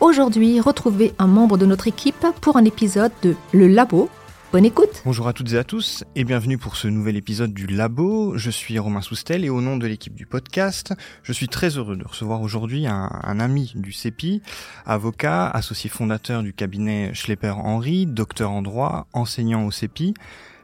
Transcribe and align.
Aujourd'hui, 0.00 0.60
retrouvez 0.60 1.14
un 1.18 1.26
membre 1.26 1.56
de 1.56 1.66
notre 1.66 1.86
équipe 1.86 2.26
pour 2.40 2.56
un 2.56 2.64
épisode 2.64 3.12
de 3.22 3.36
Le 3.52 3.68
Labo. 3.68 4.10
Bonne 4.52 4.64
écoute 4.64 5.02
Bonjour 5.04 5.28
à 5.28 5.32
toutes 5.32 5.52
et 5.52 5.58
à 5.58 5.64
tous 5.64 6.04
et 6.14 6.24
bienvenue 6.24 6.58
pour 6.58 6.76
ce 6.76 6.88
nouvel 6.88 7.16
épisode 7.16 7.54
du 7.54 7.66
Labo. 7.66 8.36
Je 8.36 8.50
suis 8.50 8.78
Romain 8.78 9.00
Soustel 9.00 9.44
et 9.44 9.50
au 9.50 9.60
nom 9.60 9.76
de 9.76 9.86
l'équipe 9.86 10.14
du 10.14 10.26
podcast, 10.26 10.94
je 11.22 11.32
suis 11.32 11.48
très 11.48 11.70
heureux 11.76 11.96
de 11.96 12.04
recevoir 12.04 12.42
aujourd'hui 12.42 12.86
un, 12.86 13.08
un, 13.22 13.40
ami 13.40 13.72
du 13.76 13.92
CEPI, 13.92 14.42
avocat, 14.84 15.48
associé 15.48 15.88
fondateur 15.88 16.42
du 16.42 16.52
cabinet 16.52 17.12
Schlepper-Henry, 17.14 18.06
docteur 18.06 18.50
en 18.50 18.62
droit, 18.62 19.06
enseignant 19.12 19.64
au 19.64 19.70
CEPI, 19.70 20.14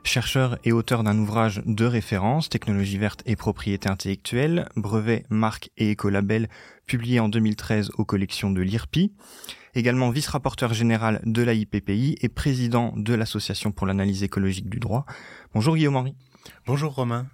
chercheur 0.03 0.59
et 0.65 0.73
auteur 0.73 1.03
d'un 1.03 1.19
ouvrage 1.19 1.63
de 1.67 1.85
référence, 1.85 2.49
Technologie 2.49 2.99
verte 2.99 3.23
et 3.27 3.37
propriété 3.37 3.89
intellectuelle, 3.89 4.69
brevet, 4.77 5.25
marque 5.31 5.71
et 5.77 5.91
écolabel, 5.91 6.49
publié 6.91 7.21
en 7.21 7.29
2013 7.29 7.93
aux 7.99 8.05
collections 8.05 8.51
de 8.51 8.61
l'IRPI, 8.61 9.13
également 9.77 10.11
vice-rapporteur 10.11 10.75
général 10.75 11.21
de 11.25 11.41
la 11.41 11.55
IPPI 11.55 12.17
et 12.21 12.29
président 12.29 12.93
de 12.97 13.15
l'Association 13.15 13.71
pour 13.71 13.87
l'analyse 13.87 14.25
écologique 14.25 14.69
du 14.69 14.81
droit. 14.81 15.07
Bonjour 15.55 15.77
Guillaume 15.77 15.95
Henry. 15.95 16.17
Bonjour 16.67 16.93
Romain. 16.93 17.27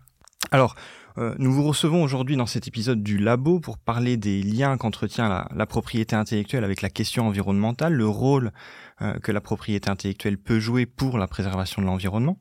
Alors, 0.50 0.76
euh, 1.16 1.34
nous 1.38 1.50
vous 1.54 1.62
recevons 1.62 2.02
aujourd'hui 2.02 2.36
dans 2.36 2.44
cet 2.44 2.68
épisode 2.68 3.02
du 3.02 3.16
Labo 3.16 3.58
pour 3.58 3.78
parler 3.78 4.18
des 4.18 4.42
liens 4.42 4.76
qu'entretient 4.76 5.30
la, 5.30 5.48
la, 5.54 5.64
propriété 5.64 6.14
intellectuelle 6.14 6.62
avec 6.62 6.82
la 6.82 6.90
question 6.90 7.26
environnementale, 7.26 7.94
le 7.94 8.06
rôle 8.06 8.52
euh, 9.00 9.14
que 9.20 9.32
la 9.32 9.40
propriété 9.40 9.88
intellectuelle 9.88 10.36
peut 10.36 10.60
jouer 10.60 10.84
pour 10.84 11.16
la 11.16 11.28
préservation 11.28 11.80
de 11.80 11.86
l'environnement. 11.86 12.38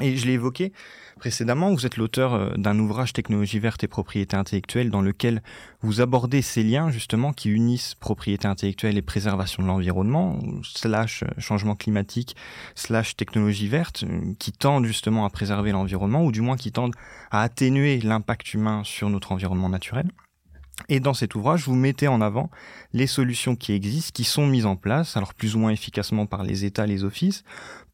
Et 0.00 0.16
je 0.16 0.26
l'ai 0.26 0.32
évoqué 0.32 0.72
précédemment, 1.20 1.72
vous 1.72 1.86
êtes 1.86 1.98
l'auteur 1.98 2.34
euh, 2.34 2.54
d'un 2.56 2.78
ouvrage 2.78 3.12
Technologie 3.12 3.58
verte 3.58 3.84
et 3.84 3.88
propriété 3.88 4.36
intellectuelle 4.36 4.90
dans 4.90 5.02
lequel 5.02 5.42
vous 5.82 6.00
abordez 6.00 6.40
ces 6.42 6.62
liens 6.62 6.90
justement 6.90 7.32
qui 7.32 7.50
unissent 7.50 7.94
propriété 7.94 8.48
intellectuelle 8.48 8.96
et 8.96 9.02
préservation 9.02 9.62
de 9.62 9.68
l'environnement, 9.68 10.38
slash 10.62 11.22
euh, 11.22 11.26
changement 11.38 11.76
climatique, 11.76 12.34
slash 12.74 13.16
technologie 13.16 13.68
verte, 13.68 14.04
euh, 14.04 14.32
qui 14.38 14.50
tendent 14.50 14.86
justement 14.86 15.26
à 15.26 15.30
préserver 15.30 15.72
l'environnement 15.72 16.24
ou 16.24 16.32
du 16.32 16.40
moins 16.40 16.56
qui 16.56 16.72
tendent 16.72 16.96
à 17.30 17.42
atténuer 17.42 18.00
l'impact 18.00 18.54
humain 18.54 18.82
sur 18.82 19.10
notre 19.10 19.32
environnement 19.32 19.68
naturel. 19.68 20.10
Et 20.88 21.00
dans 21.00 21.14
cet 21.14 21.34
ouvrage, 21.34 21.64
vous 21.64 21.74
mettez 21.74 22.08
en 22.08 22.20
avant 22.20 22.50
les 22.92 23.06
solutions 23.06 23.56
qui 23.56 23.72
existent, 23.72 24.12
qui 24.14 24.24
sont 24.24 24.46
mises 24.46 24.66
en 24.66 24.76
place, 24.76 25.16
alors 25.16 25.34
plus 25.34 25.56
ou 25.56 25.58
moins 25.58 25.70
efficacement 25.70 26.26
par 26.26 26.44
les 26.44 26.64
États, 26.64 26.86
les 26.86 27.04
offices, 27.04 27.44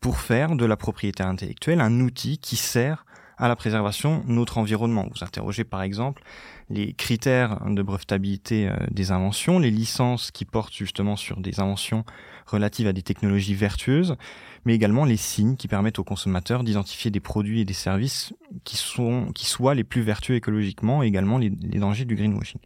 pour 0.01 0.19
faire 0.19 0.57
de 0.57 0.65
la 0.65 0.77
propriété 0.77 1.23
intellectuelle 1.23 1.81
un 1.81 2.01
outil 2.01 2.39
qui 2.39 2.57
sert 2.57 3.06
à 3.39 3.49
la 3.49 3.57
préservation 3.57 4.25
de 4.27 4.33
notre 4.33 4.59
environnement. 4.59 5.07
Vous 5.15 5.25
interrogez 5.25 5.65
par 5.65 5.83
exemple 5.83 6.23
les 6.71 6.95
critères 6.95 7.61
de 7.67 7.83
brevetabilité 7.83 8.71
des 8.91 9.13
inventions, 9.13 9.59
les 9.59 9.71
licences 9.71 10.31
qui 10.31 10.45
portent 10.45 10.75
justement 10.75 11.17
sur 11.17 11.41
des 11.41 11.61
inventions 11.61 12.05
relatives 12.47 12.87
à 12.87 12.93
des 12.93 13.03
technologies 13.03 13.55
vertueuses, 13.55 14.17
mais 14.65 14.75
également 14.75 15.05
les 15.05 15.17
signes 15.17 15.57
qui 15.57 15.69
permettent 15.69 15.99
aux 15.99 16.05
consommateurs 16.05 16.65
d'identifier 16.65 17.11
des 17.11 17.21
produits 17.21 17.61
et 17.61 17.65
des 17.65 17.75
services 17.75 18.33
qui, 18.65 18.77
sont, 18.77 19.31
qui 19.35 19.47
soient 19.47 19.75
les 19.75 19.85
plus 19.85 20.03
vertueux 20.03 20.35
écologiquement, 20.35 21.03
et 21.03 21.07
également 21.07 21.39
les, 21.39 21.51
les 21.51 21.79
dangers 21.79 22.05
du 22.05 22.17
greenwashing. 22.17 22.61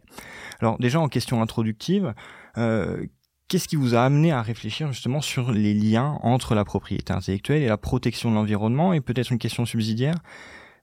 Alors 0.61 0.77
déjà 0.79 0.99
en 0.99 1.09
question 1.09 1.41
introductive, 1.41 2.13
euh, 2.57 3.05
Qu'est-ce 3.51 3.67
qui 3.67 3.75
vous 3.75 3.95
a 3.95 4.03
amené 4.03 4.31
à 4.31 4.41
réfléchir 4.41 4.93
justement 4.93 5.19
sur 5.19 5.51
les 5.51 5.73
liens 5.73 6.17
entre 6.21 6.55
la 6.55 6.63
propriété 6.63 7.11
intellectuelle 7.11 7.61
et 7.61 7.67
la 7.67 7.75
protection 7.75 8.29
de 8.29 8.35
l'environnement? 8.35 8.93
Et 8.93 9.01
peut-être 9.01 9.29
une 9.29 9.39
question 9.39 9.65
subsidiaire, 9.65 10.15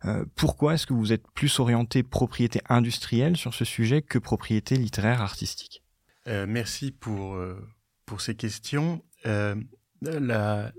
euh, 0.04 0.25
pourquoi 0.36 0.75
est-ce 0.75 0.86
que 0.86 0.92
vous 0.92 1.12
êtes 1.12 1.26
plus 1.34 1.59
orienté 1.59 2.03
propriété 2.03 2.60
industrielle 2.69 3.36
sur 3.36 3.54
ce 3.54 3.64
sujet 3.64 4.03
que 4.03 4.19
propriété 4.19 4.76
littéraire 4.76 5.20
artistique? 5.20 5.82
Euh, 6.26 6.47
Merci 6.48 6.92
pour, 6.92 7.34
euh, 7.34 7.59
pour 8.06 8.20
ces 8.20 8.34
questions. 8.34 9.03
La, 9.25 10.72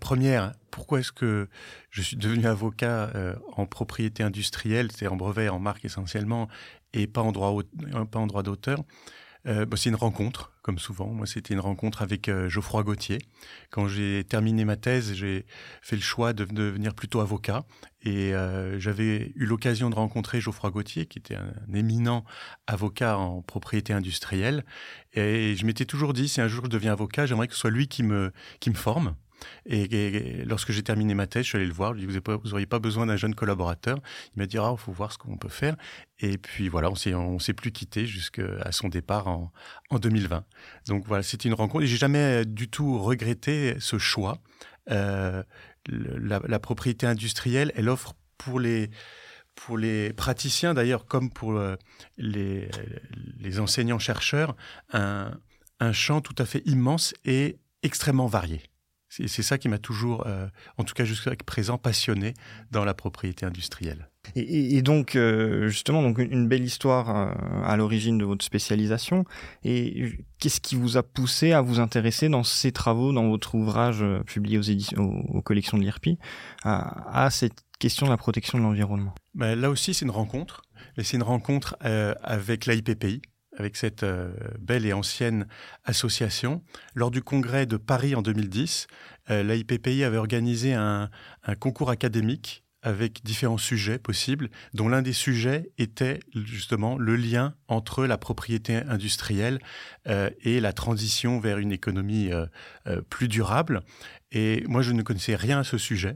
première, 0.00 0.52
pourquoi 0.70 1.00
est-ce 1.00 1.12
que 1.12 1.48
je 1.90 2.02
suis 2.02 2.16
devenu 2.16 2.46
avocat 2.46 3.12
en 3.52 3.66
propriété 3.66 4.22
industrielle, 4.22 4.90
c'est 4.92 5.06
en 5.06 5.16
brevet, 5.16 5.48
en 5.48 5.60
marque 5.60 5.84
essentiellement, 5.84 6.48
et 6.92 7.06
pas 7.06 7.22
en 7.22 7.32
droit 7.32 8.42
d'auteur? 8.42 8.82
Euh, 9.46 9.64
bah, 9.64 9.76
c'est 9.76 9.88
une 9.88 9.96
rencontre, 9.96 10.52
comme 10.62 10.78
souvent. 10.78 11.06
Moi, 11.06 11.26
c'était 11.26 11.54
une 11.54 11.60
rencontre 11.60 12.02
avec 12.02 12.28
euh, 12.28 12.48
Geoffroy 12.48 12.82
Gauthier. 12.82 13.18
Quand 13.70 13.86
j'ai 13.86 14.24
terminé 14.24 14.64
ma 14.64 14.76
thèse, 14.76 15.14
j'ai 15.14 15.46
fait 15.82 15.96
le 15.96 16.02
choix 16.02 16.32
de 16.32 16.44
devenir 16.44 16.94
plutôt 16.94 17.20
avocat. 17.20 17.64
Et 18.02 18.34
euh, 18.34 18.78
j'avais 18.80 19.32
eu 19.36 19.46
l'occasion 19.46 19.90
de 19.90 19.94
rencontrer 19.94 20.40
Geoffroy 20.40 20.70
Gauthier, 20.70 21.06
qui 21.06 21.18
était 21.18 21.36
un, 21.36 21.52
éminent 21.72 22.24
avocat 22.66 23.18
en 23.18 23.42
propriété 23.42 23.92
industrielle. 23.92 24.64
Et 25.12 25.54
je 25.56 25.64
m'étais 25.64 25.84
toujours 25.84 26.12
dit, 26.12 26.28
si 26.28 26.40
un 26.40 26.48
jour 26.48 26.64
je 26.64 26.70
deviens 26.70 26.92
avocat, 26.92 27.26
j'aimerais 27.26 27.48
que 27.48 27.54
ce 27.54 27.60
soit 27.60 27.70
lui 27.70 27.88
qui 27.88 28.02
me, 28.02 28.32
qui 28.60 28.70
me 28.70 28.76
forme. 28.76 29.14
Et, 29.66 30.44
lorsque 30.44 30.72
j'ai 30.72 30.82
terminé 30.82 31.14
ma 31.14 31.26
thèse, 31.26 31.44
je 31.44 31.48
suis 31.50 31.56
allé 31.56 31.66
le 31.66 31.72
voir. 31.72 31.92
Je 31.92 31.98
lui 31.98 32.04
ai 32.04 32.06
dit, 32.06 32.20
vous 32.26 32.48
n'auriez 32.48 32.66
pas, 32.66 32.78
besoin 32.78 33.06
d'un 33.06 33.16
jeune 33.16 33.34
collaborateur. 33.34 33.98
Il 34.34 34.38
m'a 34.38 34.46
dit, 34.46 34.58
ah, 34.58 34.74
faut 34.76 34.92
voir 34.92 35.12
ce 35.12 35.18
qu'on 35.18 35.36
peut 35.36 35.48
faire. 35.48 35.76
Et 36.20 36.38
puis 36.38 36.68
voilà, 36.68 36.90
on 36.90 36.94
s'est, 36.94 37.12
s'est 37.40 37.52
plus 37.52 37.72
quitté 37.72 38.06
jusqu'à 38.06 38.70
son 38.72 38.88
départ 38.88 39.28
en, 39.28 39.52
en 39.90 39.98
2020. 39.98 40.44
Donc 40.88 41.04
voilà, 41.06 41.22
c'était 41.22 41.48
une 41.48 41.54
rencontre. 41.54 41.84
Et 41.84 41.86
j'ai 41.86 41.96
jamais 41.96 42.44
du 42.44 42.68
tout 42.68 42.98
regretté 42.98 43.76
ce 43.78 43.98
choix. 43.98 44.38
Euh, 44.90 45.42
la, 45.88 46.58
propriété 46.58 47.06
industrielle, 47.06 47.72
elle 47.76 47.88
offre 47.88 48.14
pour 48.38 48.58
les 48.60 50.12
praticiens 50.12 50.74
d'ailleurs, 50.74 51.06
comme 51.06 51.30
pour 51.30 51.60
les, 52.18 52.68
les 53.38 53.60
enseignants-chercheurs, 53.60 54.56
un 54.92 55.92
champ 55.92 56.20
tout 56.20 56.34
à 56.38 56.44
fait 56.44 56.62
immense 56.66 57.14
et 57.24 57.58
extrêmement 57.82 58.26
varié. 58.26 58.62
C'est 59.26 59.42
ça 59.42 59.58
qui 59.58 59.68
m'a 59.68 59.78
toujours, 59.78 60.26
euh, 60.26 60.46
en 60.78 60.84
tout 60.84 60.94
cas 60.94 61.04
jusqu'à 61.04 61.32
présent, 61.44 61.78
passionné 61.78 62.34
dans 62.70 62.84
la 62.84 62.94
propriété 62.94 63.46
industrielle. 63.46 64.08
Et, 64.34 64.76
et 64.76 64.82
donc, 64.82 65.14
euh, 65.14 65.68
justement, 65.68 66.02
donc 66.02 66.18
une 66.18 66.48
belle 66.48 66.64
histoire 66.64 67.16
euh, 67.16 67.62
à 67.64 67.76
l'origine 67.76 68.18
de 68.18 68.24
votre 68.24 68.44
spécialisation. 68.44 69.24
Et 69.64 70.12
qu'est-ce 70.38 70.60
qui 70.60 70.74
vous 70.74 70.96
a 70.96 71.02
poussé 71.02 71.52
à 71.52 71.60
vous 71.60 71.78
intéresser 71.78 72.28
dans 72.28 72.42
ces 72.42 72.72
travaux, 72.72 73.12
dans 73.12 73.28
votre 73.28 73.54
ouvrage 73.54 74.02
euh, 74.02 74.20
publié 74.24 74.58
aux, 74.58 74.62
éditions, 74.62 75.02
aux, 75.02 75.38
aux 75.38 75.42
collections 75.42 75.78
de 75.78 75.82
l'IRPI, 75.82 76.18
à, 76.64 77.24
à, 77.24 77.30
cette 77.30 77.62
question 77.78 78.06
de 78.06 78.10
la 78.10 78.16
protection 78.16 78.58
de 78.58 78.62
l'environnement? 78.64 79.14
Ben, 79.34 79.58
Là 79.58 79.70
aussi, 79.70 79.94
c'est 79.94 80.04
une 80.04 80.10
rencontre. 80.10 80.62
C'est 80.98 81.16
une 81.16 81.22
rencontre 81.22 81.76
euh, 81.84 82.14
avec 82.22 82.66
l'AIPPI, 82.66 83.20
avec 83.56 83.76
cette 83.76 84.02
euh, 84.02 84.32
belle 84.58 84.86
et 84.86 84.92
ancienne 84.92 85.46
association. 85.84 86.62
Lors 86.94 87.10
du 87.10 87.22
congrès 87.22 87.66
de 87.66 87.76
Paris 87.76 88.14
en 88.14 88.22
2010, 88.22 88.86
euh, 89.30 89.42
la 89.42 89.56
IPPI 89.56 90.04
avait 90.04 90.16
organisé 90.16 90.74
un, 90.74 91.10
concours 91.60 91.90
académique 91.90 92.64
avec 92.82 93.24
différents 93.24 93.58
sujets 93.58 93.98
possibles, 93.98 94.48
dont 94.74 94.88
l'un 94.88 95.02
des 95.02 95.12
sujets 95.12 95.70
était 95.76 96.20
justement 96.34 96.98
le 96.98 97.16
lien 97.16 97.54
entre 97.66 98.06
la 98.06 98.16
propriété 98.16 98.76
industrielle 98.76 99.58
euh, 100.06 100.30
et 100.42 100.60
la 100.60 100.72
transition 100.72 101.40
vers 101.40 101.58
une 101.58 101.72
économie 101.72 102.30
euh, 102.30 102.46
plus 103.10 103.26
durable. 103.26 103.80
Et 104.30 104.62
moi, 104.68 104.82
je 104.82 104.92
ne 104.92 105.02
connaissais 105.02 105.34
rien 105.34 105.60
à 105.60 105.64
ce 105.64 105.78
sujet. 105.78 106.14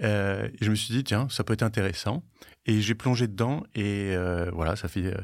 et 0.00 0.56
je 0.60 0.70
me 0.70 0.74
suis 0.74 0.94
dit, 0.94 1.04
tiens, 1.04 1.26
ça 1.28 1.44
peut 1.44 1.52
être 1.52 1.62
intéressant. 1.62 2.22
Et 2.66 2.80
j'ai 2.80 2.94
plongé 2.94 3.28
dedans 3.28 3.62
et 3.74 4.14
euh, 4.16 4.50
voilà, 4.52 4.74
ça 4.74 4.88
fait 4.88 5.06
euh, 5.06 5.14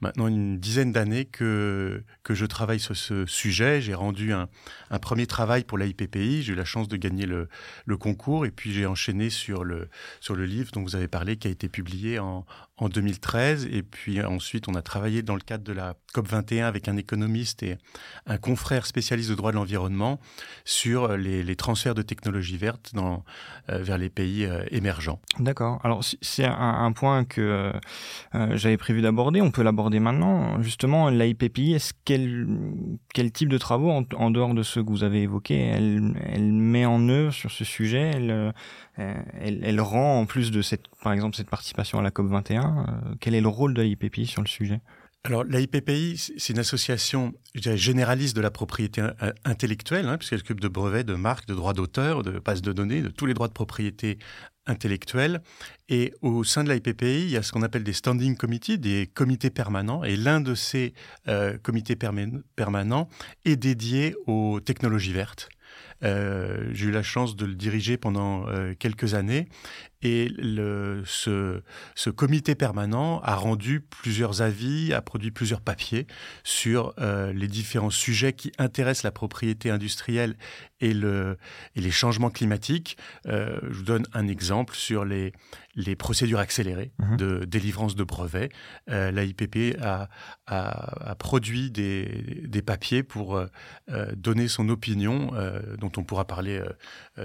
maintenant 0.00 0.28
une 0.28 0.58
dizaine 0.58 0.92
d'années 0.92 1.24
que, 1.24 2.04
que 2.22 2.34
je 2.34 2.46
travaille 2.46 2.78
sur 2.78 2.96
ce 2.96 3.26
sujet. 3.26 3.80
J'ai 3.80 3.94
rendu 3.94 4.32
un, 4.32 4.48
un, 4.90 4.98
premier 5.00 5.26
travail 5.26 5.64
pour 5.64 5.78
la 5.78 5.86
IPPI, 5.86 6.42
j'ai 6.42 6.52
eu 6.52 6.56
la 6.56 6.64
chance 6.64 6.86
de 6.86 6.96
gagner 6.96 7.26
le, 7.26 7.48
le 7.86 7.96
concours 7.96 8.46
et 8.46 8.52
puis 8.52 8.72
j'ai 8.72 8.86
enchaîné 8.86 9.30
sur 9.30 9.64
le, 9.64 9.88
sur 10.20 10.36
le 10.36 10.46
livre 10.46 10.70
dont 10.72 10.82
vous 10.82 10.94
avez 10.94 11.08
parlé 11.08 11.36
qui 11.36 11.48
a 11.48 11.50
été 11.50 11.68
publié 11.68 12.20
en, 12.20 12.46
en 12.76 12.88
2013. 12.88 13.66
Et 13.72 13.82
puis 13.82 14.22
ensuite, 14.22 14.68
on 14.68 14.74
a 14.74 14.82
travaillé 14.82 15.22
dans 15.22 15.34
le 15.34 15.40
cadre 15.40 15.64
de 15.64 15.72
la 15.72 15.96
COP21 16.14 16.64
avec 16.64 16.86
un 16.86 16.96
économiste 16.96 17.64
et 17.64 17.78
un 18.26 18.38
confrère 18.38 18.86
spécialiste 18.86 19.30
de 19.30 19.34
droit 19.34 19.50
de 19.50 19.56
l'environnement 19.56 20.20
sur 20.64 21.16
les, 21.16 21.42
les, 21.42 21.56
trans 21.56 21.72
transfert 21.72 21.94
de 21.94 22.02
technologies 22.02 22.58
vertes 22.58 22.90
dans, 22.92 23.24
vers 23.68 23.96
les 23.96 24.10
pays 24.10 24.46
émergents. 24.70 25.22
D'accord. 25.38 25.80
Alors 25.84 26.04
c'est 26.04 26.44
un, 26.44 26.91
point 26.92 27.24
que 27.24 27.72
j'avais 28.52 28.76
prévu 28.76 29.02
d'aborder. 29.02 29.40
On 29.40 29.50
peut 29.50 29.62
l'aborder 29.62 30.00
maintenant. 30.00 30.60
Justement, 30.62 31.08
est-ce 31.10 31.92
quel, 32.04 32.46
quel 33.14 33.32
type 33.32 33.48
de 33.48 33.58
travaux, 33.58 33.90
en, 33.90 34.30
dehors 34.30 34.54
de 34.54 34.62
ceux 34.62 34.82
que 34.82 34.90
vous 34.90 35.04
avez 35.04 35.22
évoqués, 35.22 35.58
elle, 35.58 36.52
met 36.52 36.84
en 36.84 37.08
œuvre 37.08 37.32
sur 37.32 37.50
ce 37.50 37.64
sujet 37.64 38.10
elle, 38.14 38.52
elle, 39.62 39.80
rend, 39.80 40.20
en 40.20 40.26
plus 40.26 40.50
de 40.50 40.62
cette, 40.62 40.84
par 41.02 41.12
exemple, 41.12 41.36
cette 41.36 41.50
participation 41.50 41.98
à 41.98 42.02
la 42.02 42.10
COP21, 42.10 43.16
quel 43.20 43.34
est 43.34 43.40
le 43.40 43.48
rôle 43.48 43.74
de 43.74 43.82
l'IPPI 43.82 44.26
sur 44.26 44.42
le 44.42 44.48
sujet? 44.48 44.80
Alors 45.24 45.44
la 45.44 45.60
IPPI, 45.60 46.16
c'est 46.16 46.52
une 46.52 46.58
association 46.58 47.32
généraliste 47.54 48.34
de 48.34 48.40
la 48.40 48.50
propriété 48.50 49.06
intellectuelle, 49.44 50.08
hein, 50.08 50.18
puisqu'elle 50.18 50.40
s'occupe 50.40 50.58
de 50.58 50.66
brevets, 50.66 51.04
de 51.04 51.14
marques, 51.14 51.46
de 51.46 51.54
droits 51.54 51.74
d'auteur, 51.74 52.22
de 52.24 52.40
bases 52.40 52.60
de 52.60 52.72
données, 52.72 53.02
de 53.02 53.08
tous 53.08 53.26
les 53.26 53.34
droits 53.34 53.46
de 53.46 53.52
propriété 53.52 54.18
intellectuelle. 54.66 55.42
Et 55.88 56.12
au 56.22 56.44
sein 56.44 56.64
de 56.64 56.68
la 56.68 56.76
IPPI, 56.76 57.22
il 57.22 57.30
y 57.30 57.36
a 57.36 57.42
ce 57.42 57.52
qu'on 57.52 57.62
appelle 57.62 57.84
des 57.84 57.92
standing 57.92 58.36
committees, 58.36 58.78
des 58.78 59.08
comités 59.12 59.50
permanents. 59.50 60.04
Et 60.04 60.16
l'un 60.16 60.40
de 60.40 60.54
ces 60.54 60.94
euh, 61.28 61.58
comités 61.58 61.96
permanents 61.96 63.08
est 63.44 63.56
dédié 63.56 64.14
aux 64.26 64.60
technologies 64.60 65.12
vertes. 65.12 65.48
Euh, 66.04 66.68
j'ai 66.72 66.86
eu 66.86 66.90
la 66.90 67.02
chance 67.02 67.36
de 67.36 67.46
le 67.46 67.54
diriger 67.54 67.96
pendant 67.96 68.48
euh, 68.48 68.74
quelques 68.78 69.14
années 69.14 69.48
et 70.02 70.28
le, 70.36 71.02
ce, 71.06 71.62
ce, 71.94 72.10
comité 72.10 72.54
permanent 72.54 73.20
a 73.20 73.34
rendu 73.36 73.80
plusieurs 73.80 74.42
avis, 74.42 74.92
a 74.92 75.00
produit 75.00 75.30
plusieurs 75.30 75.60
papiers 75.60 76.06
sur 76.44 76.94
euh, 76.98 77.32
les 77.32 77.48
différents 77.48 77.90
sujets 77.90 78.32
qui 78.32 78.52
intéressent 78.58 79.04
la 79.04 79.12
propriété 79.12 79.70
industrielle 79.70 80.36
et, 80.80 80.92
le, 80.92 81.38
et 81.76 81.80
les 81.80 81.90
changements 81.90 82.30
climatiques. 82.30 82.96
Euh, 83.26 83.58
je 83.70 83.78
vous 83.78 83.84
donne 83.84 84.04
un 84.12 84.26
exemple 84.28 84.74
sur 84.74 85.04
les, 85.04 85.32
les 85.74 85.96
procédures 85.96 86.38
accélérées 86.38 86.92
mhm. 86.98 87.16
de 87.16 87.44
délivrance 87.44 87.94
de 87.94 88.04
brevets. 88.04 88.50
Euh, 88.90 89.10
la 89.10 89.24
IPP 89.24 89.78
a, 89.80 90.08
a, 90.46 91.10
a 91.10 91.14
produit 91.14 91.70
des, 91.70 92.42
des, 92.46 92.62
papiers 92.62 93.02
pour 93.02 93.36
euh, 93.36 93.46
donner 94.16 94.48
son 94.48 94.68
opinion, 94.68 95.30
euh, 95.34 95.76
dont 95.76 95.90
on 95.96 96.04
pourra 96.04 96.26
parler 96.26 96.62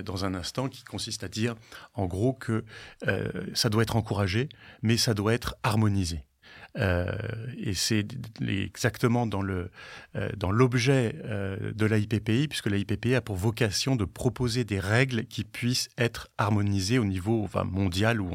dans 0.03 0.25
un 0.25 0.33
instant, 0.33 0.69
qui 0.69 0.83
consiste 0.83 1.23
à 1.23 1.27
dire 1.27 1.55
en 1.93 2.05
gros 2.05 2.33
que 2.33 2.63
euh, 3.07 3.29
ça 3.53 3.69
doit 3.69 3.83
être 3.83 3.95
encouragé, 3.95 4.49
mais 4.81 4.97
ça 4.97 5.13
doit 5.13 5.33
être 5.33 5.55
harmonisé. 5.63 6.23
Euh, 6.77 7.11
et 7.57 7.73
c'est 7.73 8.05
exactement 8.45 9.25
dans 9.25 9.41
le 9.41 9.71
euh, 10.15 10.29
dans 10.37 10.51
l'objet 10.51 11.15
de 11.75 11.85
la 11.85 11.97
IPPI, 11.97 12.47
puisque 12.47 12.67
la 12.67 12.77
IPPI 12.77 13.15
a 13.15 13.21
pour 13.21 13.35
vocation 13.35 13.95
de 13.95 14.05
proposer 14.05 14.63
des 14.63 14.79
règles 14.79 15.25
qui 15.25 15.43
puissent 15.43 15.89
être 15.97 16.27
harmonisées 16.37 16.99
au 16.99 17.05
niveau 17.05 17.43
enfin, 17.43 17.63
mondial 17.63 18.21
ou, 18.21 18.29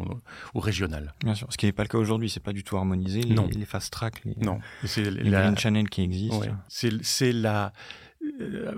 ou 0.55 0.61
régional. 0.61 1.15
Bien 1.23 1.37
sûr, 1.37 1.47
ce 1.51 1.57
qui 1.57 1.67
n'est 1.67 1.73
pas 1.73 1.85
le 1.85 1.89
cas 1.89 1.99
aujourd'hui, 1.99 2.31
c'est 2.31 2.43
pas 2.43 2.53
du 2.53 2.65
tout 2.65 2.77
harmonisé. 2.77 3.23
Les, 3.23 3.35
non. 3.35 3.49
les 3.53 3.65
fast 3.65 3.93
track, 3.93 4.25
les, 4.25 4.35
non. 4.41 4.59
C'est 4.85 5.09
les 5.09 5.31
la, 5.31 5.55
channel 5.55 5.89
qui 5.89 6.03
existent. 6.03 6.41
Ouais. 6.41 6.51
C'est 6.69 7.33
la 7.33 7.73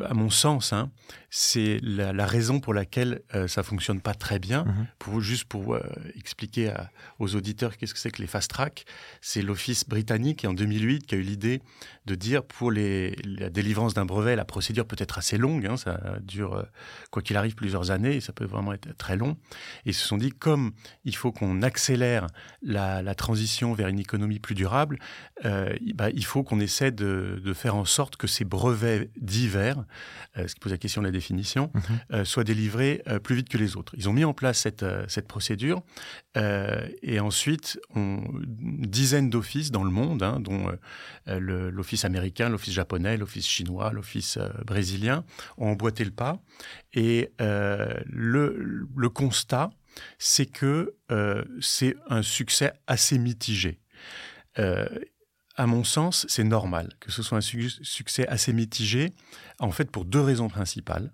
à 0.08 0.14
mon 0.14 0.31
sens, 0.31 0.73
hein, 0.73 0.91
c'est 1.31 1.79
la, 1.82 2.26
raison 2.26 2.61
pour 2.61 2.75
laquelle 2.75 3.23
euh, 3.35 3.49
ça 3.49 3.62
fonctionne 3.62 4.00
pas 4.00 4.14
très 4.14 4.38
bien. 4.38 4.64
Mhm. 4.64 4.87
Pour 4.99 5.20
juste 5.20 5.44
pour 5.44 5.75
euh, 5.75 5.81
expliquer 6.17 6.73
aux 7.19 7.35
auditeurs 7.35 7.76
qu'est-ce 7.76 7.93
que 7.93 8.00
c'est 8.00 8.11
que 8.11 8.23
les 8.23 8.29
fast 8.29 8.50
track, 8.50 8.85
c'est 9.20 9.43
l'office 9.43 9.87
britannique 9.87 10.44
en 10.44 10.55
2008 10.55 11.06
qui 11.06 11.14
a 11.14 11.19
eu 11.19 11.23
l'idée 11.23 11.61
de 12.06 12.14
dire 12.14 12.44
pour 12.44 12.70
les, 12.70 13.17
la 13.25 13.50
délivrance 13.50 13.94
d'un 13.94 14.05
brevet, 14.05 14.37
la 14.37 14.44
procédure 14.44 14.87
peut 14.87 14.96
être 14.99 15.19
assez 15.19 15.37
longue, 15.37 15.67
hein, 15.67 15.76
ça 15.76 16.19
dure 16.23 16.55
euh, 16.55 16.62
quoi 17.11 17.23
qu'il 17.23 17.37
arrive 17.37 17.55
plusieurs 17.55 17.90
années, 17.90 18.17
et 18.17 18.20
ça 18.20 18.32
peut 18.32 18.44
vraiment 18.44 18.73
être 18.73 18.97
très 18.97 19.17
long. 19.17 19.37
Et 19.85 19.90
ils 19.90 19.94
se 19.94 20.06
sont 20.06 20.19
dit 20.19 20.31
comme 20.31 20.73
il 21.05 21.17
faut 21.17 21.32
qu'on 21.32 21.62
accélère 21.62 22.26
la, 22.62 23.02
la, 23.02 23.14
transition 23.14 23.73
vers 23.73 23.88
une 23.88 23.99
économie 23.99 24.38
plus 24.38 24.55
durable, 24.55 24.99
bah, 25.43 26.11
il 26.11 26.25
faut 26.25 26.43
qu'on 26.43 26.61
essaie 26.61 26.90
de, 26.90 27.40
de, 27.43 27.52
faire 27.52 27.76
en 27.76 27.85
sorte 27.85 28.17
que 28.17 28.26
ces 28.26 28.44
brevets 28.44 29.11
divers, 29.34 29.84
ce 30.36 30.54
qui 30.54 30.60
pose 30.60 30.72
la 30.72 30.78
question 30.78 31.00
de 31.02 31.06
la 31.06 31.12
définition, 31.12 31.70
mhm. 31.75 31.82
euh, 32.12 32.25
soit 32.25 32.44
délivré 32.44 33.02
euh, 33.08 33.19
plus 33.19 33.34
vite 33.34 33.48
que 33.48 33.58
les 33.58 33.76
autres. 33.76 33.94
Ils 33.96 34.08
ont 34.08 34.12
mis 34.12 34.25
en 34.25 34.34
place 34.34 34.60
cette, 34.60 34.82
euh, 34.82 35.04
cette 35.08 35.26
procédure 35.26 35.82
et 37.02 37.20
ensuite 37.20 37.78
on, 37.94 38.20
une 38.60 38.86
dizaine 38.86 39.31
d'offices 39.31 39.70
dans 39.70 39.84
le 39.84 39.90
monde, 39.90 40.25
hein, 40.25 40.40
dont 40.40 40.66
l'office 41.26 42.04
américain, 42.04 42.48
l'office 42.48 42.75
japonais, 42.75 43.16
l'office 43.16 43.46
chinois, 43.46 43.92
l'office 43.92 44.36
brésilien, 44.66 45.25
ont 45.58 45.69
emboîté 45.69 46.04
le 46.04 46.10
pas. 46.10 46.40
Et 46.92 47.30
le, 47.38 48.88
le 48.96 49.08
constat, 49.10 49.70
c'est 50.19 50.46
que 50.46 50.96
c'est 51.60 51.94
un 52.08 52.22
succès 52.22 52.72
assez 52.88 53.16
mitigé 53.16 53.78
à 55.56 55.66
mon 55.66 55.84
sens, 55.84 56.26
c'est 56.28 56.44
normal 56.44 56.90
que 57.00 57.12
ce 57.12 57.22
soit 57.22 57.38
un 57.38 57.40
succès 57.40 58.26
assez 58.28 58.52
mitigé, 58.52 59.12
en 59.60 59.70
fait 59.70 59.90
pour 59.90 60.04
deux 60.04 60.20
raisons 60.20 60.48
principales. 60.48 61.12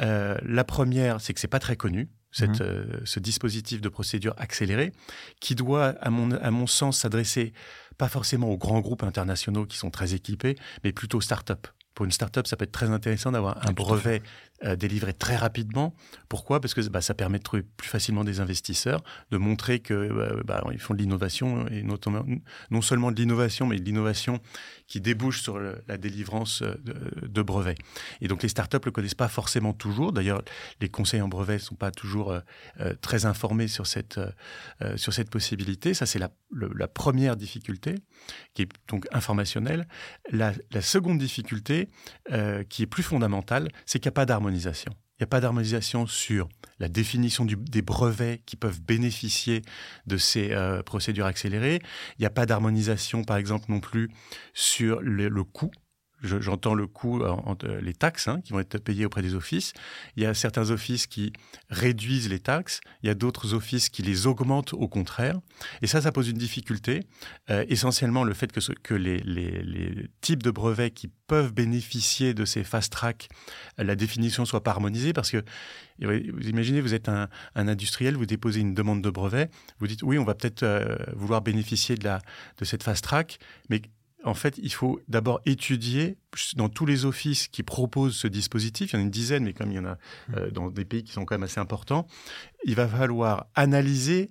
Euh, 0.00 0.36
la 0.42 0.64
première, 0.64 1.20
c'est 1.20 1.34
que 1.34 1.40
c'est 1.40 1.48
pas 1.48 1.58
très 1.58 1.76
connu. 1.76 2.08
Cette, 2.34 2.60
mmh. 2.60 2.62
euh, 2.62 3.00
ce 3.04 3.20
dispositif 3.20 3.82
de 3.82 3.90
procédure 3.90 4.34
accélérée, 4.38 4.92
qui 5.40 5.54
doit, 5.54 5.88
à 6.00 6.08
mon, 6.08 6.30
à 6.30 6.50
mon 6.50 6.66
sens, 6.66 7.00
s'adresser 7.00 7.52
pas 7.98 8.08
forcément 8.08 8.48
aux 8.48 8.56
grands 8.56 8.80
groupes 8.80 9.02
internationaux 9.02 9.66
qui 9.66 9.76
sont 9.76 9.90
très 9.90 10.14
équipés, 10.14 10.56
mais 10.82 10.92
plutôt 10.92 11.18
aux 11.18 11.20
start-up. 11.20 11.66
Pour 11.94 12.06
une 12.06 12.10
start-up, 12.10 12.46
ça 12.46 12.56
peut 12.56 12.64
être 12.64 12.72
très 12.72 12.88
intéressant 12.88 13.32
d'avoir 13.32 13.68
un 13.68 13.72
brevet 13.72 14.22
euh, 14.64 14.76
délivré 14.76 15.12
très 15.12 15.34
rapidement. 15.34 15.92
Pourquoi? 16.28 16.60
Parce 16.60 16.72
que 16.72 16.80
bah, 16.88 17.00
ça 17.00 17.14
permet 17.14 17.38
de 17.38 17.42
trouver 17.42 17.64
plus 17.64 17.88
facilement 17.88 18.22
des 18.22 18.38
investisseurs, 18.38 19.02
de 19.32 19.36
montrer 19.36 19.80
que 19.80 19.92
euh, 19.92 20.40
bah, 20.44 20.62
ils 20.70 20.78
font 20.78 20.94
de 20.94 21.00
l'innovation 21.00 21.66
et 21.66 21.82
notamment 21.82 22.24
non 22.70 22.80
seulement 22.80 23.10
de 23.10 23.16
l'innovation, 23.16 23.66
mais 23.66 23.80
de 23.80 23.84
l'innovation 23.84 24.40
qui 24.86 25.00
débouche 25.00 25.42
sur 25.42 25.58
la 25.58 25.96
délivrance 25.96 26.62
euh, 26.62 26.76
de, 27.22 27.42
brevets. 27.42 27.76
Et 28.20 28.28
donc 28.28 28.44
les 28.44 28.48
startups 28.48 28.78
le 28.84 28.92
connaissent 28.92 29.16
pas 29.16 29.26
forcément 29.26 29.72
toujours. 29.72 30.12
D'ailleurs, 30.12 30.42
les 30.80 30.88
conseils 30.88 31.22
en 31.22 31.28
brevets 31.28 31.58
sont 31.58 31.74
pas 31.74 31.90
toujours 31.90 32.38
très 33.00 33.26
informés 33.26 33.66
sur 33.66 33.86
cette 33.86 34.20
sur 34.96 35.12
cette 35.12 35.30
possibilité. 35.30 35.92
Ça 35.92 36.06
c'est 36.06 36.18
la, 36.18 36.30
la, 36.52 36.86
première 36.86 37.36
difficulté 37.36 37.96
qui 38.54 38.62
est 38.62 38.68
donc 38.88 39.06
informationnelle. 39.12 39.88
La, 40.30 40.52
la 40.70 40.82
seconde 40.82 41.18
difficulté 41.18 41.88
qui 42.68 42.82
est 42.82 42.86
plus 42.86 43.02
fondamentale, 43.02 43.68
c'est 43.86 43.98
qu'il 43.98 44.08
n'y 44.08 44.12
a 44.12 44.20
pas 44.20 44.26
d'harmonie 44.26 44.51
il 44.54 45.20
n'y 45.20 45.24
a 45.24 45.26
pas 45.26 45.40
d'harmonisation 45.40 46.06
sur 46.06 46.48
la 46.78 46.88
définition 46.88 47.44
des 47.44 47.82
brevets 47.82 48.42
qui 48.44 48.56
peuvent 48.56 48.80
bénéficier 48.80 49.62
de 50.06 50.16
ces 50.16 50.52
euh, 50.52 50.82
procédures 50.82 51.26
accélérées. 51.26 51.80
Il 52.18 52.22
n'y 52.22 52.26
a 52.26 52.30
pas 52.30 52.46
d'harmonisation, 52.46 53.22
par 53.22 53.36
exemple, 53.36 53.66
non 53.68 53.80
plus 53.80 54.10
sur 54.52 55.00
le 55.00 55.44
coût 55.44 55.70
j'entends 56.22 56.74
le 56.74 56.86
coût, 56.86 57.22
entre 57.22 57.66
les 57.66 57.94
taxes 57.94 58.28
hein, 58.28 58.40
qui 58.42 58.52
vont 58.52 58.60
être 58.60 58.78
payées 58.78 59.04
auprès 59.04 59.22
des 59.22 59.34
offices. 59.34 59.72
Il 60.16 60.22
y 60.22 60.26
a 60.26 60.34
certains 60.34 60.70
offices 60.70 61.06
qui 61.06 61.32
réduisent 61.70 62.28
les 62.28 62.38
taxes, 62.38 62.80
il 63.02 63.06
y 63.08 63.10
a 63.10 63.14
d'autres 63.14 63.54
offices 63.54 63.88
qui 63.88 64.02
les 64.02 64.26
augmentent 64.26 64.72
au 64.74 64.88
contraire. 64.88 65.40
Et 65.82 65.86
ça, 65.86 66.00
ça 66.00 66.12
pose 66.12 66.28
une 66.28 66.38
difficulté. 66.38 67.00
Euh, 67.50 67.64
essentiellement, 67.68 68.24
le 68.24 68.34
fait 68.34 68.52
que, 68.52 68.60
que 68.82 68.94
les, 68.94 70.10
types 70.20 70.42
de 70.42 70.50
brevets 70.50 70.90
qui 70.90 71.08
peuvent 71.08 71.52
bénéficier 71.52 72.34
de 72.34 72.44
ces 72.44 72.64
fast-track, 72.64 73.28
euh, 73.78 73.84
la 73.84 73.96
définition 73.96 74.44
soit 74.44 74.62
pas 74.62 74.70
harmonisée 74.72 75.12
parce 75.12 75.30
que 75.30 75.42
vous 75.98 76.48
imaginez, 76.48 76.80
vous 76.80 76.94
êtes 76.94 77.08
un, 77.08 77.28
industriel, 77.54 78.16
vous 78.16 78.26
déposez 78.26 78.60
une 78.60 78.74
demande 78.74 79.02
de 79.02 79.10
brevet, 79.10 79.50
vous 79.78 79.86
dites 79.86 80.02
oui, 80.02 80.18
on 80.18 80.24
va 80.24 80.34
peut-être 80.34 80.62
euh, 80.62 80.96
vouloir 81.14 81.42
bénéficier 81.42 81.94
de, 81.94 82.04
la, 82.04 82.20
de 82.58 82.64
cette 82.64 82.82
fast-track, 82.82 83.38
mais 83.68 83.82
en 84.24 84.34
fait, 84.34 84.58
il 84.62 84.72
faut 84.72 85.00
d'abord 85.08 85.40
étudier 85.46 86.16
dans 86.56 86.68
tous 86.68 86.86
les 86.86 87.04
offices 87.04 87.48
qui 87.48 87.62
proposent 87.62 88.16
ce 88.16 88.28
dispositif, 88.28 88.92
il 88.92 88.96
y 88.96 88.96
en 88.98 89.00
a 89.00 89.02
une 89.04 89.10
dizaine, 89.10 89.44
mais 89.44 89.52
comme 89.52 89.70
il 89.70 89.76
y 89.76 89.78
en 89.78 89.84
a 89.84 89.94
mmh. 89.94 90.34
euh, 90.36 90.50
dans 90.50 90.70
des 90.70 90.84
pays 90.84 91.04
qui 91.04 91.12
sont 91.12 91.24
quand 91.24 91.34
même 91.34 91.42
assez 91.42 91.60
importants, 91.60 92.06
il 92.64 92.74
va 92.74 92.86
falloir 92.86 93.46
analyser 93.54 94.30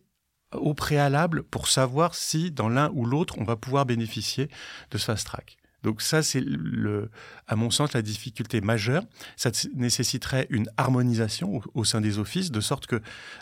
au 0.54 0.74
préalable 0.74 1.44
pour 1.44 1.68
savoir 1.68 2.16
si 2.16 2.52
dans 2.52 2.70
l'un 2.70 2.90
ou 2.94 3.06
l'autre, 3.06 3.36
on 3.38 3.44
va 3.44 3.56
pouvoir 3.56 3.86
bénéficier 3.86 4.50
de 4.92 4.98
ce 4.98 5.06
fast 5.06 5.26
track. 5.26 5.58
Donc 5.84 6.02
ça, 6.02 6.22
c'est 6.22 6.42
le, 6.42 7.10
à 7.48 7.56
mon 7.56 7.72
sens, 7.72 7.94
la 7.94 8.02
difficulté 8.02 8.62
majeure. 8.62 9.04
Ça 9.36 9.50
nécessiterait 9.74 10.46
une 10.50 10.70
harmonisation 10.78 11.62
au, 11.74 11.84
sein 11.84 12.02
des 12.02 12.20
offices, 12.20 12.52
de 12.52 12.62
sorte 12.62 12.86
que, 12.86 13.02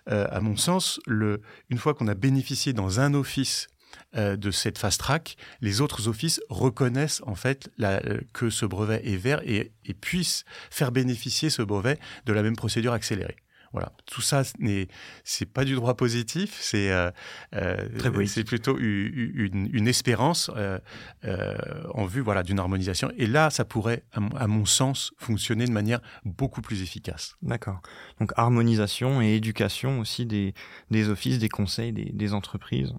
euh, 0.10 0.26
à 0.32 0.40
mon 0.40 0.56
sens, 0.56 1.00
le, 1.06 1.42
une 1.70 1.78
fois 1.78 1.94
qu'on 1.94 2.08
a 2.08 2.16
bénéficié 2.16 2.72
dans 2.72 3.00
un 3.00 3.14
office 3.14 3.68
euh, 4.16 4.36
de 4.36 4.52
cette 4.52 4.78
fast 4.78 5.00
track, 5.00 5.38
les 5.62 5.82
autres 5.82 6.08
offices 6.08 6.42
reconnaissent 6.50 7.22
en 7.26 7.36
fait 7.36 7.70
la, 7.78 8.04
euh, 8.06 8.22
que 8.34 8.50
ce 8.50 8.66
brevet 8.66 9.02
est 9.06 9.18
vert 9.18 9.42
et, 9.46 9.72
et, 9.86 9.94
puissent 9.94 10.46
faire 10.72 10.92
bénéficier 10.92 11.50
ce 11.50 11.62
brevet 11.62 12.00
de 12.26 12.34
la 12.34 12.42
même 12.42 12.56
procédure 12.56 12.94
accélérée. 12.94 13.38
Voilà, 13.72 13.92
tout 14.08 14.22
ça 14.22 14.42
n'est 14.58 14.88
c'est 15.24 15.46
pas 15.46 15.64
du 15.64 15.76
droit 15.76 15.94
positif, 15.94 16.58
c'est 16.60 16.92
euh, 16.92 17.12
euh, 17.56 18.26
c'est 18.26 18.44
plutôt 18.44 18.78
une, 18.80 19.70
une, 19.72 19.88
espérance 19.88 20.50
euh, 20.56 20.80
euh, 21.26 21.56
en 21.94 22.06
vue 22.06 22.22
voilà 22.22 22.42
d'une 22.42 22.58
harmonisation. 22.58 23.12
Et 23.18 23.28
là, 23.28 23.52
ça 23.52 23.66
pourrait, 23.66 24.04
à 24.14 24.48
mon, 24.48 24.66
sens, 24.66 25.14
fonctionner 25.18 25.66
de 25.66 25.72
manière 25.72 26.00
beaucoup 26.26 26.62
plus 26.62 26.82
efficace. 26.82 27.36
D'accord. 27.44 27.82
Donc 28.20 28.32
harmonisation 28.38 29.22
et 29.22 29.36
éducation 29.36 30.00
aussi 30.00 30.26
des, 30.26 30.54
des 30.90 31.10
offices, 31.10 31.38
des 31.38 31.50
conseils, 31.50 31.94
des, 31.94 32.12
des 32.12 32.34
entreprises. 32.34 32.94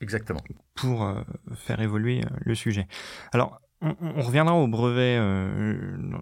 Exactement. 0.00 0.40
Pour 0.74 1.04
euh, 1.04 1.22
faire 1.54 1.80
évoluer 1.80 2.22
euh, 2.24 2.28
le 2.40 2.54
sujet. 2.54 2.86
Alors, 3.32 3.60
on, 3.80 3.96
on 4.00 4.22
reviendra 4.22 4.54
au 4.54 4.66
brevet 4.66 5.18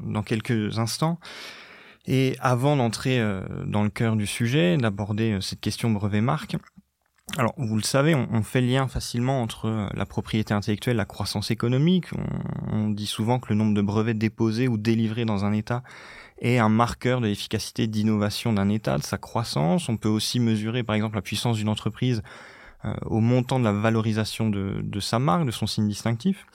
dans 0.02 0.23
quelques 0.23 0.78
instants. 0.78 1.18
Et 2.06 2.37
avant 2.40 2.76
d'entrer 2.76 3.18
euh, 3.18 3.42
dans 3.66 3.83
le 3.83 3.90
cœur 3.90 4.16
du 4.16 4.26
sujet, 4.26 4.76
d'aborder 4.76 5.33
euh, 5.33 5.40
cette 5.40 5.61
question 5.61 5.90
brevet 5.90 6.21
marque, 6.21 6.56
alors, 7.38 7.54
vous 7.56 7.75
le 7.75 7.83
savez, 7.83 8.14
on, 8.14 8.42
fait 8.45 8.61
le 8.61 8.68
lien 8.68 8.87
facilement 8.87 9.42
entre 9.42 9.66
euh, 9.66 9.88
la 9.95 10.06
propriété 10.06 10.54
intellectuelle 10.54 10.97
la 10.97 11.04
croissance 11.04 11.50
économique. 11.50 12.06
On, 12.71 12.88
dit 12.90 13.06
souvent 13.06 13.40
que 13.40 13.49
le 13.49 13.56
nombre 13.56 13.75
de 13.75 13.83
brevets 13.83 14.16
déposés 14.16 14.68
ou 14.68 14.78
délivrés 14.78 15.25
dans 15.25 15.45
un 15.45 15.52
État 15.52 15.83
est 16.38 16.59
un 16.59 16.68
marqueur 16.68 17.21
de 17.21 17.26
l'efficacité 17.26 17.88
d'innovation 17.88 18.52
d'un 18.52 18.68
État, 18.68 18.97
de 18.97 19.02
sa 19.02 19.18
croissance. 19.18 19.88
On 19.88 19.97
peut 19.97 20.09
aussi 20.09 20.38
mesurer, 20.38 20.85
par 20.85 20.95
exemple, 20.95 21.16
la 21.16 21.23
puissance 21.23 21.56
d'une 21.56 21.68
entreprise 21.68 22.23
au 23.07 23.21
montant 23.21 23.59
de 23.59 23.64
la 23.64 23.73
valorisation 23.73 24.50
de, 24.50 25.00
sa 25.00 25.19
marque, 25.19 25.47
de 25.47 25.50
son 25.50 25.66
signe 25.66 25.88
distinctif. 25.88 26.47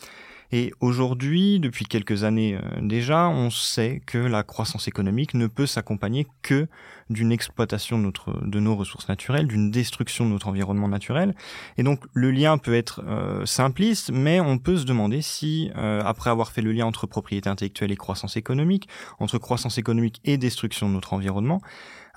Et 0.54 0.74
aujourd'hui, 0.82 1.60
depuis 1.60 1.86
quelques 1.86 2.26
années 2.26 2.56
euh, 2.56 2.82
déjà, 2.82 3.30
on 3.30 3.50
sait 3.50 4.02
que 4.06 4.18
la 4.18 4.44
croissance 4.44 4.88
économique 4.88 5.34
ne 5.34 5.48
peut 5.48 5.66
s'accompagner 5.66 6.28
que 6.42 6.68
d'une 7.10 7.32
exploitation 7.32 8.00
de, 8.00 8.60
nos 8.60 8.76
ressources 8.76 9.08
naturelles, 9.08 9.48
d'une 9.48 9.72
destruction 9.72 10.26
de 10.26 10.32
notre 10.32 10.48
environnement 10.48 10.88
naturel. 10.88 11.36
Et 11.78 11.84
donc 11.84 12.04
le 12.14 12.32
lien 12.32 12.58
peut 12.58 12.74
être 12.74 13.02
euh, 13.08 13.46
simpliste, 13.46 14.12
mais 14.12 14.40
on 14.40 14.58
peut 14.58 14.78
se 14.78 14.86
demander 14.86 15.22
si, 15.22 15.72
euh, 15.78 16.02
après 16.04 16.30
avoir 16.30 16.52
fait 16.52 16.62
le 16.62 16.72
lien 16.72 16.86
entre 16.86 17.08
propriété 17.08 17.50
intellectuelle 17.50 17.92
et 17.92 17.98
croissance 17.98 18.36
économique, 18.36 18.90
entre 19.20 19.38
croissance 19.38 19.78
économique 19.78 20.20
et 20.26 20.38
destruction 20.38 20.90
de 20.90 20.94
notre 20.94 21.14
environnement, 21.14 21.62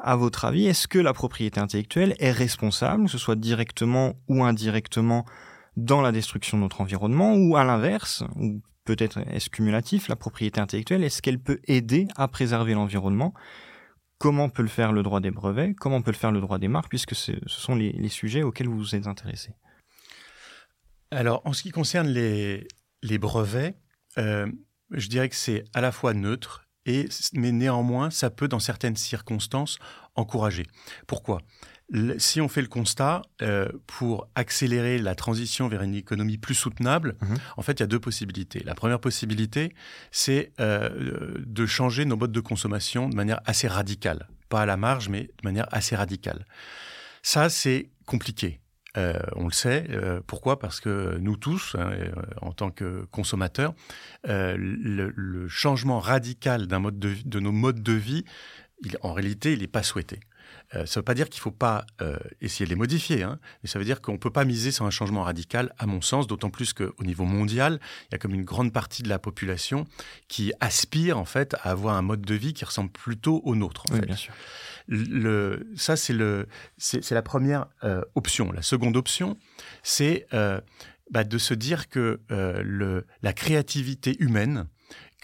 à 0.05 0.17
votre 0.17 0.45
avis, 0.45 0.67
est-ce 0.67 0.87
que 0.87 0.99
la 0.99 1.15
propriété 1.15 1.59
intellectuelle 1.59 2.15
est 2.19 2.31
responsable, 2.31 3.07
que 3.07 3.11
ce 3.11 3.19
soit 3.19 3.37
directement 3.37 4.15
ou 4.29 4.45
indirectement, 4.45 5.25
dans 5.77 6.03
la 6.03 6.13
destruction 6.13 6.59
de 6.59 6.63
notre 6.63 6.83
environnement 6.83 7.35
ou 7.35 7.57
à 7.57 7.65
l'inverse, 7.65 8.23
ou 8.37 8.63
peut-être 8.85 9.19
est-ce 9.31 9.49
cumulatif, 9.49 10.09
la 10.09 10.17
propriété 10.17 10.61
intellectuelle, 10.61 11.03
est-ce 11.03 11.23
qu'elle 11.23 11.41
peut 11.41 11.59
aider 11.65 12.07
à 12.17 12.29
préserver 12.29 12.75
l'environnement? 12.75 13.33
Comment 14.19 14.51
peut 14.51 14.63
le 14.63 14.69
faire 14.69 14.93
le 14.93 15.03
droit 15.03 15.21
des 15.21 15.31
brevets? 15.31 15.75
Comment 15.75 16.03
peut 16.03 16.13
le 16.13 16.17
faire 16.17 16.33
le 16.33 16.41
droit 16.41 16.59
des 16.59 16.69
marques 16.69 16.91
Puisque 16.91 17.15
ce 17.15 17.33
sont 17.47 17.75
les, 17.75 18.09
sujets 18.09 18.43
auxquels 18.43 18.69
vous 18.69 18.79
vous 18.79 18.95
êtes 18.95 19.07
intéressé? 19.07 19.55
Alors, 21.11 21.43
en 21.45 21.53
ce 21.53 21.63
qui 21.63 21.71
concerne 21.71 22.09
les, 22.09 22.69
brevets, 23.19 23.75
euh, 24.19 24.47
je 24.91 25.09
dirais 25.09 25.29
que 25.29 25.37
c'est 25.37 25.65
à 25.73 25.81
la 25.81 25.93
fois 25.93 26.15
neutre, 26.15 26.64
et, 26.87 27.09
mais 27.33 27.53
néanmoins, 27.53 28.11
ça 28.11 28.31
peut, 28.31 28.49
dans 28.49 28.59
certaines 28.59 28.97
circonstances, 28.97 29.79
encourager. 30.15 30.67
Pourquoi? 31.07 31.41
Si 32.19 32.41
on 32.41 32.49
fait 32.49 32.63
le 32.63 32.69
constat, 32.69 33.23
euh, 33.43 33.69
pour 33.87 34.27
accélérer 34.35 34.99
la 34.99 35.15
transition 35.15 35.69
vers 35.69 35.83
une 35.83 35.95
économie 35.95 36.39
plus 36.39 36.55
soutenable, 36.55 37.17
mhm. 37.21 37.37
en 37.57 37.63
fait, 37.63 37.73
il 37.75 37.81
y 37.81 37.83
a 37.83 37.87
deux 37.87 38.01
possibilités. 38.01 38.63
La 38.65 38.75
première 38.75 39.01
possibilité, 39.01 39.75
c'est 40.11 40.53
euh, 40.61 41.35
de 41.45 41.67
changer 41.67 42.07
nos 42.07 42.17
modes 42.17 42.33
de 42.33 42.41
consommation 42.41 43.09
de 43.09 43.15
manière 43.15 43.41
assez 43.45 43.69
radicale. 43.69 44.29
Pas 44.49 44.63
à 44.63 44.67
la 44.67 44.77
marge, 44.77 45.09
mais 45.09 45.25
de 45.25 45.45
manière 45.45 45.67
assez 45.73 45.95
radicale. 45.95 46.47
Ça, 47.23 47.51
c'est 47.51 47.91
compliqué. 48.07 48.61
Euh, 48.97 49.19
on 49.35 49.47
le 49.47 49.53
sait. 49.53 49.89
pourquoi? 50.27 50.59
Parce 50.59 50.81
que 50.81 51.19
nous 51.19 51.37
tous, 51.37 51.77
hein, 51.79 51.91
en 52.43 52.53
tant 52.53 52.71
que 52.71 53.05
consommateurs, 53.11 53.75
le, 54.25 55.49
changement 55.49 56.01
radical 56.01 56.67
d'un 56.67 56.79
mode 56.79 56.99
de, 56.99 57.15
de 57.25 57.41
nos 57.41 57.53
modes 57.53 57.83
de 57.83 57.93
vie, 57.93 58.25
en 59.03 59.13
réalité, 59.13 59.53
il 59.53 59.61
n'est 59.61 59.67
pas 59.67 59.83
souhaité. 59.83 60.21
Euh, 60.75 60.87
ça 60.87 60.99
ne 60.99 61.03
veut 61.03 61.05
pas 61.05 61.15
dire 61.15 61.29
qu'il 61.29 61.41
ne 61.41 61.43
faut 61.43 61.51
pas 61.51 61.87
euh, 62.01 62.19
essayer 62.41 62.65
de 62.65 62.71
les 62.71 62.77
modifier, 62.77 63.23
hein, 63.23 63.39
mais 63.63 63.69
ça 63.69 63.79
veut 63.79 63.85
dire 63.85 64.01
qu'on 64.01 64.13
ne 64.13 64.19
peut 64.19 64.31
pas 64.31 64.45
miser 64.45 64.71
sur 64.73 64.85
un 64.85 64.91
changement 64.91 65.23
radical, 65.23 65.73
à 65.79 65.87
mon 65.87 66.01
sens, 66.01 66.27
d'autant 66.27 66.51
plus 66.51 66.73
qu'au 66.73 67.05
niveau 67.05 67.25
mondial, 67.25 67.81
il 68.09 68.13
y 68.13 68.15
a 68.15 68.19
comme 68.19 68.35
une 68.35 68.45
grande 68.45 68.73
partie 68.73 69.03
de 69.03 69.09
la 69.09 69.19
population 69.19 69.87
qui 70.29 70.53
aspire 70.61 71.19
en 71.19 71.25
fait 71.25 71.55
à 71.55 71.71
avoir 71.71 71.97
un 71.97 72.03
mode 72.03 72.23
de 72.23 72.35
vie 72.35 72.55
qui 72.55 72.65
ressemble 72.65 72.91
plutôt 72.91 73.41
au 73.45 73.55
nôtre. 73.55 73.85
oui, 73.93 74.01
bien 74.01 74.17
sûr. 74.17 74.35
Le, 74.87 75.67
ça, 75.77 75.97
c'est 75.97 76.15
la 76.15 77.23
première 77.23 77.67
euh, 77.85 78.03
option. 78.15 78.53
La 78.53 78.63
seconde 78.63 78.97
option, 78.97 79.39
c'est 79.83 80.27
bah, 81.11 81.25
de 81.25 81.39
se 81.39 81.55
dire 81.55 81.89
que 81.89 82.21
le, 82.29 83.07
la 83.23 83.33
créativité 83.33 84.17
humaine, 84.19 84.67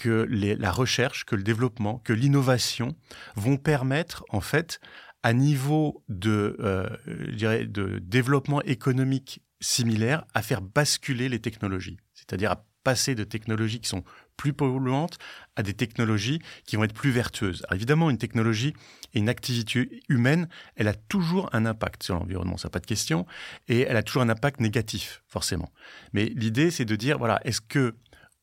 que 0.00 0.26
les, 0.30 0.56
la 0.56 0.72
recherche, 0.72 1.26
que 1.26 1.36
le 1.36 1.42
développement, 1.42 1.98
que 1.98 2.14
l'innovation 2.14 2.96
vont 3.36 3.58
permettre 3.58 4.24
en 4.30 4.40
fait 4.40 4.80
à 5.22 5.32
niveau 5.32 6.02
de, 6.08 6.56
euh, 6.60 6.88
je 7.06 7.34
dirais, 7.34 7.66
de 7.66 7.98
développement 7.98 8.62
économique 8.62 9.42
similaire 9.60 10.24
à 10.34 10.42
faire 10.42 10.62
basculer 10.62 11.28
les 11.28 11.40
technologies, 11.40 11.98
c'est-à-dire 12.14 12.52
à 12.52 12.64
passer 12.82 13.14
de 13.14 13.24
technologies 13.24 13.80
qui 13.80 13.88
sont 13.88 14.04
plus 14.36 14.54
polluantes 14.54 15.18
à 15.56 15.62
des 15.62 15.74
technologies 15.74 16.40
qui 16.64 16.76
vont 16.76 16.84
être 16.84 16.94
plus 16.94 17.10
vertueuses. 17.10 17.62
Évidemment, 17.74 18.08
une 18.08 18.16
technologie 18.16 18.72
et 19.12 19.18
une 19.18 19.28
activité 19.28 20.00
humaine, 20.08 20.48
elle 20.76 20.88
a 20.88 20.94
toujours 20.94 21.50
un 21.52 21.66
impact 21.66 22.02
sur 22.02 22.14
l'environnement, 22.14 22.56
ça 22.56 22.68
n'a 22.68 22.70
pas 22.70 22.80
de 22.80 22.86
question, 22.86 23.26
et 23.68 23.80
elle 23.80 23.98
a 23.98 24.02
toujours 24.02 24.22
un 24.22 24.30
impact 24.30 24.60
négatif, 24.60 25.22
forcément. 25.26 25.70
Mais 26.14 26.32
l'idée, 26.34 26.70
c'est 26.70 26.86
de 26.86 26.96
dire, 26.96 27.18
voilà, 27.18 27.40
est-ce 27.44 27.60
que 27.60 27.94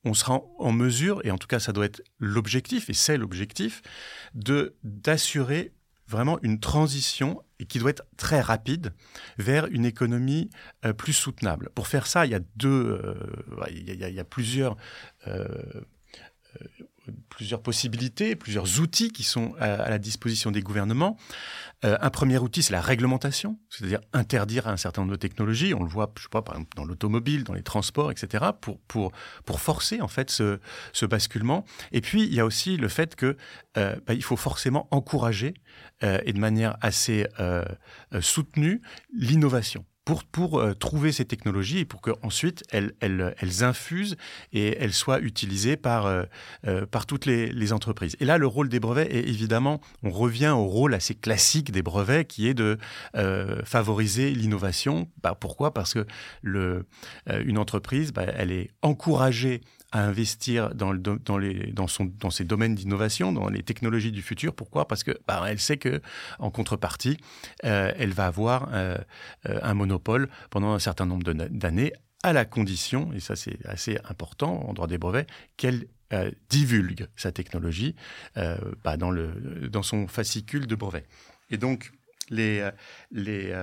on 0.03 0.13
sera 0.13 0.41
en 0.59 0.71
mesure, 0.71 1.19
et 1.25 1.31
en 1.31 1.37
tout 1.37 1.47
cas 1.47 1.59
ça 1.59 1.73
doit 1.73 1.85
être 1.85 2.03
l'objectif, 2.19 2.89
et 2.91 2.93
c'est 2.93 3.17
l'objectif, 3.17 3.81
d'assurer 4.83 5.73
vraiment 6.07 6.39
une 6.41 6.59
transition 6.59 7.43
et 7.59 7.65
qui 7.65 7.79
doit 7.79 7.89
être 7.89 8.05
très 8.17 8.41
rapide 8.41 8.93
vers 9.37 9.65
une 9.65 9.85
économie 9.85 10.49
euh, 10.85 10.93
plus 10.93 11.13
soutenable. 11.13 11.69
Pour 11.75 11.87
faire 11.87 12.07
ça, 12.07 12.25
il 12.25 12.31
y 12.31 12.35
a 12.35 12.39
deux, 12.55 13.01
euh, 13.03 13.15
il, 13.69 13.93
y 13.93 14.19
a, 14.19 14.23
plusieurs 14.23 14.77
euh, 15.27 15.47
plusieurs 17.29 17.61
possibilités, 17.61 18.35
plusieurs 18.35 18.79
outils 18.79 19.11
qui 19.11 19.23
sont 19.23 19.53
à, 19.59 19.89
la 19.89 19.99
disposition 19.99 20.51
des 20.51 20.61
gouvernements. 20.61 21.17
Euh, 21.85 21.97
un 22.01 22.09
premier 22.09 22.37
outil, 22.37 22.63
c'est 22.63 22.73
la 22.73 22.81
réglementation, 22.81 23.59
c'est-à-dire 23.69 23.99
interdire 24.13 24.67
un 24.67 24.77
certain 24.77 25.01
nombre 25.01 25.11
de 25.11 25.17
technologies. 25.17 25.73
On 25.73 25.83
le 25.83 25.89
voit, 25.89 26.11
je 26.17 26.23
sais 26.23 26.29
pas, 26.29 26.41
par 26.41 26.55
exemple, 26.55 26.75
dans 26.75 26.85
l'automobile, 26.85 27.43
dans 27.43 27.53
les 27.53 27.63
transports, 27.63 28.11
etc., 28.11 28.45
pour, 28.59 28.79
pour, 28.81 29.11
pour 29.45 29.59
forcer, 29.59 30.01
en 30.01 30.07
fait, 30.07 30.29
ce, 30.29 30.59
ce 30.93 31.05
basculement. 31.05 31.65
Et 31.91 32.01
puis, 32.01 32.23
il 32.23 32.33
y 32.33 32.39
a 32.39 32.45
aussi 32.45 32.77
le 32.77 32.87
fait 32.87 33.15
que 33.15 33.37
euh, 33.77 33.95
bah, 34.05 34.13
il 34.13 34.23
faut 34.23 34.37
forcément 34.37 34.87
encourager, 34.91 35.53
euh, 36.03 36.19
et 36.25 36.33
de 36.33 36.39
manière 36.39 36.77
assez 36.81 37.27
euh, 37.39 37.63
soutenue, 38.21 38.81
l'innovation 39.13 39.85
pour, 40.07 40.23
pour 40.23 40.59
euh, 40.61 40.73
trouver 40.73 41.11
ces 41.11 41.25
technologies 41.25 41.79
et 41.79 41.85
pour 41.85 41.99
qu'ensuite 41.99 42.63
elles, 42.69 42.93
elles, 43.01 43.35
elles, 43.39 43.65
infusent 43.65 44.15
et 44.53 44.77
elles 44.79 44.93
soient 44.93 45.19
utilisées 45.19 45.75
par, 45.75 46.05
euh, 46.05 46.23
euh, 46.65 46.85
par 46.85 47.05
toutes 47.05 47.25
les, 47.25 47.51
les, 47.51 47.73
entreprises. 47.73 48.15
Et 48.21 48.25
là, 48.25 48.37
le 48.37 48.47
rôle 48.47 48.69
des 48.69 48.79
brevets 48.79 49.13
est 49.13 49.27
évidemment, 49.27 49.81
on 50.03 50.09
revient 50.09 50.53
au 50.55 50.63
rôle 50.63 50.93
assez 50.93 51.13
classique 51.13 51.73
des 51.73 51.81
brevets 51.81 52.25
qui 52.25 52.47
est 52.47 52.53
de 52.53 52.77
favoriser 53.65 54.31
l'innovation. 54.31 55.09
Bah, 55.21 55.35
pourquoi? 55.37 55.73
Parce 55.73 55.93
que 55.93 56.05
le, 56.41 56.85
une 57.43 57.57
entreprise, 57.57 58.13
bah, 58.13 58.23
elle 58.37 58.53
est 58.53 58.69
encouragée 58.81 59.59
à 59.91 60.03
investir 60.03 60.75
dans, 60.75 60.93
dans, 60.93 61.37
les, 61.37 61.71
dans, 61.71 61.87
son, 61.87 62.11
dans 62.19 62.29
ses 62.29 62.43
domaines 62.43 62.75
d'innovation, 62.75 63.31
dans 63.31 63.47
les 63.47 63.63
technologies 63.63 64.11
du 64.11 64.21
futur. 64.21 64.53
Pourquoi? 64.53 64.87
Parce 64.87 65.03
que 65.03 65.17
bah, 65.27 65.43
elle 65.47 65.59
sait 65.59 65.77
que 65.77 66.01
en 66.39 66.51
contrepartie, 66.51 67.17
euh, 67.63 67.91
elle 67.97 68.11
va 68.11 68.27
avoir 68.27 68.69
euh, 68.73 68.97
euh, 69.47 69.59
un 69.61 69.73
monopole 69.73 70.29
pendant 70.49 70.73
un 70.73 70.79
certain 70.79 71.05
nombre 71.05 71.31
d'années, 71.33 71.93
à 72.23 72.33
la 72.33 72.45
condition, 72.45 73.13
et 73.13 73.19
ça 73.19 73.35
c'est 73.35 73.65
assez 73.65 73.99
important 74.09 74.67
en 74.67 74.73
droit 74.73 74.87
des 74.87 74.97
brevets, 74.97 75.27
qu'elle 75.55 75.87
divulgue 76.49 77.07
sa 77.15 77.31
technologie 77.31 77.95
bah, 78.35 78.97
dans, 78.97 79.11
le, 79.11 79.67
dans 79.69 79.83
son 79.83 80.07
fascicule 80.07 80.65
de 80.65 80.75
brevets. 80.75 81.05
Et 81.51 81.57
donc, 81.57 81.91
les, 82.29 82.67
les, 83.11 83.53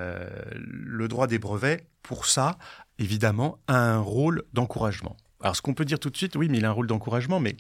le 0.61 1.09
droit 1.09 1.27
des 1.27 1.39
brevets, 1.39 1.87
pour 2.03 2.27
ça, 2.27 2.59
évidemment, 2.99 3.59
a 3.67 3.77
un 3.77 3.99
rôle 3.99 4.45
d'encouragement. 4.53 5.17
Alors, 5.45 5.55
ce 5.55 5.61
qu'on 5.61 5.75
peut 5.75 5.85
dire 5.85 6.01
tout 6.01 6.09
de 6.09 6.17
suite, 6.17 6.37
oui, 6.37 6.49
mais 6.49 6.57
il 6.57 6.65
a 6.65 6.71
un 6.71 6.73
rôle 6.73 6.87
d'encouragement, 6.87 7.39
mais 7.39 7.55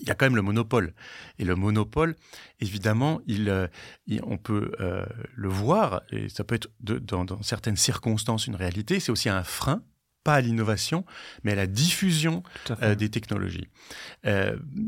il 0.00 0.06
y 0.06 0.10
a 0.10 0.14
quand 0.14 0.26
même 0.26 0.36
le 0.36 0.42
monopole. 0.42 0.92
Et 1.38 1.44
le 1.44 1.56
monopole, 1.56 2.14
évidemment, 2.60 3.22
il, 3.26 3.48
euh, 3.48 3.66
on 4.22 4.36
peut 4.36 4.70
euh, 4.80 5.06
le 5.34 5.48
voir, 5.48 6.02
et 6.10 6.28
ça 6.28 6.44
peut 6.44 6.54
être 6.54 6.68
dans, 6.80 7.42
certaines 7.42 7.78
circonstances 7.78 8.46
une 8.46 8.54
réalité, 8.54 9.00
c'est 9.00 9.10
aussi 9.10 9.30
un 9.30 9.44
frein, 9.44 9.82
pas 10.24 10.34
à 10.34 10.40
l'innovation, 10.42 11.06
mais 11.42 11.52
à 11.52 11.54
la 11.54 11.66
diffusion 11.66 12.42
euh, 12.82 12.94
des 12.94 13.08
technologies. 13.08 13.68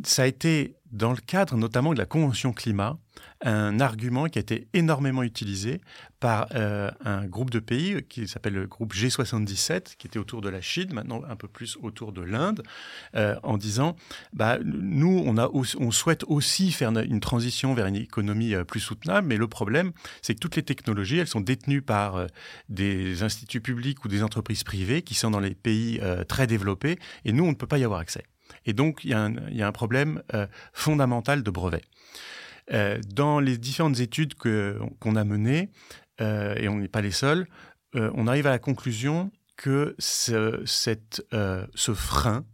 ça 0.05 0.23
a 0.23 0.26
été 0.26 0.76
dans 0.93 1.12
le 1.12 1.19
cadre 1.19 1.57
notamment 1.57 1.95
de 1.95 1.99
la 1.99 2.07
Convention 2.07 2.53
climat, 2.53 2.99
un 3.43 3.81
argument 3.81 4.26
qui 4.26 4.38
a 4.38 4.41
été 4.41 4.69
énormément 4.75 5.23
utilisé 5.23 5.81
par 6.26 6.49
euh, 6.56 6.90
un 7.04 7.25
groupe 7.25 7.50
de 7.50 7.61
pays 7.61 8.02
qui 8.02 8.26
s'appelle 8.26 8.54
le 8.54 8.66
groupe 8.66 8.92
G77, 8.92 9.95
qui 9.97 10.09
était 10.09 10.18
autour 10.18 10.40
de 10.40 10.49
la 10.49 10.61
Chine, 10.61 10.92
maintenant 10.92 11.23
un 11.28 11.37
peu 11.37 11.47
plus 11.47 11.78
autour 11.80 12.11
de 12.11 12.21
l'Inde, 12.21 12.64
euh, 13.14 13.37
en 13.45 13.56
disant 13.56 13.95
bah, 14.33 14.59
nous, 14.64 15.23
on, 15.25 15.38
a, 15.38 15.49
on 15.52 15.90
souhaite 15.92 16.25
aussi 16.26 16.73
faire 16.73 16.90
une 16.90 17.21
transition 17.21 17.75
vers 17.75 17.87
une 17.87 17.95
économie 17.95 18.56
euh, 18.56 18.64
plus 18.64 18.80
soutenable, 18.80 19.28
mais 19.28 19.37
le 19.37 19.47
problème, 19.47 19.92
c'est 20.21 20.35
que 20.35 20.40
toutes 20.40 20.56
les 20.56 20.64
technologies, 20.64 21.18
elles 21.18 21.28
sont 21.28 21.40
détenues 21.40 21.80
par 21.80 22.26
des 22.68 23.23
instituts 23.23 23.61
publics 23.61 24.04
ou 24.04 24.09
des 24.09 24.25
entreprises 24.25 24.64
privées 24.64 25.02
qui 25.02 25.14
sont 25.14 25.30
dans 25.30 25.38
les 25.38 25.54
pays 25.54 26.00
très 26.26 26.49
développés, 26.49 26.99
et 27.25 27.33
nous, 27.33 27.45
on 27.45 27.50
ne 27.50 27.54
peut 27.54 27.68
pas 27.68 27.78
y 27.78 27.85
avoir 27.85 28.00
accès. 28.00 28.25
Et 28.64 28.73
donc, 28.73 29.04
il 29.04 29.11
y, 29.11 29.14
a 29.14 29.23
un, 29.66 29.73
problème 29.73 30.25
fondamental 30.73 31.45
de 31.45 31.50
brevet. 31.52 31.83
Euh, 32.73 32.99
dans 33.14 33.38
les 33.38 33.59
différentes 33.59 34.00
études 34.00 34.35
qu'on 34.35 35.16
a 35.16 35.25
menées, 35.25 35.68
euh, 35.68 36.06
et 36.21 36.69
on 36.69 36.77
n'est 36.77 36.89
pas 36.89 37.03
les 37.03 37.11
seuls, 37.11 37.47
euh, 37.95 38.11
on 38.15 38.27
arrive 38.27 38.47
à 38.47 38.51
la 38.51 38.59
conclusion 38.59 39.31
que 39.57 39.95
ce, 39.99 40.63
ce 40.65 41.95
frein 41.95 42.45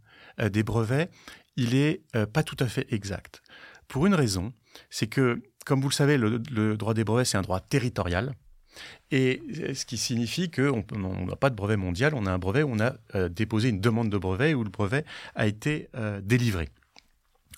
des 0.41 0.63
brevets, 0.63 1.09
il 1.57 1.75
est 1.75 2.01
pas 2.31 2.43
tout 2.43 2.55
à 2.59 2.67
fait 2.67 2.87
exact. 2.91 3.43
Pour 3.87 4.05
une 4.07 4.15
raison, 4.15 4.53
c'est 4.89 5.07
que, 5.07 5.43
comme 5.65 5.81
vous 5.81 5.89
le 5.89 5.93
savez, 5.93 6.17
le, 6.17 6.39
droit 6.77 6.93
des 6.93 7.03
brevets, 7.03 7.25
c'est 7.25 7.37
un 7.37 7.41
droit 7.41 7.59
territorial. 7.59 8.33
Et 9.11 9.43
ce 9.73 9.85
qui 9.85 9.97
signifie 9.97 10.49
qu'on 10.49 10.83
n'a 11.27 11.35
pas 11.35 11.49
de 11.49 11.55
brevet 11.55 11.75
mondial, 11.75 12.15
on 12.15 12.25
a 12.25 12.31
un 12.31 12.39
brevet 12.39 12.63
où 12.63 12.71
on 12.71 12.79
a 12.79 13.29
déposé 13.29 13.69
une 13.69 13.81
demande 13.81 14.09
de 14.09 14.17
brevet 14.17 14.53
où 14.53 14.63
le 14.63 14.69
brevet 14.69 15.03
a 15.35 15.45
été 15.45 15.89
délivré. 16.23 16.69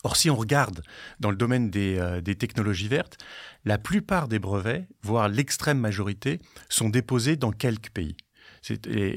Or, 0.06 0.18
si 0.18 0.30
on 0.30 0.36
regarde 0.36 0.84
dans 1.20 1.32
le 1.32 1.36
domaine 1.36 1.72
euh, 1.76 2.22
des, 2.22 2.36
technologies 2.36 2.88
vertes, 2.88 3.18
la 3.64 3.80
plupart 3.80 4.28
des 4.28 4.38
brevets, 4.38 4.88
voire 5.02 5.30
l'extrême 5.30 5.80
majorité, 5.80 6.40
sont 6.70 6.90
déposés 6.90 7.38
dans 7.38 7.52
quelques 7.52 7.90
pays. 7.90 8.16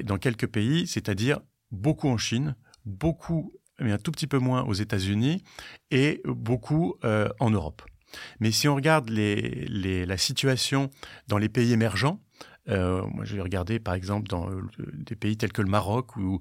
dans 0.04 0.16
quelques 0.16 0.46
pays, 0.46 0.86
c'est-à-dire 0.86 1.40
beaucoup 1.70 2.08
en 2.08 2.16
Chine, 2.16 2.56
beaucoup, 2.86 3.52
mais 3.78 3.92
un 3.92 3.98
tout 3.98 4.10
petit 4.10 4.26
peu 4.26 4.38
moins 4.38 4.62
aux 4.62 4.72
États-Unis 4.72 5.42
et 5.90 6.22
beaucoup 6.24 6.94
euh, 7.04 7.28
en 7.38 7.50
Europe. 7.50 7.82
Mais 8.40 8.50
si 8.50 8.66
on 8.66 8.74
regarde 8.74 9.10
la 9.10 10.16
situation 10.16 10.88
dans 11.26 11.36
les 11.36 11.50
pays 11.50 11.74
émergents, 11.74 12.18
euh, 12.70 13.02
moi, 13.08 13.26
j'ai 13.26 13.42
regardé, 13.42 13.78
par 13.78 13.92
exemple, 13.92 14.26
dans 14.28 14.48
des 14.78 15.16
pays 15.16 15.36
tels 15.36 15.52
que 15.52 15.60
le 15.60 15.68
Maroc 15.68 16.16
ou 16.16 16.40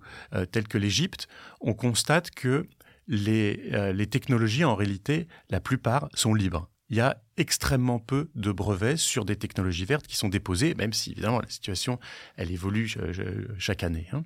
tels 0.54 0.70
que 0.70 0.78
l'Égypte, 0.78 1.28
on 1.60 1.74
constate 1.74 2.32
que 2.32 2.66
euh, 3.10 3.94
les, 3.94 4.08
technologies, 4.08 4.64
en 4.64 4.76
réalité, 4.76 5.28
la 5.50 5.60
plupart 5.60 6.10
sont 6.14 6.34
libres. 6.34 6.70
Il 6.90 6.96
y 6.96 7.02
a 7.02 7.22
extrêmement 7.36 8.00
peu 8.00 8.30
de 8.36 8.52
brevets 8.52 8.98
sur 8.98 9.26
des 9.26 9.36
technologies 9.36 9.84
vertes 9.84 10.08
qui 10.08 10.16
sont 10.16 10.30
déposées, 10.30 10.74
même 10.76 10.94
si 10.94 11.12
évidemment 11.12 11.40
la 11.42 11.50
situation 11.50 12.00
elle 12.38 12.50
évolue 12.50 12.90
euh, 12.98 13.46
chaque 13.60 13.84
année. 13.84 14.08
Hein. 14.14 14.24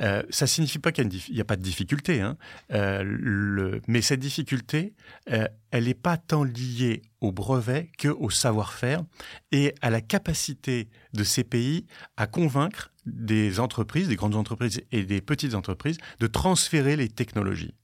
Euh, 0.00 0.22
ça 0.30 0.46
signifie 0.46 0.78
pas 0.78 0.92
qu'il 0.92 1.08
n'y 1.08 1.40
a, 1.40 1.44
pas 1.44 1.56
de 1.56 1.62
difficulté, 1.62 2.20
hein. 2.20 2.36
euh, 2.72 3.80
mais 3.88 4.02
cette 4.02 4.20
difficulté, 4.20 4.94
elle 5.26 5.84
n'est 5.84 5.94
pas 5.94 6.16
tant 6.16 6.44
liée 6.44 7.02
au 7.20 7.32
brevet 7.32 7.90
que 7.98 8.08
au 8.08 8.30
savoir-faire 8.30 9.02
et 9.50 9.74
à 9.82 9.90
la 9.90 10.00
capacité 10.00 10.88
de 11.12 11.24
ces 11.24 11.42
pays 11.42 11.86
à 12.16 12.26
convaincre 12.26 12.92
des 13.04 13.58
entreprises, 13.58 14.08
des 14.08 14.16
grandes 14.16 14.36
entreprises 14.36 14.80
et 14.92 15.04
des 15.04 15.20
petites 15.20 15.54
entreprises 15.54 15.98
de 16.20 16.26
transférer 16.28 16.96
les 16.96 17.08
technologies. 17.08 17.74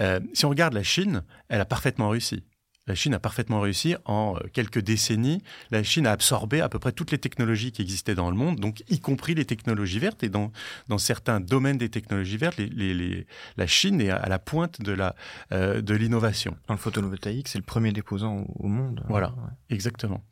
Euh, 0.00 0.20
si 0.32 0.44
on 0.44 0.48
regarde 0.50 0.74
la 0.74 0.82
Chine, 0.82 1.22
elle 1.48 1.60
a 1.60 1.64
parfaitement 1.64 2.08
réussi. 2.08 2.44
La 2.86 2.94
Chine 2.94 3.14
a 3.14 3.18
parfaitement 3.18 3.60
réussi 3.60 3.96
en 4.04 4.36
euh, 4.36 4.40
quelques 4.52 4.80
décennies. 4.80 5.42
La 5.70 5.82
Chine 5.82 6.06
a 6.06 6.12
absorbé 6.12 6.60
à 6.60 6.68
peu 6.68 6.78
près 6.78 6.92
toutes 6.92 7.12
les 7.12 7.18
technologies 7.18 7.72
qui 7.72 7.80
existaient 7.80 8.14
dans 8.14 8.30
le 8.30 8.36
monde, 8.36 8.60
donc 8.60 8.82
y 8.88 9.00
compris 9.00 9.34
les 9.34 9.46
technologies 9.46 9.98
vertes. 9.98 10.22
Et 10.22 10.28
dans, 10.28 10.52
dans 10.88 10.98
certains 10.98 11.40
domaines 11.40 11.78
des 11.78 11.88
technologies 11.88 12.36
vertes, 12.36 12.58
les, 12.58 13.26
la 13.56 13.66
Chine 13.66 14.00
est 14.00 14.10
à 14.10 14.28
la 14.28 14.38
pointe 14.38 14.82
de 14.82 14.92
la 14.92 15.16
euh, 15.52 15.80
de 15.80 15.94
l'innovation. 15.94 16.56
Dans 16.68 16.74
le 16.74 16.80
photovoltaïque, 16.80 17.48
c'est 17.48 17.58
le 17.58 17.64
premier 17.64 17.92
déposant 17.92 18.44
au, 18.56 18.68
monde. 18.68 19.02
Voilà, 19.08 19.34
exactement. 19.70 20.22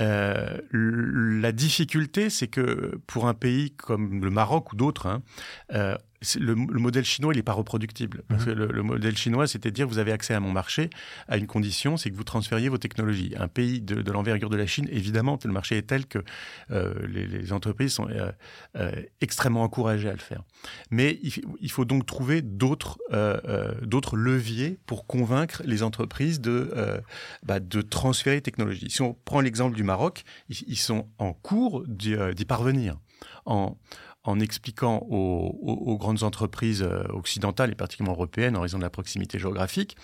Euh, 0.00 0.60
la 0.72 1.52
difficulté, 1.52 2.30
c'est 2.30 2.48
que 2.48 3.00
pour 3.06 3.26
un 3.26 3.34
pays 3.34 3.72
comme 3.72 4.24
le 4.24 4.30
Maroc 4.30 4.72
ou 4.72 4.76
d'autres, 4.76 5.06
hein, 5.06 5.22
euh, 5.72 5.96
le, 6.38 6.54
modèle 6.54 7.04
chinois, 7.04 7.32
il 7.32 7.36
n'est 7.36 7.42
pas 7.42 7.52
reproductible. 7.52 8.22
Parce 8.28 8.44
que 8.44 8.50
mhm. 8.50 8.70
le, 8.70 8.82
modèle 8.82 9.16
chinois, 9.16 9.46
c'était 9.46 9.70
dire 9.70 9.86
vous 9.86 9.98
avez 9.98 10.12
accès 10.12 10.34
à 10.34 10.40
mon 10.40 10.52
marché 10.52 10.90
à 11.28 11.36
une 11.36 11.46
condition, 11.46 11.96
c'est 11.96 12.10
que 12.10 12.16
vous 12.16 12.24
transfériez 12.24 12.68
vos 12.68 12.78
technologies. 12.78 13.34
Un 13.38 13.48
pays 13.48 13.80
de, 13.80 14.10
l'envergure 14.10 14.50
de 14.50 14.56
la 14.56 14.66
Chine, 14.66 14.88
évidemment, 14.90 15.38
le 15.44 15.52
marché 15.52 15.76
est 15.76 15.82
tel 15.82 16.06
que 16.06 16.18
euh, 16.70 16.94
les, 17.06 17.52
entreprises 17.52 17.92
sont 17.92 18.08
euh, 18.08 18.32
euh, 18.76 18.90
extrêmement 19.20 19.62
encouragées 19.62 20.08
à 20.08 20.12
le 20.12 20.18
faire. 20.18 20.42
Mais 20.90 21.18
il, 21.22 21.70
faut 21.70 21.84
donc 21.84 22.06
trouver 22.06 22.42
d'autres 22.42 22.98
d'autres 23.82 24.16
leviers 24.16 24.78
pour 24.86 25.06
convaincre 25.06 25.62
les 25.64 25.82
entreprises 25.82 26.40
de, 26.40 26.72
bah, 27.42 27.60
de 27.60 27.82
transférer 27.82 28.36
les 28.36 28.42
technologies. 28.42 28.90
Si 28.90 29.02
on 29.02 29.14
prend 29.14 29.40
l'exemple 29.40 29.76
du 29.76 29.82
Maroc, 29.82 30.24
ils, 30.48 30.56
ils 30.66 30.78
sont 30.78 31.08
en 31.18 31.32
cours 31.32 31.84
d'y 31.86 32.44
parvenir. 32.46 32.98
En, 33.44 33.76
en 34.26 34.40
expliquant 34.40 34.98
aux, 35.08 35.96
grandes 35.98 36.22
entreprises 36.22 36.82
euh, 36.82 37.04
occidentales 37.10 37.70
et 37.70 37.74
particulièrement 37.74 38.16
européennes 38.16 38.56
en 38.56 38.60
raison 38.60 38.78
de 38.78 38.82
la 38.82 38.90
proximité 38.90 39.38
géographique, 39.38 39.96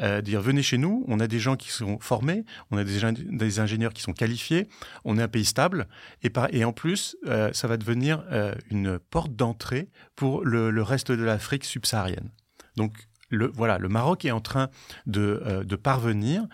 euh, 0.00 0.20
dire 0.20 0.40
venez 0.40 0.62
chez 0.62 0.78
nous, 0.78 1.04
on 1.08 1.20
a 1.20 1.26
des 1.26 1.38
gens 1.38 1.56
qui 1.56 1.70
sont 1.70 1.98
formés, 1.98 2.44
on 2.70 2.78
a 2.78 2.84
des, 2.84 3.60
ingénieurs 3.60 3.92
qui 3.92 4.02
sont 4.02 4.12
qualifiés, 4.12 4.68
on 5.04 5.18
est 5.18 5.22
un 5.22 5.28
pays 5.28 5.44
stable 5.44 5.88
et, 6.22 6.64
en 6.64 6.72
plus 6.72 7.16
euh, 7.26 7.52
ça 7.52 7.68
va 7.68 7.76
devenir 7.76 8.24
une 8.70 8.98
porte 8.98 9.34
d'entrée 9.34 9.88
pour 10.16 10.44
le, 10.44 10.82
reste 10.82 11.12
de 11.12 11.22
l'Afrique 11.22 11.64
subsaharienne. 11.64 12.30
Donc 12.76 12.92
le, 13.30 13.50
voilà, 13.54 13.78
le 13.78 13.88
Maroc 13.88 14.24
est 14.24 14.30
en 14.30 14.40
train 14.40 14.68
de 15.06 15.76
parvenir 15.76 16.46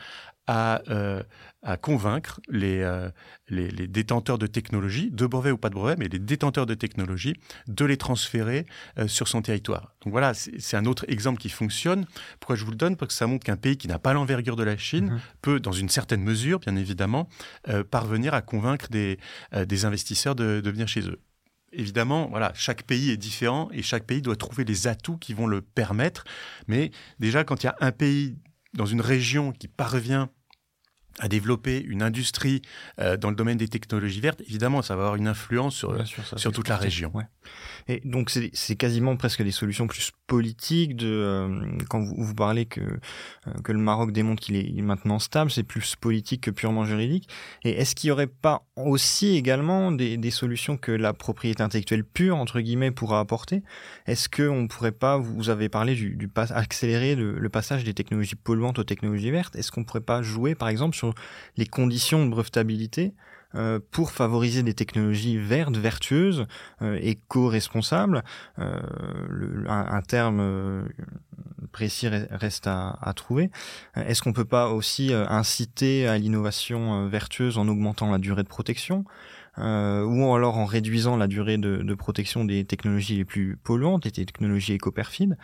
à, 0.46 0.82
euh, 0.88 1.22
à 1.62 1.76
convaincre 1.76 2.40
les, 2.48 2.80
euh, 2.80 3.10
les, 3.48 3.68
les, 3.70 3.86
détenteurs 3.86 4.38
de 4.38 4.46
technologie, 4.46 5.10
de 5.10 5.26
brevet 5.26 5.50
ou 5.50 5.58
pas 5.58 5.68
de 5.68 5.74
brevet, 5.74 5.96
mais 5.98 6.08
les 6.08 6.18
détenteurs 6.18 6.66
de 6.66 6.74
technologie, 6.74 7.34
de 7.68 7.84
les 7.84 7.96
transférer 7.96 8.66
euh, 8.98 9.06
sur 9.06 9.28
son 9.28 9.42
territoire. 9.42 9.94
Donc 10.04 10.12
voilà, 10.12 10.34
c'est 10.34 10.76
un 10.76 10.86
autre 10.86 11.04
exemple 11.08 11.40
qui 11.40 11.50
fonctionne. 11.50 12.06
Pourquoi 12.40 12.56
je 12.56 12.64
vous 12.64 12.70
le 12.70 12.76
donne? 12.76 12.96
Parce 12.96 13.08
que 13.08 13.14
ça 13.14 13.26
montre 13.26 13.44
qu'un 13.44 13.56
pays 13.56 13.76
qui 13.76 13.88
n'a 13.88 13.98
pas 13.98 14.12
l'envergure 14.12 14.56
de 14.56 14.64
la 14.64 14.76
Chine 14.76 15.10
mhm. 15.10 15.20
peut, 15.42 15.60
dans 15.60 15.72
une 15.72 15.88
certaine 15.88 16.22
mesure, 16.22 16.58
bien 16.58 16.76
évidemment, 16.76 17.28
parvenir 17.90 18.34
à 18.34 18.42
convaincre 18.42 18.88
des, 18.90 19.18
des 19.66 19.84
investisseurs 19.84 20.34
de, 20.34 20.60
de 20.60 20.70
venir 20.70 20.88
chez 20.88 21.02
eux 21.08 21.20
évidemment, 21.72 22.28
voilà, 22.28 22.52
chaque 22.54 22.82
pays 22.82 23.10
est 23.10 23.16
différent 23.16 23.68
et 23.72 23.82
chaque 23.82 24.04
pays 24.04 24.22
doit 24.22 24.36
trouver 24.36 24.64
les 24.64 24.88
atouts 24.88 25.16
qui 25.16 25.34
vont 25.34 25.46
le 25.46 25.60
permettre. 25.62 26.24
Mais 26.66 26.90
déjà, 27.18 27.44
quand 27.44 27.62
il 27.62 27.66
y 27.66 27.68
a 27.68 27.76
un 27.80 27.92
pays 27.92 28.36
dans 28.74 28.86
une 28.86 29.00
région 29.00 29.52
qui 29.52 29.68
parvient 29.68 30.30
à 31.20 31.28
développer 31.28 31.80
une 31.82 32.02
industrie 32.02 32.62
euh, 32.98 33.16
dans 33.16 33.30
le 33.30 33.36
domaine 33.36 33.58
des 33.58 33.68
technologies 33.68 34.20
vertes, 34.20 34.40
évidemment, 34.40 34.82
ça 34.82 34.96
va 34.96 35.02
avoir 35.02 35.16
une 35.16 35.28
influence 35.28 35.76
sur, 35.76 35.94
sur 36.36 36.50
toute 36.50 36.68
la 36.68 36.76
région. 36.76 37.12
Et 37.88 38.00
donc, 38.04 38.30
c'est 38.30 38.76
quasiment 38.76 39.16
presque 39.16 39.42
des 39.42 39.50
solutions 39.50 39.86
plus 39.86 40.12
politiques. 40.26 40.96
De, 40.96 41.06
euh, 41.06 41.78
quand 41.88 42.00
vous, 42.00 42.14
vous, 42.16 42.34
parlez 42.34 42.64
que, 42.64 42.80
euh, 42.80 43.52
que 43.62 43.72
le 43.72 43.78
Maroc 43.78 44.12
démontre 44.12 44.42
qu'il 44.42 44.56
est, 44.56 44.82
maintenant 44.82 45.18
stable, 45.18 45.50
c'est 45.50 45.62
plus 45.62 45.94
politique 45.94 46.42
que 46.42 46.50
purement 46.50 46.84
juridique. 46.84 47.28
Et 47.64 47.70
est-ce 47.70 47.94
qu'il 47.94 48.08
n'y 48.08 48.12
aurait 48.12 48.26
pas 48.26 48.66
aussi 48.76 49.36
également 49.36 49.92
des, 49.92 50.16
des, 50.16 50.30
solutions 50.30 50.78
que 50.78 50.92
la 50.92 51.12
propriété 51.12 51.62
intellectuelle 51.62 52.04
pure, 52.04 52.36
entre 52.36 52.60
guillemets, 52.60 52.90
pourra 52.90 53.20
apporter? 53.20 53.62
Est-ce 54.06 54.28
qu'on 54.28 54.62
ne 54.62 54.68
pourrait 54.68 54.92
pas, 54.92 55.18
vous 55.18 55.50
avez 55.50 55.68
parlé 55.68 55.94
du, 55.94 56.16
du 56.16 56.28
pas, 56.28 56.50
accélérer 56.52 57.14
le, 57.14 57.38
le 57.38 57.48
passage 57.50 57.84
des 57.84 57.92
technologies 57.92 58.36
polluantes 58.36 58.78
aux 58.78 58.84
technologies 58.84 59.30
vertes, 59.30 59.56
est-ce 59.56 59.70
qu'on 59.70 59.80
ne 59.80 59.86
pourrait 59.86 60.00
pas 60.00 60.22
jouer, 60.22 60.54
par 60.54 60.68
exemple, 60.68 60.96
sur 60.96 61.09
les 61.56 61.66
conditions 61.66 62.24
de 62.24 62.30
brevetabilité 62.30 63.14
euh, 63.56 63.80
pour 63.90 64.12
favoriser 64.12 64.62
des 64.62 64.74
technologies 64.74 65.36
vertes, 65.36 65.76
vertueuses, 65.76 66.46
euh, 66.82 66.96
éco-responsables. 67.02 68.22
Euh, 68.60 68.80
un, 69.66 70.02
terme 70.02 70.88
précis 71.72 72.08
reste 72.08 72.66
à, 72.68 73.12
trouver. 73.16 73.50
Est-ce 73.96 74.22
qu'on 74.22 74.32
peut 74.32 74.44
pas 74.44 74.68
aussi 74.68 75.12
inciter 75.12 76.06
à 76.06 76.16
l'innovation 76.18 77.06
vertueuse 77.08 77.58
en 77.58 77.68
augmentant 77.68 78.10
la 78.10 78.18
durée 78.18 78.42
de 78.42 78.48
protection? 78.48 79.04
Euh, 79.58 80.04
ou 80.04 80.34
alors 80.34 80.56
en 80.56 80.64
réduisant 80.64 81.16
la 81.16 81.26
durée 81.26 81.58
de, 81.58 81.78
de, 81.78 81.94
protection 81.94 82.44
des 82.44 82.64
technologies 82.64 83.16
les 83.16 83.24
plus 83.24 83.56
polluantes, 83.56 84.04
les 84.04 84.12
technologies 84.12 84.74
éco-perfides. 84.74 85.36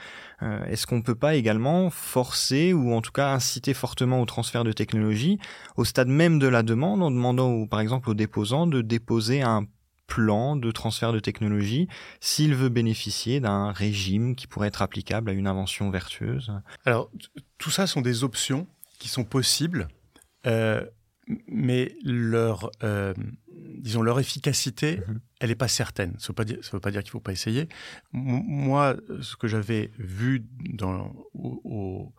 Euh, 0.43 0.65
Est-ce 0.67 0.87
qu'on 0.87 1.03
peut 1.03 1.15
pas 1.15 1.35
également 1.35 1.91
forcer 1.91 2.73
ou 2.73 2.93
en 2.93 3.03
tout 3.03 3.13
cas 3.13 3.33
inciter 3.33 3.75
fortement 3.75 4.21
au 4.21 4.27
transfert 4.27 4.65
de 4.65 4.73
technologies 4.73 5.39
au 5.77 5.85
stade 5.85 6.09
même 6.09 6.39
de 6.39 6.47
la 6.47 6.63
demande 6.63 7.03
en 7.03 7.11
demandant 7.11 7.67
par 7.67 7.81
exemple 7.81 8.11
aux 8.11 8.15
déposants 8.15 8.67
de 8.67 8.81
déposer 8.81 9.43
un 9.43 9.67
plan 10.07 10.57
de 10.57 10.71
transfert 10.71 11.13
de 11.13 11.21
technologie 11.21 11.89
s'il 12.21 12.55
veut 12.55 12.69
bénéficier 12.69 13.41
d'un 13.41 13.73
régime 13.73 14.37
qui 14.37 14.47
pourrait 14.47 14.69
être 14.69 14.83
applicable 14.83 15.31
à 15.31 15.33
une 15.33 15.47
invention 15.47 15.91
vertueuse? 15.91 16.53
Alors, 16.85 17.11
tout 17.59 17.71
ça 17.71 17.87
sont 17.87 18.01
des 18.01 18.25
options 18.25 18.67
qui 18.99 19.09
sont 19.09 19.25
possibles, 19.25 19.89
euh, 20.47 20.85
mais 21.49 21.97
leur, 22.05 22.71
euh, 22.83 23.15
disons, 23.79 24.03
leur 24.03 24.19
efficacité, 24.21 25.01
Mhm. 25.09 25.21
elle 25.41 25.49
n'est 25.51 25.55
pas 25.55 25.69
certaine. 25.69 26.13
Ça 26.19 26.27
ne 26.27 26.29
veut 26.73 26.81
pas 26.81 26.91
dire, 26.91 27.03
qu'il 27.03 27.09
ne 27.09 27.13
faut 27.13 27.21
pas 27.21 27.33
essayer. 27.33 27.69
M- 28.15 28.43
moi, 28.47 28.97
ce 29.21 29.37
que 29.37 29.49
j'avais 29.49 29.91
vu 29.99 30.45
dans, 30.75 31.15
au, 31.35 31.61
au- 31.65 32.13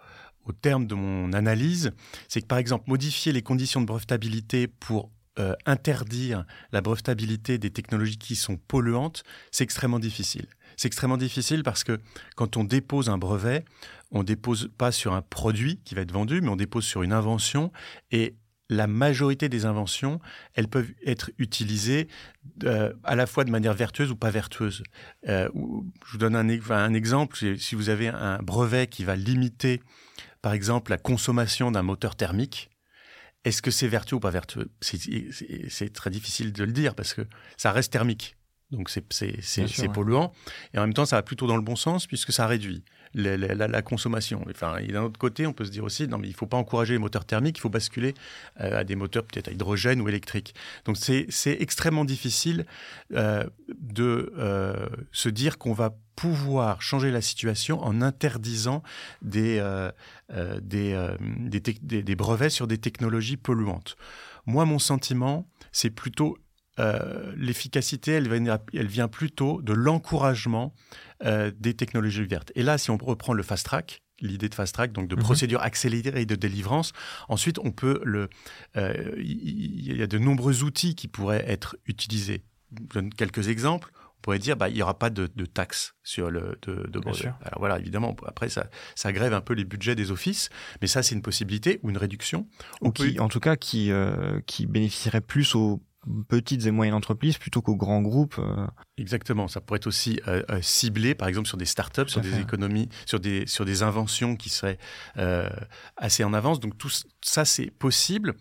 au 0.45 0.51
terme 0.53 0.87
de 0.87 0.95
mon 0.95 1.33
analyse, 1.33 1.91
c'est 2.29 2.41
que 2.41 2.47
par 2.47 2.57
exemple, 2.57 2.85
modifier 2.89 3.31
les 3.33 3.41
conditions 3.41 3.81
de 3.81 3.85
brevetabilité 3.85 4.67
pour 4.67 5.11
euh, 5.39 5.53
interdire 5.67 6.45
la 6.71 6.81
brevetabilité 6.81 7.59
des 7.59 7.69
technologies 7.69 8.17
qui 8.17 8.35
sont 8.35 8.57
polluantes, 8.57 9.23
c'est 9.51 9.63
extrêmement 9.63 9.99
difficile. 9.99 10.47
C'est 10.77 10.87
extrêmement 10.87 11.17
difficile 11.17 11.61
parce 11.63 11.83
que 11.83 11.99
quand 12.35 12.57
on 12.57 12.63
dépose 12.63 13.07
un 13.09 13.19
brevet, 13.19 13.63
on 14.09 14.23
dépose 14.23 14.69
pas 14.79 14.91
sur 14.91 15.13
un 15.13 15.21
produit 15.21 15.79
qui 15.85 15.93
va 15.93 16.01
être 16.01 16.11
vendu, 16.11 16.41
mais 16.41 16.47
on 16.49 16.55
dépose 16.55 16.85
sur 16.85 17.03
une 17.03 17.13
invention 17.13 17.71
et 18.11 18.35
la 18.69 18.87
majorité 18.87 19.47
des 19.49 19.65
inventions, 19.65 20.19
elles 20.53 20.67
peuvent 20.67 20.91
être 21.05 21.31
utilisées 21.37 22.07
euh, 22.63 22.93
à 23.03 23.15
la 23.15 23.25
fois 23.25 23.43
de 23.45 23.51
manière 23.51 23.73
vertueuse 23.73 24.11
ou 24.11 24.15
pas 24.15 24.29
vertueuse. 24.29 24.83
Euh, 25.27 25.49
je 26.05 26.11
vous 26.11 26.17
donne 26.17 26.35
un, 26.35 26.49
un 26.71 26.93
exemple. 26.93 27.37
Si- 27.37 27.75
vous 27.75 27.89
avez 27.89 28.09
un 28.09 28.39
brevet 28.39 28.87
qui 28.87 29.03
va 29.03 29.15
limiter, 29.15 29.81
par 30.41 30.53
exemple, 30.53 30.91
la 30.91 30.97
consommation 30.97 31.71
d'un 31.71 31.83
moteur 31.83 32.15
thermique, 32.15 32.69
est-ce 33.45 33.61
que 33.61 33.71
c'est 33.71 33.87
vertueux 33.87 34.17
ou 34.17 34.19
pas 34.19 34.31
vertueux? 34.31 34.69
C'est 34.81 35.93
très 35.93 36.09
difficile 36.09 36.51
de 36.51 36.63
le 36.65 36.73
dire 36.73 36.95
parce 36.95 37.13
que 37.13 37.21
ça 37.55 37.71
reste 37.71 37.93
thermique. 37.93 38.35
Donc 38.71 38.89
c'est 38.89 39.03
ouais. 39.81 39.89
polluant. 39.89 40.33
Et 40.73 40.77
en 40.77 40.81
même 40.81 40.93
temps, 40.93 41.05
ça 41.05 41.15
va 41.15 41.23
plutôt 41.23 41.47
dans 41.47 41.55
le 41.55 41.61
bon 41.61 41.75
sens 41.77 42.05
puisque 42.05 42.33
ça 42.33 42.47
réduit 42.47 42.83
la, 43.13 43.37
la- 43.37 43.55
la- 43.55 43.67
la 43.69 43.81
consommation. 43.81 44.43
Enfin, 44.49 44.75
et 44.77 44.87
d'un 44.87 45.03
autre 45.03 45.17
côté, 45.17 45.47
on 45.47 45.53
peut 45.53 45.63
se 45.63 45.71
dire 45.71 45.85
aussi, 45.85 46.05
non 46.07 46.17
mais 46.17 46.27
il 46.27 46.33
faut 46.33 46.47
pas 46.47 46.57
encourager 46.57 46.93
les 46.93 46.99
moteurs 46.99 47.23
thermiques, 47.23 47.57
il 47.57 47.61
faut 47.61 47.69
basculer 47.69 48.13
euh, 48.59 48.79
à 48.79 48.83
des 48.83 48.95
moteurs 48.97 49.23
peut-être 49.23 49.47
à 49.47 49.51
hydrogène 49.51 50.01
ou 50.01 50.09
électriques. 50.09 50.53
Donc 50.83 50.97
c'est 50.97 51.57
extrêmement 51.61 52.03
difficile 52.03 52.65
euh, 53.13 53.45
de 53.79 54.33
euh, 54.37 54.87
se 55.13 55.29
dire 55.29 55.57
qu'on 55.57 55.73
va 55.73 55.95
pouvoir 56.17 56.81
changer 56.81 57.11
la 57.11 57.21
situation 57.21 57.79
en 57.81 58.01
interdisant 58.01 58.83
des, 59.21 59.61
des, 60.61 61.15
des, 61.29 61.59
tec- 61.61 61.85
des- 61.85 62.03
des 62.03 62.15
brevets 62.15 62.49
sur 62.49 62.67
des 62.67 62.79
technologies 62.79 63.37
polluantes. 63.37 63.95
Moi, 64.47 64.65
mon 64.65 64.79
sentiment, 64.79 65.47
c'est 65.71 65.91
plutôt 65.91 66.37
euh, 66.79 67.33
l'efficacité, 67.35 68.11
elle, 68.13 68.29
vient- 68.31 68.59
elle 68.73 68.87
vient 68.87 69.07
plutôt 69.07 69.61
de 69.61 69.73
l'encouragement 69.73 70.73
euh, 71.25 71.51
des 71.57 71.73
technologies 71.73 72.25
vertes. 72.25 72.51
Et 72.55 72.63
là, 72.63 72.77
si 72.77 72.91
on 72.91 72.97
reprend 72.97 73.33
le 73.33 73.41
fast 73.43 73.65
track, 73.65 74.03
l'idée 74.21 74.49
de 74.49 74.55
fast 74.55 74.73
track, 74.73 74.91
donc 74.91 75.07
de 75.07 75.15
Mhm. 75.15 75.21
procédure 75.23 75.61
accélérée 75.61 76.25
de 76.25 76.35
délivrance, 76.35 76.93
ensuite 77.29 77.57
on 77.59 77.71
peut 77.71 78.01
le, 78.03 78.29
euh, 78.75 79.13
il 79.17 79.95
y 79.97 80.01
a 80.03 80.07
de 80.07 80.17
nombreux 80.17 80.63
outils 80.63 80.95
qui 80.95 81.07
pourraient 81.07 81.43
être 81.47 81.77
utilisés. 81.85 82.43
Je 82.71 82.93
donne 82.99 83.09
quelques 83.13 83.47
exemples. 83.47 83.91
On 84.17 84.21
pourrait 84.21 84.39
dire, 84.39 84.57
bah, 84.57 84.67
il 84.69 84.73
n'y 84.75 84.81
aura 84.81 84.97
pas 84.97 85.09
de, 85.11 85.29
de 85.33 85.45
taxes 85.45 85.93
sur 86.03 86.29
le 86.31 86.57
de, 86.63 86.87
de 86.87 86.99
brevet. 86.99 87.17
sûr. 87.21 87.37
Alors 87.45 87.59
voilà, 87.59 87.79
évidemment, 87.79 88.15
après 88.25 88.49
ça, 88.49 88.67
ça 88.95 89.13
grève 89.13 89.33
un 89.33 89.41
peu 89.41 89.53
les 89.53 89.63
budgets 89.63 89.95
des 89.95 90.09
offices, 90.11 90.49
mais 90.81 90.87
ça 90.87 91.01
c'est 91.03 91.13
une 91.15 91.21
possibilité 91.21 91.79
ou 91.83 91.89
une 91.91 91.97
réduction. 91.97 92.47
ou 92.81 92.91
peut- 92.91 93.07
qui, 93.09 93.19
en 93.19 93.29
tout 93.29 93.39
cas, 93.39 93.55
qui, 93.55 93.91
euh, 93.91 94.41
qui 94.47 94.65
bénéficierait 94.65 95.21
plus 95.21 95.53
aux 95.55 95.81
petites 96.27 96.65
et 96.65 96.71
moyennes 96.71 96.93
entreprises 96.95 97.37
plutôt 97.37 97.61
qu'aux 97.61 97.75
grands 97.75 98.01
groupes. 98.01 98.37
euh. 98.39 98.67
Exactement, 98.97 99.47
ça 99.47 99.61
pourrait 99.61 99.77
être 99.77 99.87
aussi 99.87 100.19
euh, 100.27 100.43
euh, 100.49 100.61
ciblé, 100.61 101.15
par 101.15 101.27
exemple, 101.27 101.47
sur 101.47 101.57
des 101.57 101.65
startups, 101.65 102.07
sur 102.07 102.21
des 102.21 102.31
fait. 102.31 102.41
économies, 102.41 102.89
sur 103.05 103.19
des, 103.19 103.45
sur 103.47 103.65
des 103.65 103.83
inventions 103.83 104.35
qui 104.35 104.49
seraient 104.49 104.77
euh, 105.17 105.49
assez 105.97 106.23
en 106.23 106.33
avance. 106.33 106.59
Donc 106.59 106.77
tout 106.77 106.89
ça, 107.21 107.45
c'est 107.45 107.71
possible. 107.71 108.35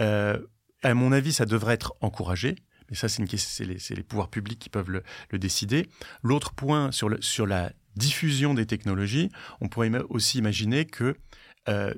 Euh, 0.00 0.38
à 0.82 0.94
mon 0.94 1.12
avis, 1.12 1.32
ça 1.32 1.46
devrait 1.46 1.74
être 1.74 1.94
encouragé. 2.00 2.56
Mais 2.88 2.96
ça, 2.96 3.08
c'est 3.08 3.22
une 3.22 3.28
question, 3.28 3.64
c'est 3.78 3.94
les, 3.94 4.02
pouvoirs 4.02 4.30
publics 4.30 4.58
qui 4.58 4.68
peuvent 4.70 4.90
le, 4.90 5.02
le 5.30 5.38
décider. 5.38 5.88
L'autre 6.22 6.52
point 6.54 6.90
sur, 6.90 7.08
le, 7.08 7.20
sur 7.22 7.46
la 7.46 7.72
diffusion 7.96 8.54
des 8.54 8.66
technologies, 8.66 9.30
on 9.60 9.68
pourrait 9.68 9.92
aussi 10.08 10.38
imaginer 10.38 10.86
que 10.86 11.16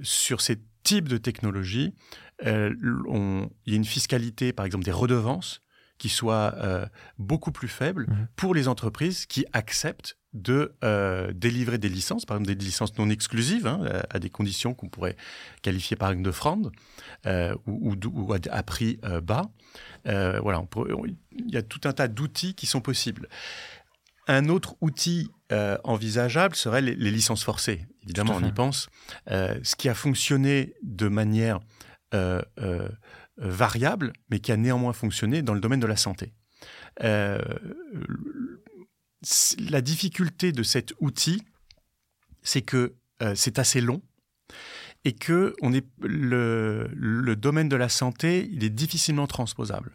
sur 0.02 0.42
ces 0.42 0.58
types 0.82 1.08
de 1.08 1.16
technologies, 1.16 1.94
euh, 2.46 2.74
on- 3.08 3.48
il 3.66 3.72
y 3.72 3.76
a 3.76 3.78
une 3.78 3.84
fiscalité, 3.84 4.52
par 4.52 4.64
exemple, 4.66 4.84
des 4.84 4.92
redevances 4.92 5.60
qui 5.98 6.08
soit 6.08 6.54
euh, 6.56 6.84
beaucoup 7.18 7.52
plus 7.52 7.68
faible 7.68 8.06
Mhm. 8.08 8.28
pour 8.34 8.54
les 8.54 8.66
entreprises 8.66 9.26
qui 9.26 9.44
acceptent 9.52 10.16
de 10.32 10.74
euh, 10.82 11.30
délivrer 11.32 11.76
des 11.78 11.90
licences, 11.90 12.24
par 12.24 12.36
exemple 12.38 12.56
des 12.56 12.64
licences 12.64 12.96
non 12.98 13.08
exclusives, 13.10 13.66
hein, 13.66 13.80
à, 14.10 14.16
à 14.16 14.18
des 14.18 14.30
conditions 14.30 14.72
qu'on 14.74 14.88
pourrait 14.88 15.14
qualifier 15.60 15.94
par 15.96 16.10
exemple 16.10 16.26
de 16.26 16.32
fraude, 16.32 16.72
euh, 17.26 17.54
ou, 17.66 17.94
ou 18.12 18.32
à, 18.32 18.38
à 18.50 18.62
prix 18.62 18.98
bas. 19.22 19.50
Voilà, 20.04 20.64
il 20.98 21.50
y 21.54 21.56
a 21.56 21.62
tout 21.62 21.82
un 21.84 21.92
tas 21.92 22.08
d'outils 22.08 22.54
qui 22.54 22.66
sont 22.66 22.80
possibles. 22.80 23.28
Un 24.26 24.48
autre 24.48 24.74
outil 24.80 25.30
envisageable 25.84 26.54
serait 26.56 26.80
les, 26.80 26.94
les 26.94 27.10
licences 27.10 27.44
forcées. 27.44 27.86
Évidemment, 28.04 28.34
on 28.36 28.44
y 28.44 28.52
pense. 28.52 28.88
Ce 29.28 29.76
qui 29.76 29.88
a 29.88 29.94
fonctionné 29.94 30.74
de 30.82 31.08
manière 31.08 31.60
euh, 32.14 32.42
euh, 32.58 32.88
variable, 33.38 34.12
mais 34.30 34.38
qui 34.40 34.52
a 34.52 34.56
néanmoins 34.56 34.92
fonctionné 34.92 35.40
dans 35.42 35.54
le 35.54 35.60
domaine 35.60 35.80
de 35.80 35.86
la 35.86 35.96
santé. 35.96 36.34
Euh, 37.02 37.40
la 39.70 39.80
difficulté 39.80 40.52
de 40.52 40.62
cet 40.62 40.92
outil, 41.00 41.42
c'est 42.42 42.62
que 42.62 42.94
c'est 43.34 43.58
assez 43.58 43.80
long 43.80 44.02
et 45.04 45.12
que 45.12 45.54
on 45.62 45.72
le, 46.00 47.34
domaine 47.36 47.68
de 47.68 47.76
la 47.76 47.88
santé, 47.88 48.48
il 48.52 48.64
est 48.64 48.70
difficilement 48.70 49.26
transposable. 49.26 49.92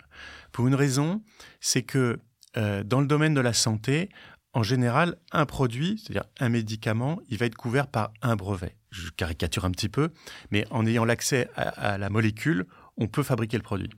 Pour 0.52 0.68
une 0.68 0.76
raison, 0.76 1.22
c'est 1.60 1.84
que 1.84 2.20
dans 2.56 3.02
le 3.02 3.08
domaine 3.08 3.34
de 3.34 3.42
la 3.42 3.54
santé, 3.54 4.10
en 4.54 4.64
général, 4.64 5.18
un 5.32 5.46
produit, 5.46 6.02
c'est-à-dire 6.02 6.30
un 6.40 6.50
médicament, 6.50 7.20
il 7.30 7.38
va 7.38 7.46
être 7.46 7.56
couvert 7.56 7.88
par 7.88 8.12
un 8.22 8.36
brevet. 8.36 8.76
Je 8.90 9.10
caricature 9.10 9.66
un 9.66 9.72
petit 9.72 9.90
peu, 9.90 10.10
mais 10.52 10.66
en 10.72 10.86
ayant 10.86 11.06
l'accès 11.06 11.50
à, 11.56 11.98
la 11.98 12.10
molécule, 12.10 12.66
on 12.98 13.08
peut 13.08 13.24
fabriquer 13.24 13.58
le 13.58 13.64
produit. 13.64 13.90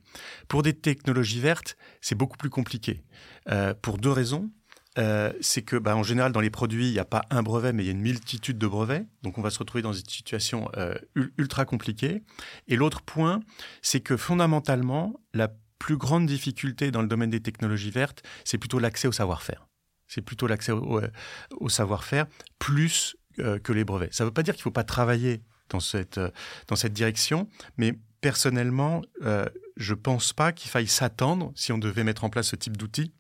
Pour 0.48 0.62
des 0.62 0.74
technologies 0.74 1.40
vertes, 1.40 1.78
c'est 2.02 2.16
beaucoup 2.16 2.38
plus 2.38 2.50
compliqué. 2.50 3.04
Euh, 3.50 3.74
pour 3.82 3.98
deux 3.98 4.12
raisons. 4.12 4.50
Euh, 4.98 5.32
c'est 5.40 5.62
que, 5.62 5.78
bah, 5.78 5.96
en 5.96 6.04
général, 6.04 6.32
dans 6.34 6.42
les 6.42 6.50
produits, 6.50 6.88
il 6.88 6.92
n'y 6.92 7.00
a 7.00 7.06
pas 7.06 7.22
un 7.30 7.44
brevet, 7.44 7.72
mais 7.72 7.84
il 7.84 7.86
y 7.86 7.90
a 7.90 7.94
une 7.94 8.02
multitude 8.02 8.58
de 8.58 8.68
brevets. 8.68 9.06
Donc, 9.22 9.38
on 9.38 9.42
va 9.42 9.52
se 9.52 9.60
retrouver 9.60 9.82
dans 9.84 9.94
une 9.94 10.06
situation 10.06 10.68
euh, 10.76 10.96
ul- 11.16 11.32
ultra 11.38 11.64
compliquée. 11.64 12.24
Et 12.68 12.76
l'autre 12.76 13.02
point, 13.02 13.40
c'est 13.82 14.02
que 14.02 14.18
fondamentalement, 14.18 15.14
la 15.34 15.50
plus 15.78 15.96
grande 15.96 16.26
difficulté 16.26 16.92
dans 16.92 17.02
le 17.02 17.08
domaine 17.08 17.30
des 17.30 17.40
technologies 17.40 17.92
vertes, 17.92 18.24
c'est 18.44 18.58
plutôt 18.58 18.80
l'accès 18.80 19.08
au 19.08 19.14
savoir-faire. 19.14 19.69
C'est 20.10 20.22
plutôt 20.22 20.48
l'accès 20.48 20.74
au, 20.74 21.70
savoir-faire 21.70 22.26
plus 22.58 23.16
euh, 23.40 23.60
que 23.60 23.72
les 23.72 23.86
brevets. 23.86 24.14
Ça 24.14 24.24
ne 24.24 24.30
veut 24.30 24.34
pas 24.34 24.44
dire 24.44 24.56
qu'il 24.56 24.62
ne 24.62 24.64
faut 24.64 24.72
pas 24.72 24.84
travailler 24.84 25.42
dans 25.70 25.80
cette, 25.80 26.18
euh, 26.18 26.32
dans 26.68 26.76
cette 26.76 26.94
direction, 26.94 27.48
mais 27.78 27.98
personnellement, 28.20 29.02
euh, 29.24 29.46
je 29.78 29.94
ne 29.94 30.00
pense 30.00 30.34
pas 30.34 30.52
qu'il 30.52 30.72
faille 30.72 30.88
s'attendre, 30.88 31.52
si 31.56 31.72
on 31.72 31.78
devait 31.78 32.04
mettre 32.04 32.24
en 32.24 32.30
place 32.32 32.48
ce 32.48 32.56
type 32.56 32.76
d'outil, 32.76 33.14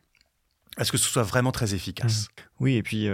à 0.77 0.83
ce 0.83 0.91
que 0.91 0.97
ce 0.97 1.07
soit 1.07 1.23
vraiment 1.23 1.51
très 1.51 1.75
efficace. 1.75 2.27
Oui, 2.59 2.75
et 2.75 2.83
puis 2.83 3.07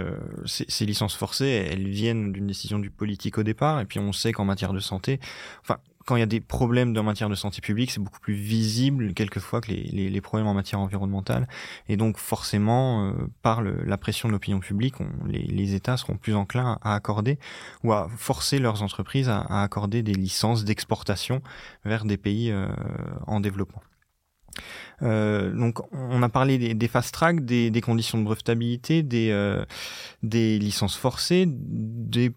ces, 0.46 0.64
ces 0.68 0.86
licences 0.86 1.14
forcées, 1.14 1.68
elles 1.70 1.88
viennent 1.88 2.32
d'une 2.32 2.46
décision 2.46 2.78
du 2.78 2.90
politique 2.90 3.38
au 3.38 3.42
départ, 3.42 3.80
et 3.80 3.84
puis 3.84 3.98
on 3.98 4.12
sait 4.12 4.32
qu'en 4.32 4.44
matière 4.44 4.72
de 4.72 4.78
santé, 4.78 5.20
enfin, 5.62 5.80
quand 6.06 6.16
il 6.16 6.20
y 6.20 6.22
a 6.22 6.26
des 6.26 6.40
problèmes 6.40 6.96
en 6.96 7.02
matière 7.02 7.28
de 7.28 7.34
santé 7.34 7.60
publique, 7.60 7.90
c'est 7.90 8.00
beaucoup 8.00 8.20
plus 8.20 8.34
visible 8.34 9.12
quelquefois 9.12 9.60
que 9.60 9.72
les, 9.72 10.08
les, 10.08 10.20
problèmes 10.20 10.46
en 10.46 10.54
matière 10.54 10.80
environnementale, 10.80 11.48
et 11.88 11.96
donc 11.96 12.16
forcément, 12.16 13.08
euh, 13.08 13.12
par 13.42 13.60
la 13.60 13.98
pression 13.98 14.28
de 14.28 14.32
l'opinion 14.32 14.60
publique, 14.60 14.94
les, 15.26 15.74
États 15.74 15.96
seront 15.96 16.16
plus 16.16 16.34
enclins 16.34 16.78
à 16.82 16.94
accorder 16.94 17.38
ou 17.82 17.92
à 17.92 18.08
forcer 18.16 18.60
leurs 18.60 18.82
entreprises 18.82 19.28
à, 19.28 19.40
à 19.40 19.62
accorder 19.64 20.04
des 20.04 20.14
licences 20.14 20.64
d'exportation 20.64 21.42
vers 21.84 22.04
des 22.04 22.16
pays 22.16 22.52
euh, 22.52 22.68
en 23.26 23.40
développement. 23.40 23.82
Euh, 25.02 25.52
donc, 25.52 25.78
on 25.92 26.22
a 26.22 26.28
parlé 26.28 26.74
des, 26.74 26.88
fast 26.88 27.12
track, 27.12 27.44
des, 27.44 27.80
conditions 27.80 28.18
de 28.18 28.24
brevetabilité, 28.24 29.02
des, 29.02 29.30
euh, 29.30 29.64
licences 30.22 30.96
forcées, 30.96 31.44
des, 31.48 32.32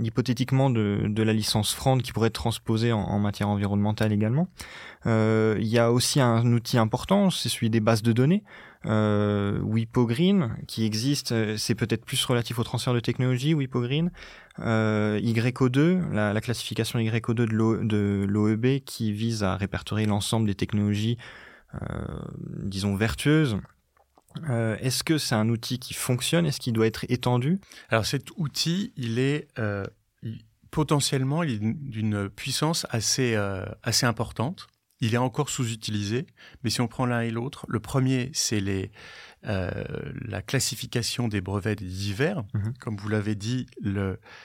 hypothétiquement 0.00 0.70
de, 0.70 1.22
la 1.22 1.32
licence 1.32 1.74
Frande 1.74 2.02
qui 2.02 2.12
pourrait 2.12 2.28
être 2.28 2.34
transposée 2.34 2.92
en, 2.92 3.00
en 3.00 3.18
matière 3.18 3.48
environnementale 3.48 4.12
également. 4.12 4.48
Euh, 5.06 5.56
Il 5.60 5.68
y 5.68 5.78
a 5.78 5.92
aussi 5.92 6.20
un 6.20 6.52
outil 6.52 6.78
important, 6.78 7.30
c'est 7.30 7.48
celui 7.48 7.70
des 7.70 7.80
bases 7.80 8.02
de 8.02 8.12
données. 8.12 8.42
Euh, 8.86 9.60
WipoGreen 9.60 10.56
qui 10.66 10.84
existe, 10.84 11.32
euh, 11.32 11.56
c'est 11.56 11.74
peut-être 11.76 12.04
plus 12.04 12.24
relatif 12.24 12.58
au 12.58 12.64
transfert 12.64 12.94
de 12.94 13.00
technologie, 13.00 13.54
WipoGreen. 13.54 14.10
Euh, 14.58 15.20
YO2, 15.20 16.10
la, 16.12 16.32
la 16.32 16.40
classification 16.40 16.98
YO2 16.98 17.34
de 17.34 17.44
l'O- 17.44 17.84
de 17.84 18.26
l'OEB 18.28 18.80
qui 18.84 19.12
vise 19.12 19.44
à 19.44 19.56
répertorier 19.56 20.06
l'ensemble 20.06 20.46
des 20.46 20.54
technologies 20.54 21.16
disons, 22.58 22.96
vertueuse. 22.96 23.56
Est-ce 24.46 25.02
que 25.04 25.16
c'est 25.16 25.34
un 25.34 25.48
outil 25.48 25.78
qui 25.78 25.94
fonctionne? 25.94 26.44
Est-ce 26.44 26.60
qu'il 26.60 26.74
doit 26.74 26.86
être 26.86 27.06
étendu? 27.08 27.60
Alors 27.88 28.04
cet 28.04 28.28
outil, 28.36 28.92
il 28.96 29.18
est 29.18 29.48
potentiellement 30.70 31.44
d'une 31.44 32.28
puissance 32.28 32.86
assez, 32.90 33.36
assez 33.82 34.04
importante. 34.04 34.66
Il 35.02 35.14
est 35.14 35.18
encore 35.18 35.50
sous-utilisé, 35.50 36.26
mais 36.62 36.70
si 36.70 36.80
on 36.80 36.86
prend 36.86 37.06
l'un 37.06 37.22
et 37.22 37.30
l'autre, 37.30 37.66
le 37.68 37.80
premier, 37.80 38.30
c'est 38.34 38.60
les, 38.60 38.92
euh, 39.44 39.84
la 40.24 40.40
classification 40.42 41.26
des 41.26 41.40
brevets 41.40 41.74
divers. 41.74 42.44
Mhm. 42.54 42.74
Comme 42.78 42.96
vous 42.96 43.08
l'avez 43.08 43.34
dit, 43.34 43.66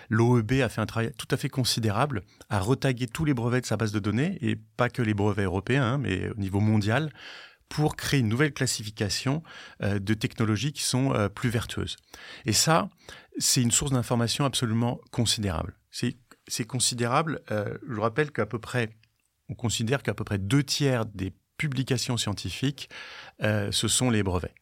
l'OEB 0.09 0.53
a 0.63 0.69
fait 0.69 0.81
un 0.81 0.87
travail 0.87 1.11
tout 1.15 1.27
à 1.29 1.37
fait 1.37 1.49
considérable 1.49 2.23
à 2.49 2.59
retaguer 2.59 3.05
tous 3.05 3.23
les 3.23 3.35
brevets 3.35 3.61
de 3.61 3.67
sa 3.67 3.77
base 3.77 3.91
de 3.91 3.99
données, 3.99 4.39
et 4.41 4.55
pas 4.55 4.89
que 4.89 5.03
les 5.03 5.13
brevets 5.13 5.45
européens, 5.45 5.83
hein, 5.83 5.97
mais 5.99 6.27
au 6.31 6.35
niveau 6.39 6.59
mondial, 6.59 7.13
pour 7.69 7.95
créer 7.95 8.21
une 8.21 8.29
nouvelle 8.29 8.53
classification 8.53 9.43
euh, 9.83 9.99
de 9.99 10.15
technologies 10.15 10.73
qui 10.73 10.83
sont 10.83 11.13
euh, 11.13 11.29
plus 11.29 11.49
vertueuses. 11.49 11.97
Et 12.47 12.53
ça, 12.53 12.89
c'est 13.37 13.61
une 13.61 13.69
source 13.69 13.91
d'information 13.91 14.43
absolument 14.43 14.99
considérable. 15.11 15.75
C'est 15.91 16.65
considérable. 16.65 17.41
je 17.49 17.93
vous 17.93 18.01
rappelle 18.01 18.31
qu'à 18.31 18.45
peu 18.45 18.57
près, 18.57 18.89
on 19.49 19.55
considère 19.55 20.03
qu'à 20.03 20.13
peu 20.13 20.23
près 20.23 20.37
deux 20.37 20.63
tiers 20.63 21.05
des 21.05 21.33
publications 21.57 22.17
scientifiques, 22.17 22.89
ce 23.41 23.87
sont 23.87 24.09
les 24.11 24.21
brevets 24.21 24.53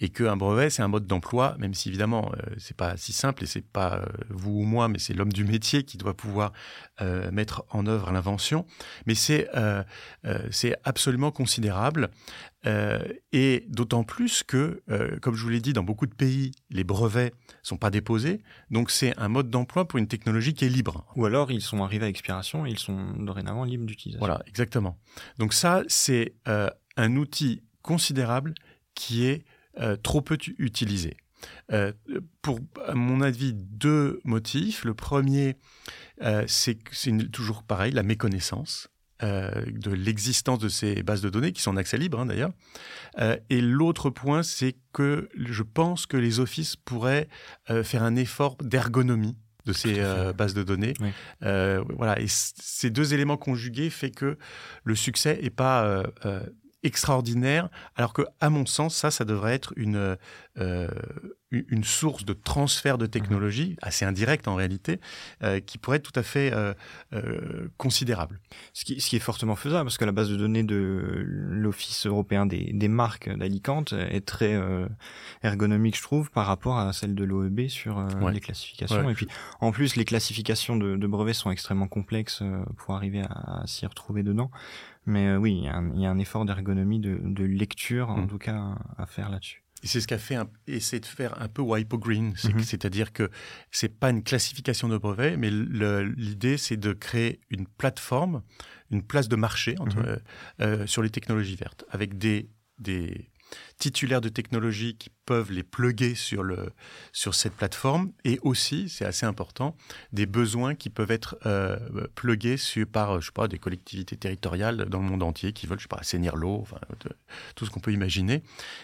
et 0.00 0.08
qu'un 0.08 0.36
brevet 0.36 0.70
c'est 0.70 0.82
un 0.82 0.88
mode 0.88 1.06
d'emploi, 1.06 1.56
même 1.58 1.74
si 1.74 1.88
évidemment 1.88 2.32
euh, 2.34 2.54
c'est 2.58 2.76
pas 2.76 2.96
si 2.96 3.12
simple 3.12 3.44
et 3.44 3.46
c'est 3.46 3.66
pas 3.66 3.96
euh, 3.96 4.06
vous 4.28 4.60
ou 4.60 4.64
moi, 4.64 4.88
mais 4.88 4.98
c'est 4.98 5.14
l'homme 5.14 5.32
du 5.32 5.44
métier 5.44 5.82
qui 5.82 5.96
doit 5.96 6.16
pouvoir 6.16 6.52
euh, 7.00 7.30
mettre 7.30 7.64
en 7.70 7.86
œuvre 7.86 8.10
l'invention. 8.12 8.66
Mais 9.06 9.14
c'est 9.14 9.48
c'est 10.50 10.76
absolument 10.84 11.30
considérable 11.30 12.10
et 12.64 13.64
d'autant 13.68 14.04
plus 14.04 14.42
que, 14.42 14.82
comme 15.20 15.34
je 15.34 15.42
vous 15.42 15.48
l'ai 15.48 15.60
dit, 15.60 15.72
dans 15.72 15.82
beaucoup 15.82 16.06
de 16.06 16.14
pays 16.14 16.52
les 16.70 16.84
brevets 16.84 17.32
sont 17.62 17.76
pas 17.76 17.90
déposés, 17.90 18.42
donc 18.70 18.90
c'est 18.90 19.16
un 19.18 19.28
mode 19.28 19.50
d'emploi 19.50 19.86
pour 19.88 19.98
une 19.98 20.06
technologie 20.06 20.54
qui 20.54 20.64
est 20.64 20.68
libre. 20.68 21.04
Ou 21.16 21.24
alors 21.24 21.50
ils 21.50 21.62
sont 21.62 21.82
arrivés 21.82 22.06
à 22.06 22.08
expiration 22.08 22.66
et 22.66 22.70
ils 22.70 22.78
sont 22.78 23.12
dorénavant 23.18 23.64
libres 23.64 23.86
d'utilisation. 23.86 24.24
Voilà, 24.24 24.42
exactement. 24.46 24.98
Donc 25.38 25.54
ça 25.54 25.82
c'est 25.88 26.34
un 26.46 27.16
outil 27.16 27.62
considérable 27.82 28.54
qui 28.94 29.26
est 29.26 29.44
euh, 29.78 29.96
trop 29.96 30.20
peu 30.20 30.36
utilisé. 30.58 31.16
Euh, 31.72 31.92
pour, 32.42 32.58
à 32.86 32.94
mon 32.94 33.20
avis, 33.20 33.54
deux 33.54 34.20
motifs. 34.24 34.84
Le 34.84 34.94
premier, 34.94 35.56
euh, 36.22 36.44
c'est 36.48 36.78
toujours 37.30 37.62
pareil, 37.62 37.92
la 37.92 38.02
méconnaissance. 38.02 38.88
de 39.22 39.92
l'existence 39.92 40.58
de 40.58 40.68
ces 40.68 41.02
bases 41.02 41.20
de 41.20 41.28
données 41.28 41.52
qui 41.52 41.60
sont 41.60 41.72
en 41.72 41.76
accès 41.76 41.98
libre 41.98 42.18
hein, 42.18 42.26
d'ailleurs. 42.26 42.52
et 43.50 43.60
l'autre 43.60 44.08
point, 44.08 44.42
c'est 44.42 44.76
que 44.94 45.28
je 45.36 45.62
pense 45.62 46.06
que 46.06 46.16
les 46.16 46.40
offices 46.40 46.74
pourraient 46.76 47.28
faire 47.84 48.02
un 48.02 48.16
effort 48.16 48.56
d'ergonomie 48.62 49.36
de 49.66 49.74
ces 49.74 50.00
bases 50.36 50.54
de 50.54 50.62
données. 50.62 50.94
voilà, 51.42 52.18
et 52.18 52.28
ces 52.28 52.88
deux 52.88 53.12
éléments 53.12 53.36
conjugués 53.36 53.90
fait 53.90 54.10
que 54.10 54.38
le 54.84 54.94
succès 54.94 55.38
n'est 55.42 55.50
pas 55.50 56.02
extraordinaire, 56.82 57.68
alors 57.96 58.12
que, 58.12 58.22
à 58.40 58.48
mon 58.48 58.64
sens, 58.64 58.96
ça, 58.96 59.10
ça 59.10 59.24
devrait 59.24 59.54
être 59.54 59.72
une, 59.76 60.16
euh, 60.58 60.88
une 61.50 61.84
source 61.84 62.24
de 62.24 62.32
transfert 62.32 62.96
de 62.96 63.06
technologie, 63.06 63.70
mhm. 63.70 63.76
assez 63.82 64.04
indirecte 64.04 64.48
en 64.48 64.54
réalité, 64.54 65.00
euh, 65.42 65.60
qui 65.60 65.78
pourrait 65.78 65.98
être 65.98 66.10
tout 66.10 66.18
à 66.18 66.22
fait 66.22 66.52
euh, 66.52 66.74
considérable. 67.76 68.40
Ce 68.72 68.84
qui, 68.84 69.00
ce 69.00 69.10
qui, 69.10 69.16
est 69.16 69.20
fortement 69.20 69.56
faisable, 69.56 69.84
parce 69.84 69.98
que 69.98 70.04
la 70.04 70.12
base 70.12 70.30
de 70.30 70.36
données 70.36 70.62
de 70.62 71.24
l'Office 71.26 72.06
européen 72.06 72.46
des, 72.46 72.70
des 72.72 72.88
marques 72.88 73.28
d'Alicante 73.36 73.92
est 73.92 74.24
très 74.24 74.58
ergonomique, 75.42 75.96
je 75.96 76.02
trouve, 76.02 76.30
par 76.30 76.46
rapport 76.46 76.78
à 76.78 76.92
celle 76.92 77.14
de 77.14 77.24
l'OEB 77.24 77.68
sur 77.68 78.02
les 78.32 78.40
classifications. 78.40 79.10
Et 79.10 79.14
puis, 79.14 79.26
en 79.60 79.72
plus, 79.72 79.96
les 79.96 80.04
classifications 80.04 80.76
de, 80.76 80.96
de 80.96 81.06
brevets 81.06 81.34
sont 81.34 81.50
extrêmement 81.50 81.88
complexes 81.88 82.42
pour 82.76 82.94
arriver 82.94 83.22
à, 83.22 83.62
à 83.62 83.66
s'y 83.66 83.86
retrouver 83.86 84.22
dedans. 84.22 84.50
Mais 85.06 85.28
euh, 85.28 85.36
oui, 85.38 85.62
il 85.62 85.64
y, 85.64 86.06
a 86.06 86.10
un, 86.10 86.18
effort 86.18 86.44
d'ergonomie, 86.44 87.00
de, 87.00 87.44
lecture, 87.44 88.10
en 88.10 88.22
mm. 88.22 88.28
tout 88.28 88.38
cas, 88.38 88.74
à 88.98 89.06
faire 89.06 89.30
là-dessus. 89.30 89.64
Et 89.82 89.86
c'est 89.86 90.00
ce 90.00 90.06
qu'a 90.06 90.18
fait, 90.18 90.36
essayer 90.66 91.00
de 91.00 91.06
faire 91.06 91.40
un 91.40 91.48
peu 91.48 91.62
WIPO 91.62 91.98
Green, 91.98 92.32
mm-hmm. 92.32 92.62
c'est-à-dire 92.62 93.12
que 93.12 93.30
c'est 93.70 93.88
pas 93.88 94.10
une 94.10 94.22
classification 94.22 94.88
de 94.88 94.98
brevets, 94.98 95.38
mais 95.38 95.50
l'idée 95.50 96.58
c'est 96.58 96.76
de 96.76 96.92
créer 96.92 97.40
une 97.48 97.66
plateforme, 97.66 98.42
une 98.90 99.02
place 99.02 99.28
de 99.28 99.36
marché 99.36 99.76
entre, 99.78 100.00
mm-hmm. 100.00 100.20
euh, 100.60 100.86
sur 100.86 101.02
les 101.02 101.08
technologies 101.08 101.56
vertes, 101.56 101.84
avec 101.90 102.18
des, 102.18 102.50
des 102.78 103.29
titulaires 103.78 104.20
de 104.20 104.28
technologies 104.28 104.96
qui 104.96 105.10
peuvent 105.26 105.52
les 105.52 105.62
pluguer 105.62 106.14
sur, 106.14 106.42
le, 106.42 106.72
sur 107.12 107.34
cette 107.34 107.54
plateforme 107.54 108.12
et 108.24 108.38
aussi, 108.42 108.88
c'est 108.88 109.04
assez 109.04 109.26
important, 109.26 109.76
des 110.12 110.26
besoins 110.26 110.74
qui 110.74 110.90
peuvent 110.90 111.10
être 111.10 111.38
euh, 111.46 111.78
sur, 112.56 112.86
par 112.86 113.20
je 113.20 113.26
sais 113.26 113.32
pas, 113.32 113.48
des 113.48 113.58
collectivités 113.58 114.16
territoriales 114.16 114.86
dans 114.86 114.98
le 114.98 115.04
monde 115.04 115.22
entier 115.22 115.52
qui 115.52 115.66
veulent 115.66 115.78
je 115.78 115.84
sais 115.84 115.88
pas, 115.88 115.98
assainir 115.98 116.36
l'eau, 116.36 116.58
enfin, 116.60 116.78
tout 117.54 117.64
ce 117.64 117.70
qu'on 117.70 117.80
peut 117.80 117.92
imaginer 117.92 118.42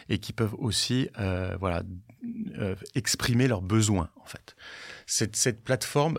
et 0.09 0.19
qui 0.19 0.33
peuvent 0.33 0.55
aussi 0.59 1.09
euh, 1.19 1.57
voilà, 1.59 1.83
euh, 2.59 2.75
exprimer 2.95 3.49
leurs 3.49 3.63
besoins 3.63 4.11
en 4.17 4.27
fait. 4.27 4.57
Cette, 5.07 5.37
cette 5.37 5.63
plateforme, 5.63 6.19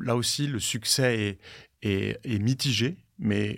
là 0.00 0.16
aussi, 0.16 0.46
le 0.46 0.58
succès 0.58 1.38
est, 1.82 2.18
est 2.24 2.38
mitigé, 2.38 2.96
mais 3.18 3.56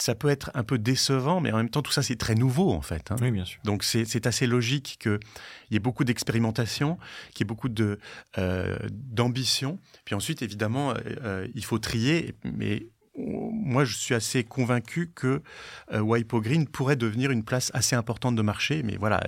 ça 0.00 0.14
peut 0.14 0.28
être 0.28 0.50
un 0.54 0.64
peu 0.64 0.78
décevant, 0.78 1.40
mais 1.40 1.52
en 1.52 1.58
même 1.58 1.70
temps, 1.70 1.82
tout 1.82 1.92
ça, 1.92 2.02
c'est 2.02 2.16
très 2.16 2.34
nouveau, 2.34 2.72
en 2.72 2.80
fait. 2.80 3.10
Hein. 3.10 3.16
Oui, 3.20 3.30
bien 3.30 3.44
sûr. 3.44 3.60
Donc, 3.64 3.84
c'est 3.84 4.26
assez 4.26 4.46
logique 4.46 4.98
qu'il 5.00 5.18
y 5.70 5.76
ait 5.76 5.80
beaucoup 5.80 6.04
d'expérimentation, 6.04 6.98
qu'il 7.32 7.40
y 7.40 7.46
ait 7.46 7.46
beaucoup 7.46 7.68
euh, 8.38 8.78
d'ambition. 8.90 9.78
Puis 10.04 10.14
ensuite, 10.14 10.42
évidemment, 10.42 10.90
euh, 10.90 10.94
euh, 11.22 11.48
il 11.54 11.64
faut 11.64 11.78
trier, 11.78 12.34
mais 12.44 12.86
moi, 13.26 13.84
je 13.84 13.94
suis 13.94 14.14
assez 14.14 14.44
convaincu 14.44 15.10
que 15.14 15.42
euh, 15.92 16.00
Waipo 16.00 16.40
Green 16.40 16.66
pourrait 16.66 16.96
devenir 16.96 17.30
une 17.30 17.44
place 17.44 17.70
assez 17.74 17.96
importante 17.96 18.36
de 18.36 18.42
marché. 18.42 18.82
Mais 18.82 18.96
voilà, 18.96 19.22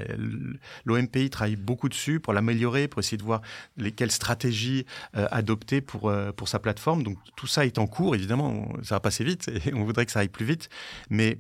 l'OMPI 0.85 1.31
travaille 1.31 1.57
beaucoup 1.57 1.89
dessus 1.89 2.21
pour 2.21 2.33
l'améliorer, 2.33 2.89
pour 2.89 3.01
essayer 3.01 3.17
de 3.17 3.23
voir 3.23 3.43
lesquelles 3.77 4.11
stratégies 4.11 4.87
euh, 5.17 5.27
adopter 5.31 5.81
pour, 5.81 6.09
euh, 6.09 6.33
pour 6.33 6.49
sa 6.49 6.59
plateforme. 6.59 7.03
Donc 7.03 7.19
tout 7.37 7.47
ça 7.47 7.67
est 7.67 7.79
en 7.79 7.87
cours. 7.87 8.15
Évidemment, 8.15 8.69
ça 8.83 8.97
va 8.97 9.01
passer 9.01 9.25
vite 9.25 9.49
et 9.67 9.75
on 9.75 9.85
voudrait 9.85 10.07
que 10.07 10.13
ça 10.13 10.21
aille 10.21 10.29
plus 10.29 10.47
vite. 10.47 10.69
Mais 11.11 11.39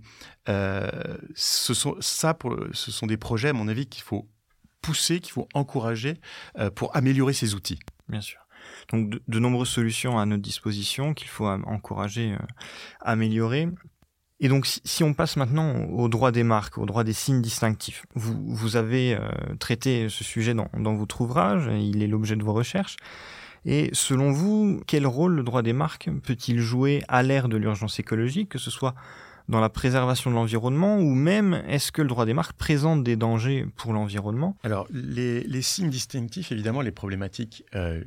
sont, 1.34 1.96
ça, 2.00 2.36
ce 2.72 2.90
sont 2.90 3.06
des 3.06 3.16
projets, 3.16 3.50
à 3.50 3.52
mon 3.52 3.68
avis, 3.68 3.86
qu'il 3.86 4.02
faut 4.02 4.28
pousser, 4.80 5.20
qu'il 5.20 5.32
faut 5.32 5.48
encourager 5.54 6.14
pour 6.74 6.96
améliorer 6.96 7.32
ces 7.32 7.54
outils. 7.54 7.78
Bien 8.08 8.20
sûr. 8.20 8.41
Donc 8.92 9.10
de, 9.26 9.38
nombreuses 9.38 9.68
solutions 9.68 10.18
à 10.18 10.26
notre 10.26 10.42
disposition 10.42 11.14
qu'il 11.14 11.28
faut 11.28 11.46
encourager, 11.46 12.32
euh, 12.32 12.46
améliorer. 13.00 13.68
Et 14.40 14.48
donc, 14.48 14.66
si, 14.66 15.04
on 15.04 15.14
passe 15.14 15.36
maintenant 15.36 15.84
au 15.84 16.08
droit 16.08 16.32
des 16.32 16.42
marques, 16.42 16.76
au 16.76 16.84
droit 16.84 17.04
des 17.04 17.12
signes 17.12 17.40
distinctifs, 17.40 18.04
vous, 18.14 18.36
vous 18.44 18.76
avez 18.76 19.14
euh, 19.14 19.28
traité 19.60 20.08
ce 20.08 20.24
sujet 20.24 20.52
dans, 20.52 20.68
dans 20.76 20.94
votre 20.94 21.20
ouvrage, 21.20 21.70
il 21.72 22.02
est 22.02 22.08
l'objet 22.08 22.34
de 22.34 22.42
vos 22.42 22.52
recherches. 22.52 22.96
Et 23.64 23.90
selon 23.92 24.32
vous, 24.32 24.80
quel 24.86 25.06
rôle 25.06 25.34
le 25.34 25.44
droit 25.44 25.62
des 25.62 25.72
marques 25.72 26.10
peut-il 26.24 26.58
jouer 26.58 27.04
à 27.06 27.22
l'ère 27.22 27.48
de 27.48 27.56
l'urgence 27.56 28.00
écologique, 28.00 28.48
que 28.48 28.58
ce 28.58 28.70
soit 28.70 28.94
dans 29.48 29.60
la 29.60 29.68
préservation 29.68 30.30
de 30.30 30.36
l'environnement 30.36 30.98
ou 30.98 31.14
même 31.14 31.62
est-ce 31.68 31.92
que 31.92 32.02
le 32.02 32.08
droit 32.08 32.26
des 32.26 32.34
marques 32.34 32.56
présente 32.56 33.04
des 33.04 33.16
dangers 33.16 33.66
pour 33.76 33.92
l'environnement? 33.92 34.56
Alors, 34.64 34.86
les, 34.90 35.42
les, 35.44 35.62
signes 35.62 35.90
distinctifs, 35.90 36.52
évidemment, 36.52 36.80
les 36.80 36.92
problématiques 36.92 37.64
euh, 37.74 38.02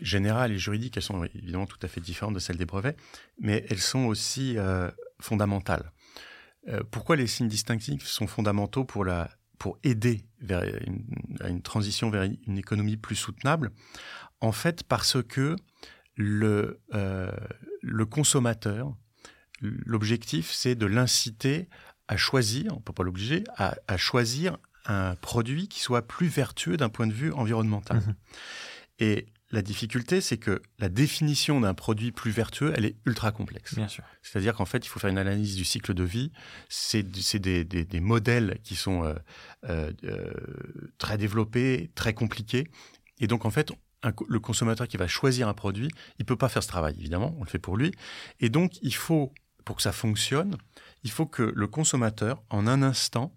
générales 0.00 0.52
et 0.52 0.58
juridiques, 0.58 0.96
elles 0.96 1.02
sont 1.02 1.24
évidemment 1.24 1.66
tout 1.66 1.78
à 1.82 1.88
fait 1.88 2.00
différentes 2.00 2.34
de 2.34 2.38
celles 2.38 2.56
des 2.56 2.66
brevets, 2.66 2.96
mais 3.38 3.64
elles 3.68 3.80
sont 3.80 4.06
aussi 4.06 4.56
euh, 4.56 4.90
fondamentales. 5.20 5.92
Euh, 6.68 6.82
pourquoi 6.90 7.16
les 7.16 7.26
signes 7.26 7.48
distinctifs 7.48 8.06
sont 8.06 8.26
fondamentaux 8.26 8.84
pour, 8.84 9.04
la, 9.04 9.30
pour 9.58 9.78
aider 9.82 10.24
vers 10.40 10.62
une, 10.86 11.04
à 11.40 11.48
une 11.48 11.62
transition 11.62 12.10
vers 12.10 12.22
une 12.22 12.58
économie 12.58 12.96
plus 12.96 13.16
soutenable? 13.16 13.70
En 14.40 14.52
fait, 14.52 14.82
parce 14.84 15.22
que 15.22 15.56
le, 16.16 16.80
euh, 16.94 17.30
le 17.82 18.06
consommateur, 18.06 18.94
l'objectif, 19.60 20.50
c'est 20.50 20.74
de 20.74 20.86
l'inciter 20.86 21.68
à 22.08 22.16
choisir, 22.16 22.72
on 22.72 22.76
ne 22.76 22.82
peut 22.82 22.92
pas 22.92 23.04
l'obliger, 23.04 23.44
à, 23.56 23.76
à, 23.86 23.96
choisir 23.96 24.58
un 24.86 25.14
produit 25.14 25.68
qui 25.68 25.80
soit 25.80 26.02
plus 26.02 26.26
vertueux 26.26 26.76
d'un 26.76 26.88
point 26.88 27.06
de 27.06 27.12
vue 27.12 27.32
environnemental. 27.32 27.98
Mmh 27.98 28.14
et 29.00 29.26
la 29.52 29.62
difficulté, 29.62 30.20
c'est 30.20 30.36
que 30.36 30.62
la 30.78 30.88
définition 30.88 31.60
d'un 31.60 31.74
produit 31.74 32.12
plus 32.12 32.30
vertueux, 32.30 32.72
elle 32.76 32.84
est 32.84 32.96
ultra 33.04 33.32
complexe. 33.32 33.74
Bien 33.74 33.88
sûr. 33.88 34.04
C'est-à-dire 34.22 34.54
qu'en 34.54 34.64
fait, 34.64 34.86
il 34.86 34.88
faut 34.88 35.00
faire 35.00 35.10
une 35.10 35.18
analyse 35.18 35.56
du 35.56 35.64
cycle 35.64 35.92
de 35.92 36.04
vie. 36.04 36.30
C'est 36.68 37.02
des, 37.02 37.64
des, 37.64 37.84
des, 37.84 38.00
modèles 38.00 38.60
qui 38.62 38.76
sont 38.76 39.04
euh, 39.04 39.14
euh, 39.68 39.92
euh, 40.04 40.32
très 40.98 41.18
développés, 41.18 41.90
très 41.96 42.14
compliqués. 42.14 42.68
Et 43.18 43.26
donc, 43.26 43.44
en 43.44 43.50
fait, 43.50 43.72
le 44.28 44.40
consommateur 44.40 44.86
qui 44.86 44.96
va 44.96 45.08
choisir 45.08 45.48
un 45.48 45.54
produit, 45.54 45.90
il 46.18 46.24
peut 46.24 46.36
pas 46.36 46.48
faire 46.48 46.62
ce 46.62 46.68
travail, 46.68 46.94
évidemment, 46.98 47.34
on 47.38 47.44
le 47.44 47.50
fait 47.50 47.58
pour 47.58 47.76
lui. 47.76 47.92
Et 48.38 48.50
donc, 48.50 48.78
il 48.82 48.94
faut 48.94 49.34
pour 49.64 49.76
que 49.76 49.82
ça 49.82 49.92
fonctionne, 49.92 50.56
il 51.02 51.10
faut 51.10 51.26
que 51.26 51.42
le 51.42 51.66
consommateur, 51.66 52.42
en 52.50 52.66
un 52.66 52.82
instant, 52.82 53.36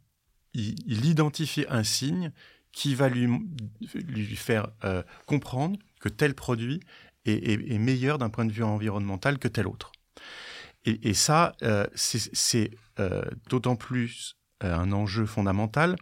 il, 0.53 0.75
il 0.85 1.05
identifie 1.05 1.65
un 1.69 1.83
signe 1.83 2.31
qui 2.73 2.95
va 2.95 3.07
lui, 3.07 3.29
lui 3.93 4.35
faire 4.35 4.67
euh, 4.83 5.03
comprendre 5.27 5.77
que 6.03 6.09
tel 6.09 6.33
produit 6.35 6.81
est, 7.25 7.31
est- 7.51 7.71
est 7.73 7.77
meilleur 7.79 8.17
d'un 8.17 8.29
point 8.29 8.43
de 8.43 8.51
vue 8.51 8.63
environnemental 8.63 9.39
que 9.39 9.47
tel 9.47 9.67
autre. 9.67 9.93
Et, 10.83 11.09
et 11.09 11.13
ça, 11.13 11.53
euh, 11.61 11.87
c'est- 11.95 12.71
euh, 12.99 13.23
d'autant 13.49 13.77
plus 13.77 14.35
euh, 14.63 14.75
un 14.75 14.91
enjeu 14.91 15.25
fondamental 15.25 15.95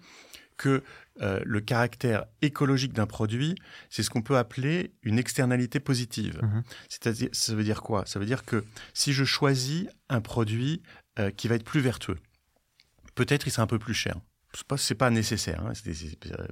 que 0.58 0.84
euh, 1.22 1.40
le 1.46 1.62
caractère 1.62 2.26
écologique 2.42 2.94
d'un 2.94 3.06
produit, 3.06 3.54
c'est 3.92 4.02
ce 4.02 4.10
qu'on 4.10 4.24
peut 4.24 4.38
appeler 4.38 4.92
une 5.04 5.20
externalité 5.20 5.80
positive. 5.80 6.40
Mhm. 6.42 6.64
C'est-à-dire, 6.90 7.30
ça 7.32 7.54
veut 7.54 7.64
dire 7.64 7.82
quoi? 7.84 8.06
Ça 8.08 8.18
veut 8.20 8.26
dire 8.26 8.44
que 8.44 8.64
si 8.96 9.14
je 9.14 9.24
choisis 9.24 9.86
un 10.10 10.22
produit 10.22 10.82
euh, 11.20 11.30
qui 11.30 11.48
va 11.48 11.56
être 11.56 11.64
plus 11.64 11.80
vertueux, 11.82 12.18
peut-être 13.14 13.46
il 13.48 13.52
sera 13.52 13.64
un 13.64 13.68
peu 13.68 13.80
plus 13.80 13.94
cher. 13.94 14.16
C'est 14.54 14.68
pas, 14.68 14.78
pas 14.98 15.10
nécessaire, 15.12 15.64
hein, 15.66 15.74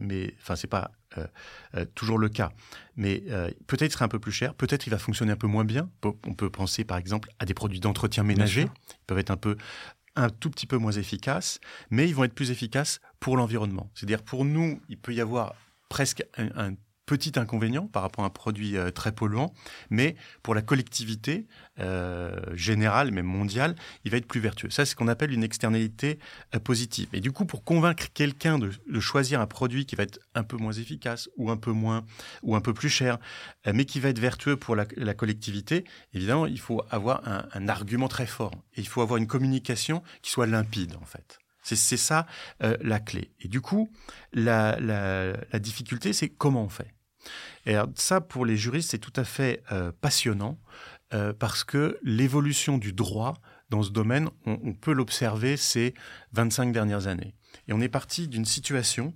mais 0.02 0.36
enfin 0.42 0.56
c'est 0.56 0.68
pas 0.68 0.92
euh, 1.18 1.28
euh, 1.76 1.86
toujours 1.96 2.18
le 2.18 2.30
cas. 2.30 2.52
Mais 2.96 3.24
euh, 3.30 3.50
peut-être 3.68 3.90
il 3.90 3.94
sera 3.94 4.06
un 4.06 4.10
peu 4.10 4.20
plus 4.20 4.32
cher, 4.32 4.54
peut-être 4.54 4.86
il 4.88 4.90
va 4.90 4.98
fonctionner 5.00 5.32
un 5.32 5.38
peu 5.38 5.48
moins 5.48 5.66
bien. 5.66 5.90
On 6.04 6.34
peut- 6.34 6.50
penser 6.50 6.84
par 6.84 6.98
exemple 6.98 7.30
à 7.40 7.46
des 7.46 7.54
produits 7.54 7.80
d'entretien 7.80 8.24
ménager, 8.24 8.64
ils 8.64 9.06
peuvent 9.08 9.20
être 9.20 9.32
un 9.32 9.38
peu 9.38 9.56
un 10.16 10.30
tout 10.30 10.50
petit 10.50 10.66
peu 10.68 10.78
moins 10.78 10.92
efficaces, 10.92 11.60
mais 11.92 12.08
ils 12.08 12.16
vont 12.16 12.24
être 12.26 12.34
plus 12.34 12.52
efficaces 12.52 13.00
pour 13.20 13.38
l'environnement. 13.38 13.90
C'est-à-dire 13.94 14.22
pour 14.24 14.44
nous, 14.46 14.82
il 14.90 14.98
peut 14.98 15.14
y 15.14 15.22
avoir 15.22 15.56
presque 15.88 16.24
un, 16.38 16.50
un 16.70 16.76
petit 17.10 17.40
inconvénient 17.40 17.88
par 17.88 18.04
rapport 18.04 18.24
à 18.24 18.28
un 18.28 18.30
produit 18.30 18.78
euh, 18.78 18.92
très 18.92 19.12
polluant, 19.12 19.52
mais 19.90 20.16
pour 20.44 20.54
la 20.54 20.62
collectivité 20.62 21.48
euh, 21.80 22.40
générale, 22.54 23.12
même 23.12 23.26
mondiale, 23.26 23.76
il 24.06 24.12
va 24.12 24.18
être 24.18 24.28
plus 24.28 24.40
vertueux. 24.40 24.70
Ça, 24.70 24.86
c'est 24.86 24.92
ce 24.92 24.96
qu'on 24.96 25.08
appelle 25.08 25.34
une 25.34 25.44
externalité 25.44 26.20
euh, 26.54 26.60
positive. 26.60 27.08
Et 27.12 27.20
du 27.20 27.32
coup, 27.32 27.46
pour 27.46 27.64
convaincre 27.64 28.06
quelqu'un 28.14 28.60
de, 28.60 28.70
choisir 29.00 29.42
un 29.42 29.48
produit 29.48 29.88
qui 29.88 29.96
va 29.96 30.04
être 30.04 30.20
un 30.36 30.44
peu 30.44 30.56
moins 30.56 30.74
efficace 30.74 31.30
ou 31.36 31.50
un 31.50 31.58
peu 31.58 31.72
moins 31.72 32.06
ou 32.44 32.56
un 32.56 32.62
peu 32.62 32.76
plus 32.76 32.90
cher, 32.90 33.18
mais 33.66 33.86
qui 33.86 34.00
va 34.00 34.10
être 34.10 34.20
vertueux 34.20 34.58
pour 34.58 34.76
la, 34.76 34.86
collectivité, 35.14 35.86
évidemment, 36.14 36.46
il 36.46 36.60
faut 36.60 36.84
avoir 36.92 37.24
un, 37.26 37.68
argument 37.70 38.08
très 38.08 38.28
fort. 38.28 38.52
Et 38.76 38.82
il 38.82 38.88
faut 38.88 39.02
avoir 39.02 39.18
une 39.18 39.28
communication 39.28 40.04
qui 40.22 40.30
soit 40.30 40.46
limpide, 40.46 40.96
en 41.02 41.06
fait. 41.06 41.40
C'est 41.64 41.98
ça 41.98 42.26
la 42.60 43.00
clé. 43.00 43.32
Et 43.40 43.48
du 43.48 43.62
coup, 43.62 43.90
la 44.34 44.78
difficulté, 45.60 46.14
c'est 46.14 46.30
comment 46.30 46.64
on 46.64 46.70
fait. 46.70 46.94
Et 47.66 47.76
alors, 47.76 47.90
ça, 47.96 48.22
pour 48.22 48.46
les 48.46 48.58
juristes, 48.58 48.92
c'est 48.92 48.98
tout 49.00 49.14
à 49.16 49.24
fait 49.24 49.62
euh, 49.72 49.92
passionnant 50.02 50.60
euh, 51.14 51.34
parce 51.34 51.64
que 51.64 51.98
l'évolution 52.04 52.78
du 52.78 52.94
droit 52.94 53.36
dans 53.70 53.84
ce 53.84 53.92
domaine, 53.92 54.30
on, 54.46 54.60
on 54.64 54.74
peut 54.74 54.94
l'observer 54.94 55.58
ces 55.58 55.94
25 56.34 56.72
dernières 56.72 57.08
années. 57.08 57.34
Et 57.68 57.74
on 57.74 57.82
est 57.82 57.90
parti 57.90 58.28
d'une 58.28 58.46
situation 58.46 59.14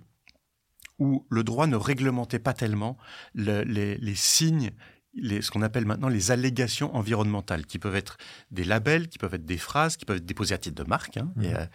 où 0.98 1.26
le 1.28 1.42
droit 1.42 1.66
ne 1.66 1.76
réglementait 1.76 2.38
pas 2.38 2.52
tellement 2.52 2.96
le- 3.34 3.62
les, 3.64 3.96
les 3.98 4.14
signes, 4.14 4.70
les, 5.14 5.42
ce 5.42 5.50
qu'on 5.50 5.62
appelle 5.62 5.86
maintenant 5.86 6.08
les 6.08 6.30
allégations 6.30 6.94
environnementales, 6.94 7.66
qui 7.66 7.78
peuvent 7.78 7.96
être 7.96 8.16
des 8.50 8.64
labels, 8.64 9.08
qui 9.08 9.18
peuvent 9.18 9.34
être 9.34 9.44
des 9.44 9.58
phrases, 9.58 9.96
qui 9.96 10.04
peuvent 10.04 10.18
être 10.18 10.26
déposées 10.26 10.54
à 10.54 10.58
titre 10.58 10.82
de 10.82 10.88
marque, 10.88 11.16
hein, 11.16 11.32
et, 11.42 11.54
euh, 11.54 11.66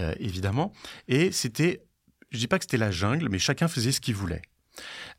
euh, 0.00 0.14
évidemment. 0.18 0.72
Et 1.08 1.32
c'était, 1.32 1.84
je 2.30 2.38
dis 2.38 2.46
pas 2.46 2.58
que 2.58 2.64
c'était 2.64 2.76
la 2.76 2.90
jungle, 2.92 3.28
mais 3.30 3.38
chacun 3.38 3.66
faisait 3.68 3.92
ce 3.92 4.00
qu'il 4.00 4.14
voulait. 4.14 4.42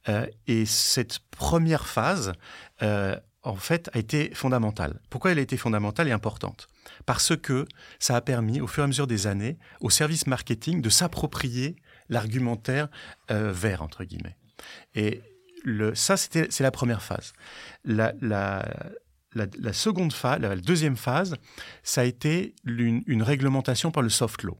Euh, 0.08 0.26
et 0.48 0.66
cette 0.66 1.20
première 1.32 1.86
phase, 1.86 2.34
euh, 2.82 3.18
en 3.44 3.56
fait, 3.56 3.90
a 3.94 4.00
été 4.00 4.34
fondamentale. 4.34 5.00
Pourquoi 5.10 5.32
elle 5.32 5.40
a 5.40 5.42
été 5.42 5.58
fondamentale 5.58 6.08
et 6.08 6.12
importante? 6.12 6.68
Parce 7.06 7.36
que 7.36 7.66
ça 8.00 8.16
a 8.16 8.22
permis, 8.22 8.62
au 8.62 8.68
fur 8.68 8.84
et 8.84 8.86
à 8.86 8.88
mesure 8.88 9.08
des 9.08 9.28
années, 9.28 9.58
au 9.82 9.90
service 9.90 10.28
marketing 10.28 10.82
de 10.82 10.90
s'approprier 10.90 11.76
l'argumentaire 12.10 12.90
euh, 13.32 13.52
vert, 13.52 13.82
entre 13.82 14.04
guillemets. 14.04 14.36
Et 14.96 15.22
le, 15.64 15.96
ça, 15.96 16.18
c'est 16.18 16.60
la 16.60 16.72
première 16.72 17.02
phase. 17.02 17.34
La, 17.84 18.14
la, 18.22 18.66
la, 19.34 19.74
seconde 19.74 20.14
phase, 20.14 20.40
la 20.40 20.56
deuxième 20.56 20.98
phase, 20.98 21.36
ça 21.84 22.02
a 22.02 22.04
été 22.04 22.56
une 22.66 23.24
réglementation 23.24 23.92
par 23.92 24.04
le 24.04 24.10
soft 24.10 24.44
law. 24.44 24.58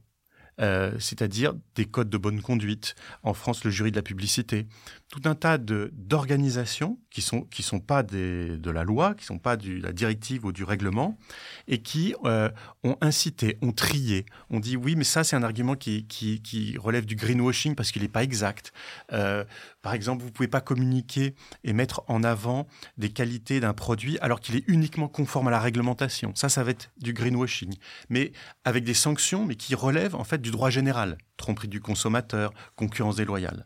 Euh, 0.60 0.92
c'est-à-dire 0.98 1.54
des 1.74 1.86
codes 1.86 2.10
de 2.10 2.18
bonne 2.18 2.42
conduite, 2.42 2.94
en 3.22 3.32
France 3.32 3.64
le 3.64 3.70
jury 3.70 3.90
de 3.90 3.96
la 3.96 4.02
publicité, 4.02 4.66
tout 5.08 5.22
un 5.24 5.34
tas 5.34 5.58
d'organisations 5.58 6.98
qui 7.10 7.22
sont 7.22 7.42
qui 7.42 7.62
sont 7.62 7.80
pas 7.80 8.02
des, 8.02 8.56
de 8.56 8.70
la 8.70 8.84
loi, 8.84 9.14
qui 9.14 9.24
sont 9.24 9.38
pas 9.38 9.56
de 9.56 9.82
la 9.82 9.92
directive 9.92 10.44
ou 10.44 10.52
du 10.52 10.64
règlement, 10.64 11.18
et 11.66 11.82
qui 11.82 12.14
euh, 12.24 12.48
ont 12.84 12.96
incité, 13.00 13.58
ont 13.62 13.72
trié, 13.72 14.26
ont 14.50 14.60
dit 14.60 14.76
oui 14.76 14.94
mais 14.94 15.04
ça 15.04 15.24
c'est 15.24 15.36
un 15.36 15.42
argument 15.42 15.74
qui, 15.74 16.06
qui, 16.06 16.40
qui 16.40 16.78
relève 16.78 17.06
du 17.06 17.16
greenwashing 17.16 17.74
parce 17.74 17.90
qu'il 17.90 18.02
n'est 18.02 18.08
pas 18.08 18.22
exact. 18.22 18.72
Euh, 19.12 19.44
par 19.82 19.94
exemple 19.94 20.22
vous 20.22 20.30
pouvez 20.30 20.48
pas 20.48 20.60
communiquer 20.60 21.34
et 21.64 21.72
mettre 21.72 22.02
en 22.06 22.22
avant 22.22 22.66
des 22.96 23.10
qualités 23.10 23.58
d'un 23.60 23.74
produit 23.74 24.18
alors 24.20 24.40
qu'il 24.40 24.56
est 24.56 24.64
uniquement 24.68 25.08
conforme 25.08 25.48
à 25.48 25.50
la 25.50 25.60
réglementation. 25.60 26.32
Ça 26.36 26.48
ça 26.48 26.62
va 26.62 26.70
être 26.70 26.90
du 26.98 27.12
greenwashing, 27.12 27.74
mais 28.08 28.32
avec 28.64 28.84
des 28.84 28.94
sanctions 28.94 29.44
mais 29.44 29.56
qui 29.56 29.74
relèvent 29.74 30.14
en 30.14 30.24
fait 30.24 30.40
du 30.40 30.52
droit 30.52 30.70
général, 30.70 31.18
tromperie 31.36 31.68
du 31.68 31.80
consommateur, 31.80 32.52
concurrence 32.76 33.16
déloyale. 33.16 33.64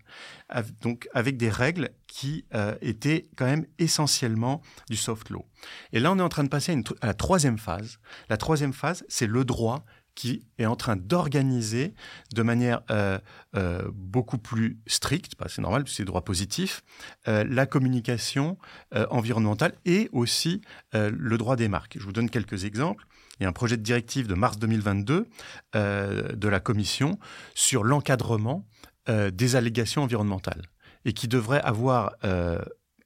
Donc 0.81 1.09
avec 1.13 1.37
des 1.37 1.51
règles 1.51 1.91
qui 2.15 2.45
euh, 2.55 2.77
étaient 2.81 3.27
quand 3.35 3.45
même 3.45 3.67
essentiellement 3.81 4.63
du 4.89 4.97
soft 4.97 5.31
law. 5.31 5.45
Et 5.93 5.99
là, 5.99 6.13
on 6.13 6.19
est 6.21 6.23
en 6.23 6.29
train 6.29 6.45
de 6.45 6.49
passer 6.49 6.73
à, 7.01 7.07
la 7.09 7.13
troisième 7.13 7.59
phase. 7.59 7.99
La 8.29 8.37
troisième 8.37 8.73
phase, 8.73 9.05
c'est 9.09 9.27
le 9.27 9.45
droit 9.45 9.85
qui 10.15 10.47
est 10.59 10.67
en 10.67 10.77
train 10.77 10.95
d'organiser 10.95 11.93
de 12.33 12.43
manière 12.45 12.83
euh, 12.93 13.19
euh, 13.57 13.91
beaucoup 13.93 14.39
plus 14.39 14.79
stricte, 14.87 15.33
bah, 15.41 15.47
c'est 15.49 15.61
normal, 15.61 15.89
c'est 15.89 16.05
droit 16.05 16.23
positif, 16.23 16.85
la 17.27 17.67
communication 17.67 18.59
environnementale 19.11 19.75
et 19.85 20.09
aussi 20.13 20.61
le 20.93 21.37
droit 21.37 21.57
des 21.57 21.67
marques. 21.67 21.97
Je 21.99 22.05
vous 22.05 22.13
donne 22.13 22.31
quelques 22.31 22.65
exemples. 22.65 23.07
Il 23.41 23.43
y 23.43 23.47
a 23.47 23.49
un 23.49 23.53
projet 23.53 23.77
de 23.77 23.83
directive 23.83 24.29
de 24.29 24.35
mars 24.35 24.57
2022 24.59 25.27
euh, 25.75 26.33
de 26.33 26.49
la 26.49 26.61
Commission 26.61 27.19
sur 27.57 27.83
l'encadrement 27.83 28.65
des 29.07 29.55
allégations 29.57 30.03
environnementales 30.03 30.63
et 31.05 31.13
qui 31.13 31.29
devrait 31.29 31.61
avoir 31.61 32.15
euh, 32.25 32.59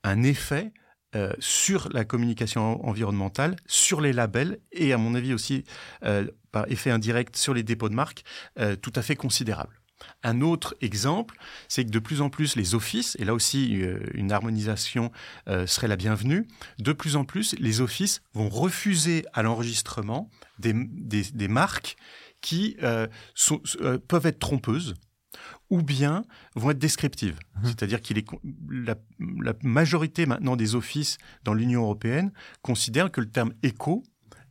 un 0.05 0.23
effet 0.23 0.73
euh, 1.17 1.33
sur 1.39 1.89
la 1.95 2.05
communication 2.05 2.87
environnementale, 2.87 3.57
sur 3.65 4.03
les 4.03 4.13
labels 4.13 4.59
et 4.73 4.93
à 4.93 4.99
mon 4.99 5.15
avis 5.15 5.33
aussi 5.33 5.65
euh, 6.05 6.27
par 6.53 6.71
effet 6.71 6.91
indirect 6.91 7.35
sur 7.35 7.55
les 7.55 7.63
dépôts 7.63 7.89
de 7.89 7.95
marque, 7.95 8.25
euh, 8.59 8.77
tout 8.77 8.93
à 8.95 9.01
fait 9.01 9.17
considérable. 9.17 9.81
Un 10.23 10.43
autre 10.43 10.77
exemple, 10.83 11.39
c'est 11.67 11.87
que 11.87 11.91
de 11.91 11.99
plus 11.99 12.21
en 12.21 12.29
plus 12.29 12.57
les 12.57 12.75
offices, 12.75 13.17
et 13.19 13.25
là 13.25 13.33
aussi 13.33 13.83
une 14.15 14.31
harmonisation 14.31 15.11
serait 15.67 15.89
la 15.89 15.97
bienvenue, 15.97 16.47
de 16.79 16.93
plus 16.93 17.17
en 17.17 17.25
plus 17.25 17.57
les 17.59 17.81
offices 17.81 18.21
vont 18.33 18.49
refuser 18.49 19.25
à 19.33 19.43
l'enregistrement 19.43 20.31
des, 20.61 20.73
des, 20.73 21.49
marques 21.49 21.97
qui 22.41 22.77
peuvent 22.79 24.27
être 24.27 24.39
trompeuses 24.39 24.95
ou 25.71 25.83
bien 25.83 26.25
vont 26.55 26.71
être 26.71 26.79
descriptives. 26.79 27.39
C'est-à-dire 27.65 28.01
qu'il 28.01 28.19
est 28.19 28.23
con- 28.25 28.41
la, 28.71 28.95
la 29.43 29.53
majorité 29.63 30.27
maintenant 30.27 30.57
des 30.57 30.75
offices 30.75 31.19
dans 31.45 31.55
l'Union 31.55 31.83
européenne 31.83 32.33
considèrent 32.63 33.11
que 33.11 33.21
le 33.21 33.29
terme 33.31 33.53
éco, 33.63 34.03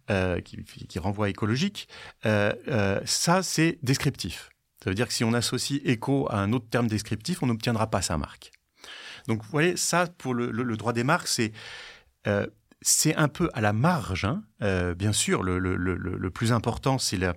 euh, 0.10 0.40
qui, 0.42 0.64
qui 0.64 1.00
renvoie 1.00 1.26
à 1.26 1.30
écologique, 1.30 1.88
euh, 2.26 2.54
euh, 2.68 3.00
ça 3.06 3.44
c'est 3.44 3.80
descriptif. 3.84 4.50
Ça 4.84 4.90
veut 4.92 4.96
dire 4.96 5.08
que 5.08 5.14
si 5.14 5.24
on 5.24 5.34
associe 5.34 5.82
éco 5.84 6.28
à 6.30 6.38
un 6.40 6.54
autre 6.54 6.70
terme 6.70 6.88
descriptif, 6.88 7.42
on 7.44 7.48
n'obtiendra 7.48 7.90
pas 7.90 8.02
sa 8.02 8.18
marque. 8.18 8.52
Donc 9.28 9.44
vous 9.44 9.50
voyez, 9.50 9.76
ça 9.76 10.08
pour 10.18 10.34
le, 10.34 10.52
le- 10.52 10.64
le 10.64 10.78
droit 10.78 10.94
des 10.94 11.04
marques, 11.04 11.28
c'est 11.28 11.52
c'est 12.82 13.16
un 13.16 13.28
peu 13.28 13.50
à 13.54 13.62
la 13.62 13.74
marge. 13.74 14.26
hein. 14.26 14.44
Euh, 14.62 14.94
bien 14.94 15.12
sûr, 15.14 15.42
le, 15.44 15.58
le- 15.60 15.76
le- 15.76 15.96
le- 15.96 16.18
le 16.18 16.30
plus 16.32 16.52
important, 16.52 16.98
c'est 17.00 17.18
la 17.18 17.34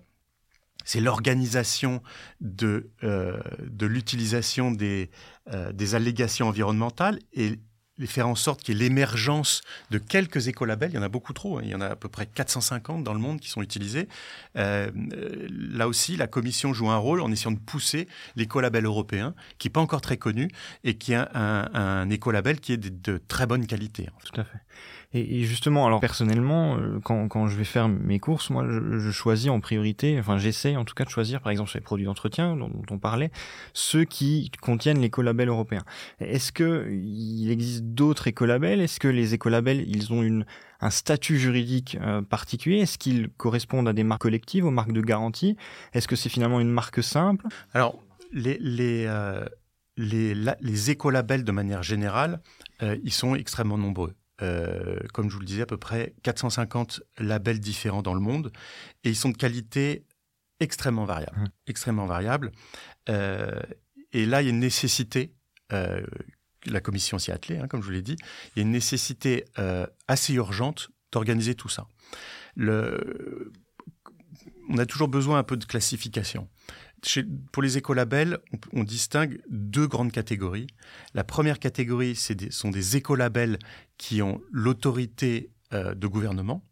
c'est 0.84 1.00
l'organisation 1.00 2.02
de, 2.40 2.90
euh, 3.04 3.40
l'utilisation 3.80 4.70
des, 4.70 5.10
euh, 5.52 5.72
des 5.72 5.94
allégations 5.94 6.48
environnementales 6.48 7.18
et 7.32 7.58
faire 8.06 8.28
en 8.28 8.34
sorte 8.34 8.62
qu'il 8.62 8.76
y 8.76 8.80
ait 8.80 8.88
l'émergence 8.88 9.62
de 9.90 9.98
quelques 9.98 10.48
écolabels. 10.48 10.90
Il 10.92 10.94
y 10.94 10.98
en 10.98 11.02
a 11.02 11.08
beaucoup 11.08 11.32
trop. 11.32 11.58
hein. 11.58 11.62
Il 11.64 11.70
y 11.70 11.74
en 11.74 11.80
a 11.80 11.88
à 11.88 11.96
peu 11.96 12.08
près 12.08 12.26
450 12.26 13.04
dans 13.04 13.12
le 13.12 13.20
monde 13.20 13.40
qui 13.40 13.48
sont 13.48 13.62
utilisés. 13.62 14.08
Euh, 14.56 14.90
là 15.48 15.88
aussi, 15.88 16.16
la 16.16 16.26
Commission 16.26 16.72
joue 16.72 16.90
un 16.90 16.96
rôle 16.96 17.20
en 17.20 17.30
essayant 17.30 17.52
de 17.52 17.58
pousser 17.58 18.08
l'écolabel 18.36 18.84
européen, 18.84 19.34
qui 19.58 19.68
n'est 19.68 19.72
pas 19.72 19.80
encore 19.80 20.00
très 20.00 20.16
connu, 20.16 20.50
et 20.84 20.94
qui 20.94 21.12
est 21.12 21.24
un, 21.34 22.10
écolabel 22.10 22.60
qui 22.60 22.72
est 22.72 22.76
de, 22.78 23.18
très 23.28 23.46
bonne 23.46 23.66
qualité. 23.66 24.08
Tout 24.24 24.40
à 24.40 24.44
fait. 24.44 24.58
Et, 25.12 25.42
justement, 25.42 25.86
alors 25.86 25.98
personnellement, 25.98 26.76
euh, 26.76 27.00
quand, 27.02 27.26
quand, 27.26 27.48
je 27.48 27.56
vais 27.56 27.64
faire 27.64 27.88
mes 27.88 28.20
courses, 28.20 28.48
moi, 28.48 28.64
je, 28.68 29.10
choisis 29.10 29.50
en 29.50 29.58
priorité, 29.58 30.16
enfin 30.20 30.38
j'essaie 30.38 30.76
en 30.76 30.84
tout 30.84 30.94
cas 30.94 31.04
de 31.04 31.10
choisir, 31.10 31.40
par 31.40 31.50
exemple 31.50 31.68
sur 31.68 31.78
les 31.78 31.84
produits 31.84 32.06
d'entretien 32.06 32.56
dont, 32.56 32.70
on 32.90 32.98
parlait, 32.98 33.32
ceux 33.72 34.04
qui 34.04 34.52
contiennent 34.62 35.00
l'écolabel 35.00 35.48
européen. 35.48 35.82
Est-ce 36.20 36.52
que 36.52 36.88
il 36.92 37.50
existe 37.50 37.86
d'autres 37.86 38.28
écolabels? 38.28 38.80
Est-ce 38.80 39.00
que 39.00 39.08
les 39.08 39.34
écolabels, 39.34 39.84
ils 39.88 40.12
ont 40.12 40.22
une, 40.22 40.46
un 40.80 40.90
statut 40.90 41.40
juridique 41.40 41.98
euh, 42.00 42.22
particulier? 42.22 42.78
Est-ce 42.78 42.96
qu'ils 42.96 43.30
correspondent 43.30 43.88
à 43.88 43.92
des 43.92 44.04
marques 44.04 44.22
collectives, 44.22 44.64
aux 44.64 44.70
marques 44.70 44.92
de 44.92 45.02
garantie? 45.02 45.56
Est-ce 45.92 46.06
que 46.06 46.14
c'est 46.14 46.28
finalement 46.28 46.60
une 46.60 46.70
marque 46.70 47.02
simple? 47.02 47.46
Alors, 47.74 48.00
les, 48.32 48.58
les, 48.60 49.06
euh, 49.08 49.44
les, 49.96 50.36
les 50.60 50.90
écolabels, 50.92 51.42
de 51.42 51.52
manière 51.52 51.82
générale, 51.82 52.40
ils 52.80 53.12
sont 53.12 53.34
extrêmement 53.34 53.76
nombreux. 53.76 54.14
Euh, 54.42 54.98
comme 55.12 55.28
je 55.28 55.34
vous 55.34 55.40
le 55.40 55.46
disais, 55.46 55.62
à 55.62 55.66
peu 55.66 55.76
près 55.76 56.14
450 56.22 57.02
labels 57.18 57.60
différents 57.60 58.02
dans 58.02 58.14
le 58.14 58.20
monde, 58.20 58.52
et 59.04 59.10
ils 59.10 59.16
sont 59.16 59.30
de 59.30 59.36
qualité 59.36 60.04
extrêmement 60.60 61.04
variable. 61.04 61.38
Mmh. 61.40 61.46
Extrêmement 61.66 62.06
variable. 62.06 62.52
Euh, 63.08 63.60
et 64.12 64.26
là, 64.26 64.42
il 64.42 64.46
y 64.46 64.48
a 64.48 64.50
une 64.50 64.60
nécessité, 64.60 65.32
euh, 65.72 66.04
la 66.66 66.80
commission 66.80 67.18
s'y 67.18 67.30
est 67.30 67.34
attelée, 67.34 67.58
hein, 67.58 67.68
comme 67.68 67.80
je 67.80 67.86
vous 67.86 67.92
l'ai 67.92 68.02
dit, 68.02 68.16
il 68.54 68.58
y 68.58 68.60
a 68.60 68.62
une 68.62 68.72
nécessité 68.72 69.44
assez 70.08 70.34
urgente 70.34 70.90
d'organiser 71.12 71.54
tout 71.54 71.68
ça. 71.68 71.86
Le, 72.56 73.52
on 74.68 74.78
a 74.78 74.86
toujours 74.86 75.08
besoin 75.08 75.38
un 75.38 75.42
peu 75.42 75.56
de 75.56 75.64
classification 75.64 76.48
pour 77.52 77.62
les 77.62 77.78
écolabels, 77.78 78.38
on, 78.52 78.80
on, 78.80 78.84
distingue 78.84 79.40
deux 79.48 79.86
grandes 79.86 80.12
catégories. 80.12 80.66
La 81.14 81.24
première 81.24 81.58
catégorie, 81.58 82.18
des, 82.30 82.50
sont 82.50 82.70
des 82.70 82.96
écolabels 82.96 83.58
qui 83.96 84.22
ont 84.22 84.40
l'autorité 84.50 85.50
euh, 85.72 85.94
de 85.94 86.06
gouvernement, 86.06 86.64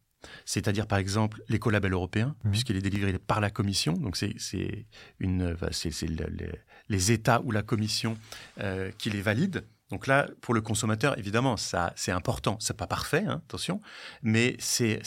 c'est-à-dire 0.45 0.87
par 0.87 0.99
exemple 0.99 1.43
l'écolabel 1.49 1.93
européen, 1.93 2.35
mmh. 2.45 2.51
puisqu'il 2.51 2.77
est 2.77 2.83
délivré 2.83 3.17
par 3.19 3.41
la 3.41 3.51
Commission. 3.51 3.93
Donc 3.95 4.17
c'est 4.17 4.35
une, 5.21 5.57
c'est 5.71 5.91
les 6.89 7.13
États 7.13 7.41
ou 7.43 7.51
la 7.51 7.63
Commission 7.63 8.17
euh, 8.61 8.91
qui 8.99 9.11
les 9.11 9.23
valident. 9.23 9.63
Donc 9.91 10.07
là, 10.07 10.29
pour 10.43 10.53
le 10.53 10.61
consommateur, 10.61 11.19
évidemment, 11.19 11.57
ça 11.57 11.93
c'est 11.97 12.13
important. 12.13 12.57
C'est 12.61 12.77
pas 12.77 12.87
parfait, 12.87 13.25
hein, 13.27 13.41
attention, 13.47 13.81
mais 14.23 14.57
c'est 14.59 15.01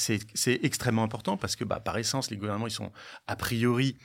extrêmement 0.63 1.03
important 1.03 1.37
parce 1.37 1.55
que, 1.55 1.63
bah, 1.63 1.79
par 1.79 1.97
essence, 1.97 2.31
les 2.31 2.37
gouvernements 2.37 2.67
ils 2.67 2.71
sont 2.71 2.91
a 3.27 3.35
priori 3.35 3.97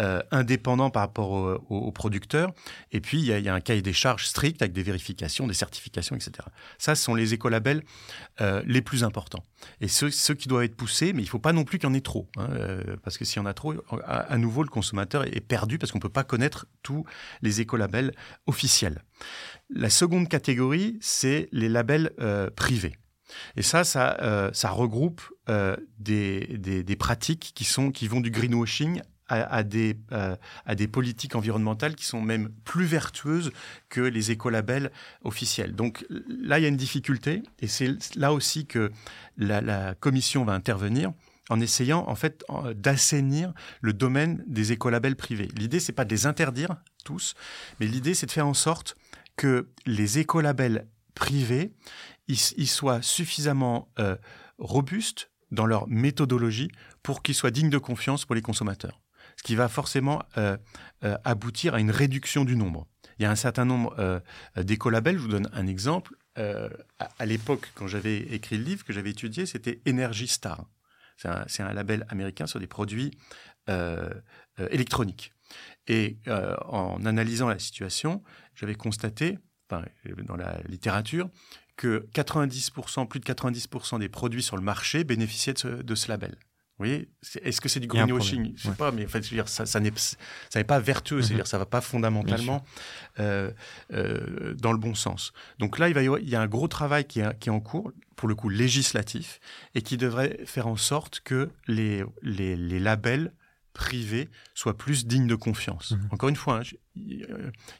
euh, 0.00 0.22
indépendants 0.30 0.90
par 0.90 1.02
rapport 1.02 1.60
aux 1.70 1.90
producteurs. 1.90 2.52
Et 2.92 3.00
puis 3.00 3.18
il 3.18 3.24
y, 3.24 3.48
a, 3.48 3.54
un 3.54 3.60
cahier 3.60 3.82
des 3.82 3.92
charges 3.92 4.26
strict 4.26 4.62
avec 4.62 4.72
des 4.72 4.84
vérifications, 4.84 5.48
des 5.48 5.54
certifications, 5.54 6.14
etc. 6.14 6.32
Ça, 6.78 6.94
ce 6.94 7.02
sont 7.02 7.16
les 7.16 7.34
écolabels 7.34 7.82
euh, 8.40 8.62
les 8.64 8.80
plus 8.80 9.02
importants 9.02 9.42
et 9.80 9.88
ceux, 9.88 10.10
qui 10.34 10.46
doivent 10.46 10.62
être 10.62 10.76
poussés. 10.76 11.12
Mais 11.12 11.22
il 11.22 11.28
faut 11.28 11.40
pas 11.40 11.52
non 11.52 11.64
plus 11.64 11.78
qu'il 11.78 11.88
y 11.88 11.90
en 11.90 11.94
ait 11.94 12.00
trop, 12.00 12.28
hein, 12.36 12.48
euh, 12.52 12.96
parce 13.02 13.18
que 13.18 13.24
s'il 13.24 13.38
y 13.38 13.40
en 13.40 13.46
a 13.46 13.54
trop, 13.54 13.74
à, 14.06 14.38
nouveau 14.38 14.62
le 14.62 14.68
consommateur 14.68 15.24
est 15.24 15.40
perdu 15.40 15.78
parce 15.78 15.90
qu'on 15.90 15.98
peut 15.98 16.08
pas 16.08 16.24
connaître 16.24 16.66
tous 16.84 17.04
les 17.42 17.60
écolabels 17.60 18.14
officiels. 18.46 19.02
La 19.68 19.90
seconde 19.90 20.28
catégorie, 20.28 20.96
c'est 21.00 21.48
les 21.50 21.68
labels 21.68 22.12
privés. 22.54 22.96
Et 23.56 23.62
ça, 23.62 23.82
ça, 23.82 24.70
regroupe 24.70 25.22
des, 25.98 26.46
des, 26.56 26.84
des, 26.84 26.96
pratiques 26.96 27.52
qui, 27.54 27.64
sont, 27.64 27.90
qui 27.90 28.06
vont 28.06 28.20
du 28.20 28.30
greenwashing 28.30 29.02
à, 29.28 29.42
à 29.54 29.62
des, 29.62 29.98
euh, 30.12 30.36
à 30.66 30.74
des 30.74 30.88
politiques 30.88 31.34
environnementales 31.34 31.94
qui 31.94 32.04
sont 32.04 32.20
même 32.20 32.50
plus 32.64 32.86
vertueuses 32.86 33.52
que 33.88 34.00
les 34.00 34.30
écolabels 34.30 34.90
officiels. 35.22 35.74
Donc 35.74 36.06
là, 36.08 36.58
il 36.58 36.62
y 36.62 36.64
a 36.64 36.68
une 36.68 36.76
difficulté, 36.76 37.42
et 37.60 37.66
c'est 37.66 38.16
là 38.16 38.32
aussi 38.32 38.66
que 38.66 38.90
la, 39.36 39.60
la 39.60 39.94
Commission 39.94 40.44
va 40.44 40.52
intervenir 40.52 41.12
en 41.50 41.60
essayant 41.60 42.04
en 42.08 42.14
fait 42.14 42.44
d'assainir 42.74 43.52
le 43.80 43.92
domaine 43.92 44.44
des 44.46 44.72
écolabels 44.72 45.16
privés. 45.16 45.48
L'idée, 45.56 45.80
c'est 45.80 45.92
pas 45.92 46.04
de 46.04 46.10
les 46.10 46.26
interdire 46.26 46.76
tous, 47.04 47.34
mais 47.80 47.86
l'idée, 47.86 48.14
c'est 48.14 48.26
de 48.26 48.30
faire 48.30 48.46
en 48.46 48.54
sorte 48.54 48.96
que 49.36 49.68
les 49.86 50.18
écolabels 50.18 50.86
privés 51.14 51.72
ils, 52.28 52.68
soient 52.68 53.02
suffisamment 53.02 53.88
euh, 53.98 54.16
robustes 54.58 55.30
dans 55.50 55.66
leur 55.66 55.88
méthodologie 55.88 56.70
pour 57.02 57.22
qu'ils 57.22 57.34
soient 57.34 57.50
dignes 57.50 57.70
de 57.70 57.78
confiance 57.78 58.26
pour 58.26 58.34
les 58.34 58.42
consommateurs. 58.42 59.00
Ce 59.38 59.42
qui 59.42 59.54
va 59.54 59.68
forcément 59.68 60.22
euh, 60.36 60.56
euh, 61.04 61.16
aboutir 61.24 61.74
à 61.74 61.80
une 61.80 61.90
réduction 61.90 62.44
du 62.44 62.56
nombre. 62.56 62.86
Il 63.18 63.22
y 63.22 63.26
a 63.26 63.30
un 63.30 63.36
certain 63.36 63.64
nombre 63.64 64.22
d'écolabels, 64.56 65.16
je 65.16 65.22
vous 65.22 65.28
donne 65.28 65.50
un 65.52 65.66
exemple. 65.66 66.14
à, 66.36 67.26
l'époque, 67.26 67.68
quand 67.74 67.88
j'avais 67.88 68.18
écrit 68.18 68.56
le 68.58 68.62
livre 68.62 68.84
que 68.84 68.92
j'avais 68.92 69.10
étudié, 69.10 69.44
c'était 69.44 69.80
Energy 69.88 70.28
Star. 70.28 70.66
C'est 71.16 71.62
un, 71.62 71.72
label 71.72 72.06
américain 72.10 72.46
sur 72.46 72.60
des 72.60 72.68
produits 72.68 73.18
électroniques. 74.70 75.32
Et 75.88 76.18
en 76.28 77.04
analysant 77.04 77.48
la 77.48 77.58
situation, 77.58 78.22
j'avais 78.54 78.76
constaté, 78.76 79.40
dans 79.68 80.36
la 80.36 80.60
littérature, 80.68 81.28
que 81.78 82.06
90%, 82.12 83.08
plus 83.08 83.20
de 83.20 83.24
90% 83.24 84.00
des 84.00 84.10
produits 84.10 84.42
sur 84.42 84.56
le 84.56 84.62
marché 84.62 85.04
bénéficiaient 85.04 85.54
de 85.54 85.94
ce, 85.94 86.08
label. 86.08 86.36
Vous 86.78 86.84
voyez, 86.84 87.08
est-ce 87.42 87.60
que 87.60 87.68
c'est 87.68 87.80
du 87.80 87.88
greenwashing? 87.88 88.52
Je 88.56 88.68
sais 88.68 88.74
pas, 88.74 88.92
mais 88.92 89.04
en 89.04 89.08
fait, 89.08 89.24
je 89.24 89.30
veux 89.30 89.36
dire, 89.36 89.48
ça, 89.48 89.66
ça 89.66 89.80
n'est 89.80 90.64
pas 90.64 90.78
vertueux, 90.78 91.22
c'est-à-dire 91.22 91.44
mhm. 91.44 91.48
ça 91.48 91.58
va 91.58 91.66
pas 91.66 91.80
fondamentalement 91.80 92.64
euh, 93.18 93.50
euh, 93.92 94.54
dans 94.54 94.70
le 94.70 94.78
bon 94.78 94.94
sens. 94.94 95.32
Donc 95.58 95.80
là, 95.80 95.88
il, 95.88 95.94
va 95.94 96.02
y 96.02 96.22
il 96.22 96.28
y 96.28 96.36
a 96.36 96.40
un 96.40 96.46
gros 96.46 96.68
travail 96.68 97.04
qui 97.04 97.18
est, 97.18 97.38
qui 97.40 97.48
est 97.48 97.52
en 97.52 97.58
cours, 97.58 97.90
pour 98.14 98.28
le 98.28 98.36
coup 98.36 98.48
législatif, 98.48 99.40
et 99.74 99.82
qui 99.82 99.96
devrait 99.96 100.38
faire 100.46 100.68
en 100.68 100.76
sorte 100.76 101.18
que 101.20 101.50
les, 101.66 102.04
les, 102.22 102.56
les 102.56 102.78
labels 102.78 103.32
privé 103.78 104.28
soit 104.54 104.76
plus 104.76 105.06
digne 105.06 105.26
de 105.26 105.36
confiance. 105.36 105.92
Mhm. 105.92 106.08
Encore 106.10 106.28
une 106.28 106.36
fois, 106.36 106.60
hein, 106.60 106.76
il, 106.96 107.26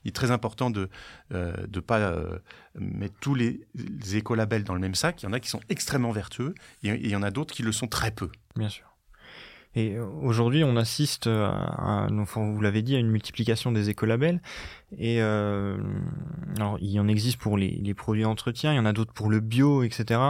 est 0.05 0.15
très 0.15 0.31
important 0.31 0.71
de 0.71 0.89
ne 1.31 1.37
euh, 1.37 1.83
pas 1.87 1.99
euh, 1.99 2.39
mettre 2.79 3.17
tous 3.21 3.35
les, 3.35 3.61
les 3.75 4.17
écolabels 4.17 4.65
dans 4.65 4.75
le 4.75 4.81
même 4.81 4.95
sac. 4.95 5.23
Il 5.23 5.27
y 5.27 5.29
en 5.29 5.33
a 5.33 5.41
qui 5.41 5.49
sont 5.49 5.61
extrêmement 5.69 6.13
vertueux 6.13 6.55
et, 6.83 6.89
et 6.89 7.05
il 7.05 7.11
y 7.11 7.17
en 7.17 7.23
a 7.23 7.31
d'autres 7.31 7.55
qui 7.55 7.63
le 7.63 7.73
sont 7.73 7.89
très 7.89 8.13
peu. 8.13 8.31
Bien 8.57 8.69
sûr. 8.69 8.88
Et 9.79 9.95
euh, 9.95 10.05
aujourd'hui, 10.22 10.64
on 10.64 10.76
assiste, 10.76 11.29
à, 11.29 12.09
vous 12.35 12.61
l'avez 12.61 12.83
dit, 12.83 12.97
à 12.97 12.99
une 12.99 13.11
multiplication 13.11 13.70
des 13.70 13.91
écolabels. 13.91 14.41
Et 14.97 15.20
euh, 15.20 15.76
alors, 16.57 16.79
il 16.81 16.89
y 16.89 16.99
en 16.99 17.09
existe 17.09 17.37
pour 17.37 17.59
les, 17.59 17.95
produits 17.95 18.22
d'entretien, 18.22 18.72
il 18.72 18.76
y 18.76 18.79
en 18.79 18.87
a 18.87 18.95
d'autres 18.95 19.12
pour 19.12 19.29
le 19.29 19.41
bio, 19.41 19.83
etc. 19.83 20.20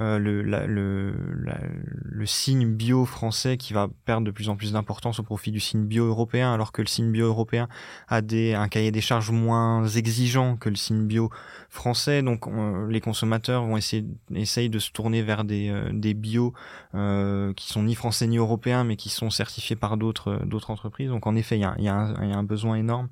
Euh, 0.00 0.18
le, 0.18 2.26
signe 2.26 2.66
bio 2.66 3.04
français 3.04 3.56
qui 3.56 3.72
va 3.72 3.88
perdre 4.04 4.26
de 4.26 4.30
plus 4.30 4.48
en 4.48 4.56
plus 4.56 4.72
d'importance 4.72 5.18
au 5.18 5.22
profit 5.22 5.50
du 5.50 5.60
signe 5.60 5.84
bio 5.84 6.06
européen, 6.06 6.52
alors 6.52 6.72
que 6.72 6.82
le 6.82 6.88
signe 6.88 7.10
bio 7.10 7.26
européen 7.26 7.68
a 8.08 8.18
un 8.18 8.68
cahier 8.68 8.90
des 8.90 9.00
charges 9.00 9.30
moins 9.30 9.86
exigeant 9.86 10.56
que 10.56 10.70
le 10.70 10.76
signe 10.76 11.06
bio 11.06 11.30
français. 11.68 12.22
Donc, 12.22 12.46
les 12.88 13.00
consommateurs 13.00 13.64
vont 13.64 13.76
essayer, 13.76 14.06
essayer 14.34 14.70
de 14.70 14.78
se 14.78 14.90
tourner 14.90 15.22
vers 15.22 15.44
des, 15.44 15.68
euh, 15.70 16.14
bio 16.14 16.54
euh, 16.94 17.52
qui 17.54 17.68
sont 17.68 17.82
ni 17.82 17.94
français 17.94 18.26
ni 18.26 18.38
européens, 18.38 18.84
mais 18.88 18.96
qui 18.96 19.08
sont 19.08 19.30
certifiés 19.30 19.76
par 19.76 19.96
d'autres 19.96 20.40
d'autres 20.44 20.70
entreprises. 20.70 21.08
Donc, 21.08 21.26
en 21.26 21.36
effet, 21.36 21.56
il 21.56 21.60
y 21.60 21.88
a, 21.88 21.94
un, 21.94 22.42
besoin 22.42 22.76
énorme 22.76 23.08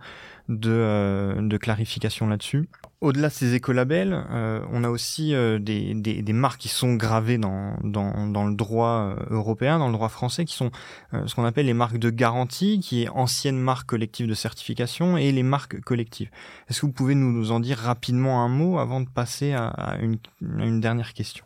de, 0.49 0.71
euh, 0.71 1.41
de 1.41 1.57
clarification 1.57 2.27
là-dessus. 2.27 2.69
Au-delà 3.01 3.29
de 3.29 3.33
ces 3.33 3.55
écolabels, 3.55 4.25
euh, 4.31 4.61
on 4.73 4.83
a 4.83 4.89
aussi 4.89 5.35
euh, 5.35 5.59
des, 5.59 6.33
marques 6.33 6.61
qui 6.61 6.69
sont 6.69 6.95
gravées 6.95 7.39
dans, 7.39 7.77
le 7.83 8.55
droit 8.55 9.17
européen, 9.31 9.79
dans 9.79 9.89
le 9.89 9.93
droit 9.93 10.09
français, 10.09 10.45
qui 10.45 10.55
sont 10.55 10.71
ce 11.13 11.35
qu'on 11.35 11.45
appelle 11.45 11.67
les 11.67 11.75
marques 11.75 11.99
de 11.99 12.11
garantie, 12.11 12.81
qui 12.81 13.03
est 13.03 13.09
ancienne 13.11 13.59
marque 13.59 13.89
collective 13.89 14.27
de 14.27 14.35
certification, 14.35 15.17
et 15.17 15.31
les 15.31 15.43
marques 15.43 15.81
collectives. 15.83 16.31
Est-ce 16.69 16.81
que 16.81 16.87
vous 16.87 16.93
pouvez 16.93 17.15
nous, 17.15 17.51
en 17.53 17.61
dire 17.61 17.79
rapidement 17.79 18.43
un 18.43 18.49
mot 18.49 18.79
avant 18.79 19.01
de 19.01 19.09
passer 19.09 19.53
à, 19.53 19.99
une, 20.01 20.19
à 20.59 20.65
une, 20.65 20.81
dernière 20.81 21.13
question? 21.13 21.45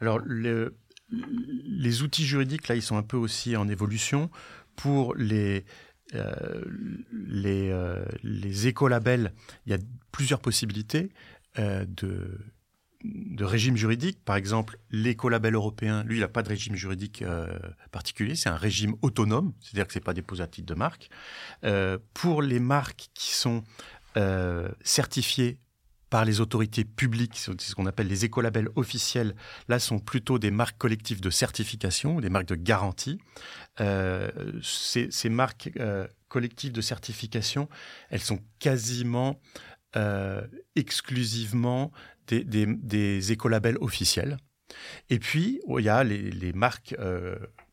Alors, 0.00 0.18
le, 0.24 0.74
les 1.10 2.02
outils 2.02 2.24
juridiques, 2.24 2.68
là, 2.68 2.74
ils 2.74 2.82
sont 2.82 2.96
un 2.96 3.02
peu 3.02 3.16
aussi 3.16 3.56
en 3.56 3.68
évolution. 3.68 4.30
Pour 4.76 5.14
les, 5.14 5.64
euh, 6.14 6.64
euh, 7.44 8.04
les 8.22 8.66
écolabels, 8.66 9.32
il 9.66 9.72
y 9.72 9.74
a 9.74 9.78
plusieurs 10.12 10.40
possibilités 10.40 11.10
euh, 11.58 11.84
de, 11.84 12.38
de 13.04 13.44
régime 13.44 13.76
juridique. 13.76 14.24
Par 14.24 14.36
exemple, 14.36 14.78
l'écolabel 14.90 15.54
européen, 15.54 16.04
lui, 16.04 16.16
il 16.16 16.20
n'a 16.20 16.28
pas 16.28 16.42
de 16.42 16.48
régime 16.48 16.74
juridique 16.74 17.24
particulier. 17.90 18.34
C'est 18.34 18.48
un 18.48 18.56
régime 18.56 18.94
autonome, 19.02 19.52
c'est-à-dire 19.60 19.86
que 19.86 19.92
c'est 19.92 20.00
pas 20.00 20.14
déposé 20.14 20.42
à 20.42 20.46
titre 20.46 20.66
de 20.66 20.78
marque. 20.78 21.10
pour 22.14 22.42
les 22.42 22.60
marques 22.60 23.08
qui 23.14 23.32
sont 23.34 23.62
certifiées 24.82 25.58
par 26.10 26.24
les 26.24 26.40
autorités 26.40 26.84
publiques, 26.84 27.36
c'est 27.36 27.58
ce 27.60 27.74
qu'on 27.76 27.86
appelle 27.86 28.08
les 28.08 28.24
écolabels 28.24 28.68
officiels, 28.74 29.36
là 29.68 29.78
sont 29.78 30.00
plutôt 30.00 30.40
des 30.40 30.50
marques 30.50 30.76
collectives 30.76 31.20
de 31.20 31.30
certification, 31.30 32.20
des 32.20 32.28
marques 32.28 32.48
de 32.48 32.56
garantie. 32.56 33.18
Euh, 33.80 34.28
ces, 34.60 35.28
marques 35.28 35.70
euh, 35.78 36.06
collectives 36.28 36.72
de 36.72 36.80
certification, 36.80 37.68
elles 38.10 38.20
sont 38.20 38.40
quasiment 38.58 39.40
euh, 39.96 40.44
exclusivement 40.74 41.92
des, 42.26 42.42
des, 42.42 42.66
des 42.66 43.30
écolabels 43.30 43.78
officiels. 43.80 44.36
Et 45.10 45.20
puis, 45.20 45.60
il 45.78 45.84
y 45.84 45.88
a 45.88 46.02
les, 46.04 46.52
marques 46.52 46.94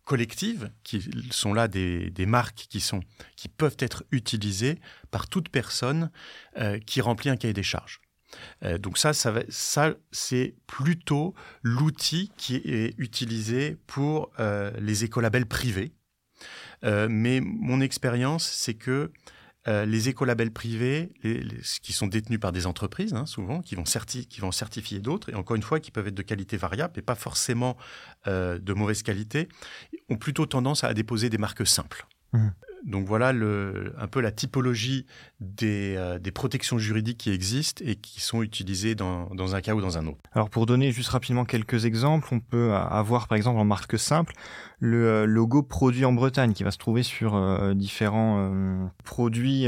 collectives, 0.03 0.71
qui 0.83 1.07
sont 1.31 1.53
là 1.53 1.67
des, 1.67 2.25
marques 2.25 2.65
qui, 2.69 2.79
sont, 2.79 3.01
qui 3.35 3.49
peuvent 3.49 3.77
être 3.79 4.03
utilisées 4.11 4.79
par 5.11 5.27
toute 5.27 5.49
personne 5.49 6.09
qui 6.87 7.01
remplit 7.01 7.29
un 7.29 7.37
cahier 7.37 7.53
des 7.53 7.61
charges. 7.61 8.01
Donc 8.79 8.97
ça, 8.97 9.13
ça, 9.13 9.33
ça 9.49 9.93
c'est 10.11 10.55
plutôt 10.67 11.33
l'outil 11.63 12.31
qui 12.37 12.57
est 12.57 12.93
utilisé 12.97 13.77
pour 13.87 14.31
les 14.37 15.03
écolabels 15.03 15.45
privés. 15.45 15.93
mais 16.83 17.41
mon 17.41 17.81
expérience, 17.81 18.45
c'est 18.45 18.75
que 18.75 19.11
euh, 19.67 19.85
les 19.85 20.07
écolabels 20.07 20.51
privés, 20.51 21.11
qui 21.81 21.91
sont 21.91 22.07
détenus 22.07 22.39
par 22.39 22.53
des 22.53 22.67
entreprises, 22.67 23.13
hein, 23.13 23.25
souvent, 23.25 23.61
qui 23.61 23.75
vont, 23.75 23.83
qui 23.83 24.39
vont 24.39 24.51
certifier 24.53 24.99
d'autres, 24.99 25.29
et 25.29 25.35
encore 25.35 25.57
une 25.57 25.63
fois, 25.63 25.81
qui 25.81 25.91
peuvent 25.91 26.07
être 26.07 26.15
de 26.15 26.21
qualité 26.21 26.55
variable 26.55 26.97
et 26.97 27.01
pas 27.01 27.15
forcément 27.15 27.75
euh, 28.27 28.59
de 28.59 28.73
mauvaise 28.73 29.03
qualité, 29.03 29.49
ont 30.09 30.15
plutôt 30.15 30.45
tendance 30.45 30.85
à 30.85 30.93
déposer 30.93 31.29
des 31.29 31.37
marques 31.37 31.67
simples. 31.67 32.07
Mmh 32.31 32.49
donc 32.85 33.05
voilà 33.05 33.29
un 33.29 34.07
peu 34.07 34.21
la 34.21 34.31
typologie 34.31 35.05
euh, 35.63 36.19
des, 36.19 36.31
protections 36.31 36.77
juridiques 36.77 37.17
qui 37.17 37.31
existent 37.31 37.83
et 37.85 37.95
qui 37.95 38.21
sont 38.21 38.41
utilisées 38.41 38.95
dans, 38.95 39.55
un 39.55 39.61
cas 39.61 39.73
ou 39.73 39.81
dans 39.81 39.97
un 39.97 40.07
autre. 40.07 40.19
Alors 40.33 40.49
pour 40.49 40.65
donner 40.65 40.91
juste 40.91 41.09
rapidement 41.09 41.45
quelques 41.45 41.85
exemples, 41.85 42.27
on 42.31 42.39
peut 42.39 42.73
avoir 42.73 43.27
par 43.27 43.35
exemple 43.35 43.59
en 43.59 43.65
marque 43.65 43.97
simple 43.99 44.33
le 44.79 45.07
euh, 45.07 45.25
logo 45.25 45.63
produit 45.63 46.05
en 46.05 46.13
Bretagne 46.13 46.53
qui 46.53 46.63
va 46.63 46.71
se 46.71 46.77
trouver 46.77 47.03
sur 47.03 47.35
euh, 47.35 47.73
différents 47.73 48.49
produits 49.03 49.65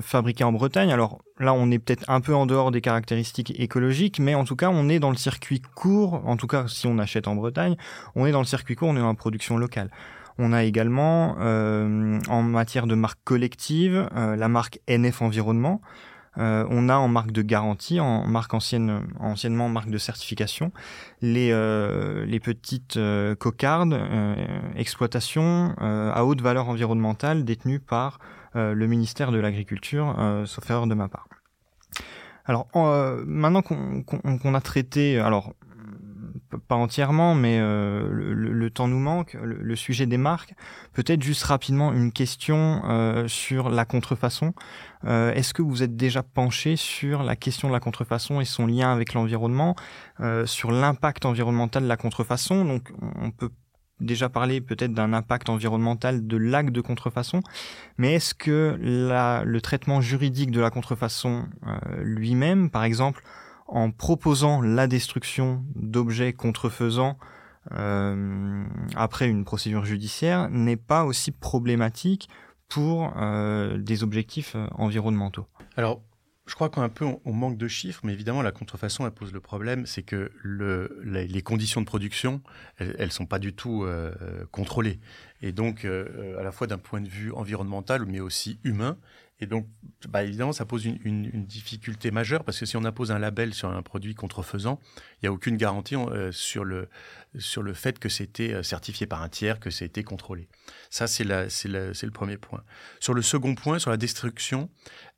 fabriqués 0.00 0.44
en 0.44 0.52
Bretagne. 0.52 0.92
Alors 0.92 1.20
là 1.38 1.52
on 1.54 1.70
est 1.70 1.78
peut-être 1.78 2.08
un 2.08 2.20
peu 2.20 2.34
en 2.34 2.46
dehors 2.46 2.70
des 2.70 2.80
caractéristiques 2.80 3.52
écologiques, 3.58 4.18
mais 4.18 4.34
en 4.34 4.44
tout 4.44 4.56
cas 4.56 4.70
on 4.70 4.88
est 4.88 4.98
dans 4.98 5.10
le 5.10 5.16
circuit 5.16 5.60
court, 5.74 6.22
en 6.26 6.36
tout 6.36 6.46
cas 6.46 6.68
si 6.68 6.86
on 6.86 6.98
achète 6.98 7.28
en 7.28 7.34
Bretagne, 7.34 7.76
on 8.14 8.26
est 8.26 8.32
dans 8.32 8.40
le 8.40 8.46
circuit 8.46 8.76
court, 8.76 8.88
on 8.88 8.96
est 8.96 9.00
dans 9.00 9.08
la 9.08 9.14
production 9.14 9.56
locale. 9.56 9.90
On 10.38 10.52
a 10.52 10.64
également, 10.64 11.36
euh, 11.40 12.18
en 12.28 12.42
matière 12.42 12.86
de 12.86 12.94
marque 12.94 13.20
collective, 13.24 14.08
euh, 14.16 14.36
la 14.36 14.48
marque 14.48 14.80
NF 14.88 15.22
Environnement. 15.22 15.80
Euh, 16.38 16.66
on 16.70 16.88
a 16.88 16.96
en 16.96 17.08
marque 17.08 17.32
de 17.32 17.42
garantie, 17.42 18.00
en 18.00 18.26
marque 18.26 18.54
ancienne, 18.54 19.06
anciennement 19.20 19.68
marque 19.68 19.90
de 19.90 19.98
certification, 19.98 20.72
les, 21.20 21.50
les 22.26 22.40
petites 22.40 22.98
cocardes 23.38 24.00
exploitation 24.74 25.74
à 25.78 26.24
haute 26.24 26.40
valeur 26.40 26.70
environnementale 26.70 27.44
détenues 27.44 27.80
par 27.80 28.18
le 28.54 28.86
ministère 28.86 29.30
de 29.30 29.38
l'Agriculture, 29.38 30.16
sauf 30.46 30.70
erreur 30.70 30.86
de 30.86 30.94
ma 30.94 31.08
part. 31.08 31.28
Alors 32.46 32.66
maintenant 33.26 33.60
qu'on 33.60 34.54
a 34.54 34.60
traité, 34.62 35.18
alors 35.18 35.52
pas 36.56 36.74
entièrement, 36.74 37.34
mais 37.34 37.58
euh, 37.60 38.08
le, 38.10 38.70
temps 38.70 38.88
nous 38.88 38.98
manque. 38.98 39.36
Le, 39.42 39.76
sujet 39.76 40.06
des 40.06 40.16
marques, 40.16 40.54
peut-être 40.92 41.22
juste 41.22 41.42
rapidement 41.44 41.92
une 41.92 42.12
question 42.12 42.82
euh, 42.84 43.28
sur 43.28 43.70
la 43.70 43.84
contrefaçon. 43.84 44.54
Euh, 45.04 45.32
est-ce 45.34 45.54
que 45.54 45.62
vous 45.62 45.82
êtes 45.82 45.96
déjà 45.96 46.22
penché 46.22 46.76
sur 46.76 47.22
la 47.22 47.36
question 47.36 47.68
de 47.68 47.72
la 47.72 47.80
contrefaçon 47.80 48.40
et 48.40 48.44
son 48.44 48.66
lien 48.66 48.92
avec 48.92 49.14
l'environnement, 49.14 49.74
sur 50.44 50.70
l'impact 50.70 51.24
environnemental 51.24 51.82
de 51.82 51.88
la 51.88 51.96
contrefaçon? 51.96 52.64
Donc, 52.64 52.92
on 53.16 53.30
peut 53.30 53.50
déjà 54.00 54.28
parler 54.28 54.60
peut-être 54.60 54.92
d'un 54.92 55.12
impact 55.12 55.48
environnemental 55.48 56.26
de 56.26 56.36
l'acte 56.36 56.72
de 56.72 56.80
contrefaçon, 56.80 57.40
mais 57.98 58.14
est-ce 58.14 58.34
que 58.34 58.76
le 58.80 59.60
traitement 59.60 60.00
juridique 60.00 60.50
de 60.50 60.60
la 60.60 60.70
contrefaçon 60.70 61.46
lui-même, 62.02 62.70
par 62.70 62.84
exemple, 62.84 63.22
en 63.72 63.90
proposant 63.90 64.60
la 64.60 64.86
destruction 64.86 65.64
d'objets 65.74 66.34
contrefaisants 66.34 67.16
euh, 67.72 68.64
après 68.94 69.28
une 69.28 69.44
procédure 69.44 69.84
judiciaire 69.84 70.50
n'est 70.50 70.76
pas 70.76 71.04
aussi 71.04 71.30
problématique 71.30 72.28
pour 72.68 73.14
euh, 73.16 73.78
des 73.78 74.02
objectifs 74.02 74.56
euh, 74.56 74.66
environnementaux. 74.72 75.46
Alors, 75.76 76.02
je 76.44 76.54
crois 76.54 76.68
qu'un 76.68 76.90
peu 76.90 77.06
on, 77.24 77.32
manque 77.32 77.56
de 77.56 77.68
chiffres, 77.68 78.00
mais 78.04 78.12
évidemment 78.12 78.42
la 78.42 78.52
contrefaçon 78.52 79.06
elle 79.06 79.12
pose 79.12 79.32
le 79.32 79.40
problème, 79.40 79.86
c'est 79.86 80.02
que 80.02 80.30
le, 80.42 81.00
les, 81.04 81.42
conditions 81.42 81.80
de 81.80 81.86
production, 81.86 82.42
elles, 82.76 82.96
ne 82.98 83.08
sont 83.10 83.26
pas 83.26 83.38
du 83.38 83.54
tout 83.54 83.86
contrôlées, 84.50 84.98
et 85.40 85.52
donc 85.52 85.84
à 85.84 86.42
la 86.42 86.50
fois 86.50 86.66
d'un 86.66 86.78
point 86.78 87.00
de 87.00 87.08
vue 87.08 87.30
environnemental, 87.32 88.06
mais 88.06 88.18
aussi 88.18 88.58
humain, 88.64 88.98
et 89.42 89.46
donc, 89.46 89.66
bah, 90.08 90.22
évidemment, 90.22 90.52
ça 90.52 90.64
pose 90.64 90.84
une, 90.84 91.46
difficulté 91.46 92.12
majeure 92.12 92.44
parce 92.44 92.60
que 92.60 92.64
si 92.64 92.76
on 92.76 92.84
impose 92.84 93.10
un 93.10 93.18
label 93.18 93.52
sur 93.54 93.68
un 93.68 93.82
produit 93.82 94.14
contrefaisant, 94.14 94.78
il 95.16 95.24
n'y 95.24 95.28
a 95.28 95.32
aucune 95.32 95.56
garantie 95.56 95.96
euh, 95.96 96.30
sur, 96.30 96.62
le, 96.62 96.88
sur 97.40 97.60
le 97.60 97.74
fait 97.74 97.98
que 97.98 98.08
c'était 98.08 98.52
euh, 98.52 98.62
certifié 98.62 99.08
par 99.08 99.20
un 99.20 99.28
tiers, 99.28 99.58
que 99.58 99.70
c'était 99.70 100.04
contrôlé. 100.04 100.48
Ça, 100.90 101.08
c'est 101.08 101.24
le 101.24 102.10
premier 102.12 102.36
point. 102.36 102.62
Sur 103.00 103.14
le 103.14 103.22
second 103.22 103.56
point, 103.56 103.80
sur 103.80 103.90
la 103.90 103.96
destruction 103.96 104.70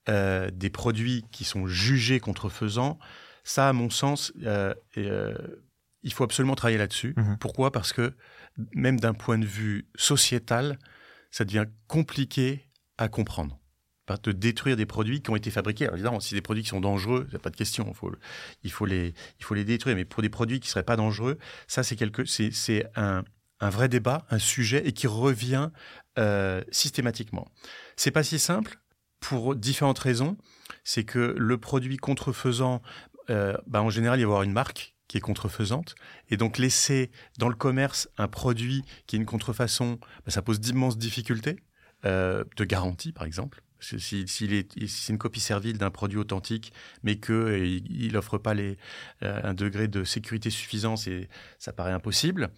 euh, 0.09 0.51
des 0.51 0.71
produits 0.71 1.27
qui 1.31 1.45
sont 1.45 1.67
jugés 1.67 2.19
contrefaisants, 2.19 2.99
ça, 3.43 3.69
à 3.69 3.75
mon 3.75 3.91
sens, 3.91 4.33
il 4.97 6.13
faut 6.15 6.25
absolument 6.25 6.55
travailler 6.55 6.79
là-dessus. 6.79 7.13
Mmh 7.19 7.37
Pourquoi? 7.41 7.73
Parce 7.73 7.93
que 7.93 8.15
même 8.73 8.99
d'un 8.99 9.13
point 9.13 9.37
de 9.37 9.45
vue 9.45 9.87
sociétal, 9.97 10.79
ça 11.31 11.45
devient 11.45 11.67
compliqué 11.89 12.71
à 12.97 13.09
comprendre 13.09 13.61
de 14.23 14.33
détruire 14.33 14.77
des 14.77 14.87
produits 14.87 15.23
qui 15.23 15.31
ont 15.31 15.37
été 15.37 15.51
fabriqués. 15.51 15.85
Alors 15.85 15.97
évidemment, 15.97 16.21
si 16.21 16.35
des 16.35 16.43
produits 16.43 16.63
qui 16.63 16.69
sont 16.69 16.81
dangereux, 16.81 17.25
il 17.29 17.31
n'y 17.31 17.37
a 17.37 17.39
pas 17.39 17.51
de 17.51 17.57
question, 17.57 17.87
il 18.63 18.71
faut, 18.71 18.87
les, 18.87 19.15
détruire. 19.65 19.97
Mais 19.97 20.05
pour 20.05 20.23
des 20.23 20.29
produits 20.29 20.61
qui 20.61 20.69
ne 20.69 20.71
seraient 20.71 20.85
pas 20.85 20.97
dangereux, 20.97 21.39
ça 21.67 21.83
c'est 21.83 22.87
un, 22.97 23.25
vrai 23.61 23.89
débat, 23.89 24.27
un 24.31 24.39
sujet, 24.39 24.87
et 24.87 24.93
qui 24.93 25.07
revient 25.07 25.71
euh, 26.19 26.63
systématiquement. 26.71 27.49
C'est 27.97 28.11
pas 28.11 28.23
si 28.23 28.39
simple 28.39 28.79
pour 29.21 29.55
différentes 29.55 29.99
raisons. 29.99 30.37
C'est 30.83 31.05
que 31.05 31.35
le 31.39 31.59
produit 31.59 31.97
contrefaisant, 31.97 32.83
euh, 33.31 33.57
bah, 33.67 33.83
en 33.83 33.91
général, 33.91 34.19
il 34.19 34.23
va 34.23 34.29
y 34.29 34.31
avoir 34.31 34.43
une 34.43 34.53
marque 34.53 34.95
qui 35.09 35.17
est 35.17 35.21
contrefaisante. 35.21 35.95
Et 36.29 36.37
donc 36.37 36.59
laisser 36.59 37.11
dans 37.39 37.49
le 37.49 37.55
commerce 37.55 38.09
un 38.19 38.29
produit 38.29 38.85
qui 39.07 39.17
est 39.17 39.19
une 39.19 39.27
contrefaçon, 39.27 39.99
bah, 40.27 40.31
ça 40.31 40.43
pose 40.43 40.61
d'immenses 40.61 40.99
difficultés. 40.99 41.57
Euh, 42.05 42.45
de 42.59 42.65
garantie, 42.65 43.13
par 43.13 43.25
exemple. 43.25 43.63
Si, 43.81 44.25
c'est 44.27 45.13
une 45.13 45.19
copie 45.19 45.41
servile 45.41 45.79
d'un 45.79 45.91
produit 45.91 46.19
authentique, 46.19 46.73
mais 47.03 47.19
qu'il 47.19 48.11
n'offre 48.13 48.39
pas 48.39 48.55
les, 48.55 48.79
euh, 49.23 49.41
un 49.43 49.55
degré 49.55 49.89
de 49.89 50.05
sécurité 50.05 50.51
suffisant, 50.51 50.95
ça 50.97 51.73
paraît 51.73 51.93
impossible. 51.93 52.51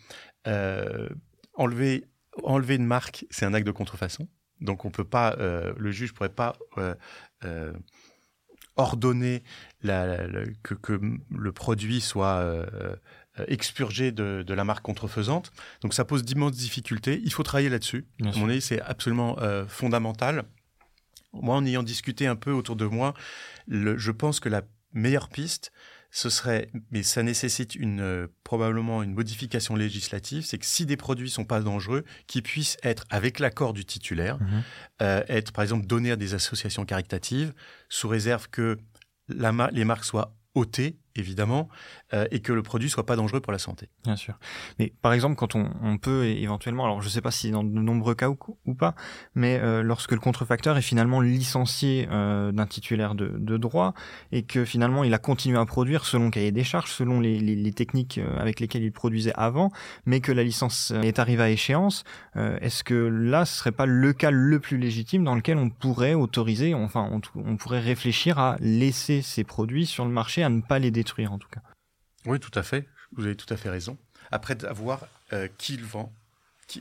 Euh, 0.47 1.09
enlever, 1.55 2.05
enlever 2.45 2.77
une 2.77 2.87
marque, 2.87 3.27
c'est 3.31 3.45
un 3.45 3.55
acte 3.55 3.67
de 3.67 3.73
contrefaçon. 3.73 4.29
Donc 4.61 4.85
on 4.85 4.91
peut 4.91 5.05
pas, 5.05 5.37
euh, 5.39 5.75
le 5.77 5.91
juge 5.91 6.15
pourrait 6.15 6.29
pas 6.29 6.57
ordonner 8.77 9.43
que, 9.83 11.01
le 11.31 11.53
produit 11.53 12.01
soit 12.01 12.67
expurgé 13.49 14.13
de, 14.13 14.45
la 14.53 14.65
marque 14.65 14.85
contrefaisante. 14.85 15.51
Donc 15.81 15.93
ça 15.93 16.05
pose 16.05 16.25
d'immenses 16.25 16.53
difficultés. 16.53 17.21
Il 17.25 17.33
faut 17.33 17.43
travailler 17.43 17.69
là-dessus. 17.69 18.07
À 18.23 18.39
mon 18.39 18.49
avis, 18.49 18.61
c'est 18.61 18.81
absolument 18.81 19.37
fondamental. 19.67 20.45
Moi, 21.43 21.57
en 21.57 21.65
ayant 21.65 21.83
discuté 21.83 22.27
un 22.27 22.37
peu 22.37 22.53
autour 22.53 22.77
de 22.77 22.87
moi, 22.87 23.15
je 23.69 24.11
pense 24.11 24.41
que 24.41 24.49
la 24.49 24.63
meilleure 24.93 25.29
piste, 25.29 25.73
ce 26.11 26.31
serait, 26.31 26.71
mais 26.91 27.03
ça 27.03 27.23
nécessite 27.23 27.75
une, 27.75 28.01
euh, 28.01 28.27
probablement 28.43 29.03
une 29.03 29.13
modification 29.13 29.77
législative, 29.77 30.45
c'est 30.45 30.57
que 30.57 30.65
si 30.65 30.87
des 30.87 30.97
produits 30.97 31.29
sont 31.29 31.45
pas 31.45 31.61
dangereux, 31.61 32.05
qu'ils 32.27 32.43
puissent 32.43 32.79
être, 32.83 33.05
avec 33.11 33.39
l'accord 33.39 33.75
du 33.75 33.85
titulaire, 33.85 34.39
mmh 34.39 34.63
euh, 35.03 35.23
être 35.29 35.53
par 35.53 35.63
exemple 35.63 35.87
donnés 35.87 36.11
à 36.11 36.17
des 36.17 36.33
associations 36.33 36.87
caritatives, 36.87 37.53
sous 37.91 38.09
réserve 38.09 38.49
que 38.49 38.79
la, 39.29 39.53
les 39.73 39.85
marques 39.85 40.05
soient 40.05 40.35
ôtées 40.55 40.97
évidemment, 41.19 41.69
euh, 42.15 42.27
et 42.31 42.41
que 42.41 42.53
le 42.53 42.63
produit 42.63 42.89
soit 42.89 43.07
pas 43.07 43.17
dangereux 43.17 43.41
pour 43.41 43.53
la 43.53 43.59
santé. 43.59 43.89
Bien 44.05 44.17
sûr. 44.17 44.39
Mais 44.79 44.93
par 45.03 45.13
exemple, 45.13 45.37
quand 45.37 45.55
on, 45.55 45.99
peut 45.99 46.27
éventuellement, 46.27 46.85
alors 46.85 47.01
je 47.01 47.07
ne 47.07 47.11
sais 47.11 47.21
pas 47.21 47.31
si 47.31 47.51
dans 47.51 47.65
de 47.65 47.71
nombreux 47.71 48.15
cas 48.15 48.29
ou, 48.29 48.75
pas, 48.75 48.95
mais 49.35 49.59
euh, 49.61 49.83
lorsque 49.83 50.13
le 50.13 50.21
contrefacteur 50.21 50.77
est 50.77 50.83
finalement 50.83 51.21
licencié 51.21 52.07
euh, 52.11 52.53
d'un 52.53 52.67
titulaire 52.67 53.15
de, 53.15 53.57
droit 53.57 53.95
et 54.33 54.43
que 54.43 54.67
finalement 54.67 55.03
il 55.03 55.15
a 55.15 55.19
continué 55.19 55.59
à 55.59 55.65
produire 55.65 56.05
selon 56.05 56.31
cahier 56.31 56.53
des 56.53 56.65
charges, 56.65 56.91
selon 56.91 57.21
les, 57.21 57.39
les 57.39 57.73
techniques 57.73 58.21
avec 58.39 58.61
lesquelles 58.61 58.83
il 58.83 58.93
produisait 58.93 59.33
avant, 59.35 59.73
mais 60.05 60.21
que 60.21 60.31
la 60.31 60.45
licence 60.45 60.93
est 61.03 61.19
arrivée 61.19 61.43
à 61.43 61.51
échéance, 61.51 62.05
est-ce 62.37 62.85
que 62.85 62.95
là 62.95 63.47
ce 63.47 63.57
serait 63.57 63.73
pas 63.73 63.87
le 63.87 64.13
cas 64.13 64.31
le 64.31 64.61
plus 64.61 64.77
légitime 64.77 65.25
dans 65.25 65.35
lequel 65.35 65.57
on 65.57 65.71
pourrait 65.71 66.13
autoriser, 66.13 66.75
enfin 66.75 67.09
on, 67.11 67.21
on 67.35 67.57
pourrait 67.57 67.81
réfléchir 67.81 68.39
à 68.39 68.57
laisser 68.61 69.23
ces 69.23 69.45
produits 69.45 69.87
sur 69.87 70.05
le 70.05 70.11
marché, 70.11 70.43
à 70.43 70.51
ne 70.51 70.61
pas 70.61 70.79
les 70.79 70.91
détruire 70.91 71.06
en 71.29 71.39
tout 71.39 71.49
cas. 71.49 71.63
Oui, 72.25 72.41
tout 72.41 72.57
à 72.59 72.63
fait. 72.63 72.89
Vous 73.17 73.25
avez 73.25 73.37
tout 73.37 73.53
à 73.53 73.57
fait 73.57 73.71
raison. 73.71 73.97
Après, 74.31 74.65
avoir 74.65 75.07
euh, 75.33 75.49
qui 75.59 75.77
le 75.77 75.87
vend, 75.87 76.13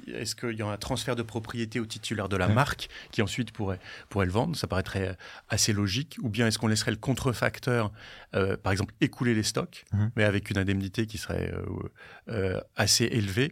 est-ce 0.07 0.35
qu'il 0.35 0.53
y 0.53 0.61
a 0.61 0.67
un 0.67 0.77
transfert 0.77 1.15
de 1.15 1.21
propriété 1.21 1.79
au 1.79 1.85
titulaire 1.85 2.29
de 2.29 2.37
la 2.37 2.47
marque 2.47 2.89
qui 3.11 3.21
ensuite 3.21 3.51
pourrait, 3.51 3.79
pourrait 4.09 4.25
le 4.25 4.31
vendre? 4.31 4.55
Ça 4.55 4.67
paraîtrait 4.67 5.09
euh, 5.09 5.13
assez 5.49 5.73
logique. 5.73 6.17
Ou 6.21 6.29
bien 6.29 6.47
est-ce 6.47 6.57
qu'on 6.57 6.67
laisserait 6.67 6.91
le 6.91 6.97
contrefacteur, 6.97 7.91
euh, 8.35 8.57
par 8.57 8.71
exemple, 8.71 8.93
écouler 9.01 9.33
les 9.33 9.43
stocks, 9.43 9.85
mhm. 9.93 10.11
mais 10.15 10.23
avec 10.23 10.49
une 10.49 10.57
indemnité 10.57 11.05
qui 11.05 11.17
serait 11.17 11.53
euh, 12.29 12.59
assez 12.75 13.05
élevée? 13.05 13.51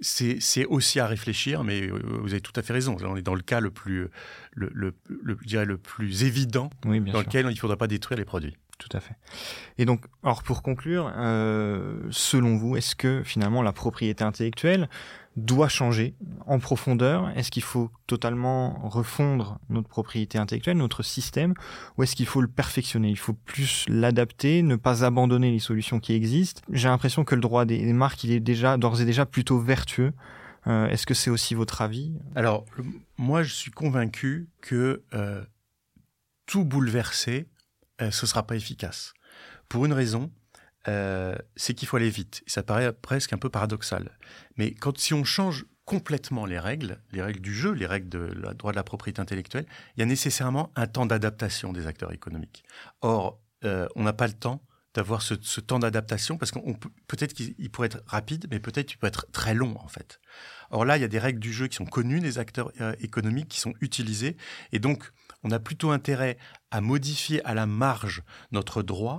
C'est 0.00 0.64
aussi 0.64 1.00
à 1.00 1.06
réfléchir, 1.06 1.64
mais 1.64 1.86
vous 1.86 2.30
avez 2.30 2.40
tout 2.40 2.52
à 2.56 2.62
fait 2.62 2.72
raison. 2.72 2.96
On 3.02 3.14
est 3.14 3.22
dans 3.22 3.34
le 3.34 3.42
cas 3.42 3.60
le 3.60 3.70
plus, 3.70 4.08
le, 4.52 4.70
le, 4.72 4.94
je 5.42 5.46
dirais 5.46 5.66
le 5.66 5.76
plus 5.76 6.24
évident, 6.24 6.70
dans 6.82 7.20
lequel 7.20 7.44
il 7.44 7.54
ne 7.54 7.58
faudra 7.58 7.76
pas 7.76 7.88
détruire 7.88 8.18
les 8.18 8.24
produits. 8.24 8.56
Tout 8.88 8.96
à 8.96 9.00
fait. 9.00 9.14
Et 9.78 9.84
donc, 9.84 10.04
alors 10.24 10.42
pour 10.42 10.62
conclure, 10.62 11.12
selon 12.10 12.56
vous, 12.56 12.76
est-ce 12.76 12.96
que 12.96 13.22
finalement 13.22 13.62
la 13.62 13.72
propriété 13.72 14.24
intellectuelle 14.24 14.88
doit 15.36 15.68
changer 15.68 16.14
en 16.46 16.58
profondeur? 16.58 17.30
Est-ce 17.36 17.50
qu'il 17.50 17.62
faut 17.62 17.90
totalement 18.06 18.88
refondre 18.88 19.60
notre 19.68 19.88
propriété 19.88 20.36
intellectuelle, 20.36 20.76
notre 20.76 21.02
système, 21.04 21.54
ou 21.96 22.02
est-ce 22.02 22.16
qu'il 22.16 22.26
faut 22.26 22.40
le 22.40 22.48
perfectionner? 22.48 23.08
Il 23.08 23.18
faut 23.18 23.34
plus 23.34 23.84
l'adapter, 23.88 24.62
ne 24.62 24.76
pas 24.76 25.04
abandonner 25.04 25.52
les 25.52 25.60
solutions 25.60 26.00
qui 26.00 26.14
existent. 26.14 26.60
J'ai 26.70 26.88
l'impression 26.88 27.24
que 27.24 27.36
le 27.36 27.40
droit 27.40 27.64
des 27.64 27.92
marques, 27.92 28.24
il 28.24 28.32
est 28.32 28.40
déjà 28.40 28.76
d'ores 28.76 29.00
et 29.00 29.04
déjà 29.04 29.26
plutôt 29.26 29.58
vertueux. 29.60 30.12
Euh, 30.66 30.88
est-ce 30.88 31.06
que 31.06 31.14
c'est 31.14 31.30
aussi 31.30 31.54
votre 31.54 31.82
avis? 31.82 32.12
Alors, 32.34 32.64
moi, 33.16 33.42
je 33.42 33.52
suis 33.52 33.70
convaincu 33.70 34.48
que 34.60 35.02
euh, 35.14 35.42
tout 36.46 36.64
bouleverser, 36.64 37.46
euh, 38.02 38.10
ce 38.10 38.26
ne 38.26 38.28
sera 38.28 38.46
pas 38.46 38.56
efficace. 38.56 39.14
Pour 39.68 39.86
une 39.86 39.92
raison, 39.92 40.30
euh, 40.88 41.36
c'est 41.56 41.74
qu'il 41.74 41.86
faut 41.86 41.96
aller 41.96 42.10
vite. 42.10 42.42
Ça 42.46 42.62
paraît 42.62 42.92
presque 42.92 43.32
un 43.32 43.38
peu 43.38 43.48
paradoxal. 43.48 44.18
Mais 44.56 44.74
quand 44.74 44.98
si 44.98 45.14
on 45.14 45.24
change 45.24 45.64
complètement 45.84 46.46
les 46.46 46.58
règles, 46.58 47.00
les 47.12 47.22
règles 47.22 47.40
du 47.40 47.54
jeu, 47.54 47.72
les 47.72 47.86
règles 47.86 48.08
de 48.08 48.18
la 48.18 48.54
droit 48.54 48.72
de 48.72 48.76
la 48.76 48.82
propriété 48.82 49.20
intellectuelle, 49.20 49.66
il 49.96 50.00
y 50.00 50.02
a 50.02 50.06
nécessairement 50.06 50.72
un 50.74 50.86
temps 50.86 51.06
d'adaptation 51.06 51.72
des 51.72 51.86
acteurs 51.86 52.12
économiques. 52.12 52.64
Or, 53.00 53.40
euh, 53.64 53.86
on 53.94 54.02
n'a 54.02 54.12
pas 54.12 54.26
le 54.26 54.32
temps 54.32 54.64
d'avoir 54.94 55.22
ce, 55.22 55.34
temps 55.60 55.78
d'adaptation 55.78 56.36
parce 56.36 56.50
qu'on 56.50 56.74
peut, 56.74 56.90
peut-être 57.06 57.32
qu'il 57.32 57.70
pourrait 57.70 57.86
être 57.86 58.02
rapide, 58.06 58.46
mais 58.50 58.60
peut-être 58.60 58.88
qu'il 58.88 58.98
peut 58.98 59.06
être 59.06 59.26
très 59.32 59.54
long 59.54 59.74
en 59.78 59.88
fait. 59.88 60.20
Or 60.70 60.84
là, 60.84 60.98
il 60.98 61.00
y 61.00 61.04
a 61.04 61.08
des 61.08 61.18
règles 61.18 61.40
du 61.40 61.52
jeu 61.52 61.68
qui 61.68 61.76
sont 61.76 61.86
connues 61.86 62.20
des 62.20 62.38
acteurs 62.38 62.72
économiques 63.00 63.48
qui 63.48 63.60
sont 63.60 63.72
utilisées, 63.80 64.36
et 64.72 64.80
donc 64.80 65.12
on 65.44 65.50
a 65.50 65.58
plutôt 65.58 65.90
intérêt 65.90 66.38
à 66.70 66.80
modifier 66.80 67.44
à 67.44 67.54
la 67.54 67.66
marge 67.66 68.22
notre 68.50 68.82
droit. 68.82 69.18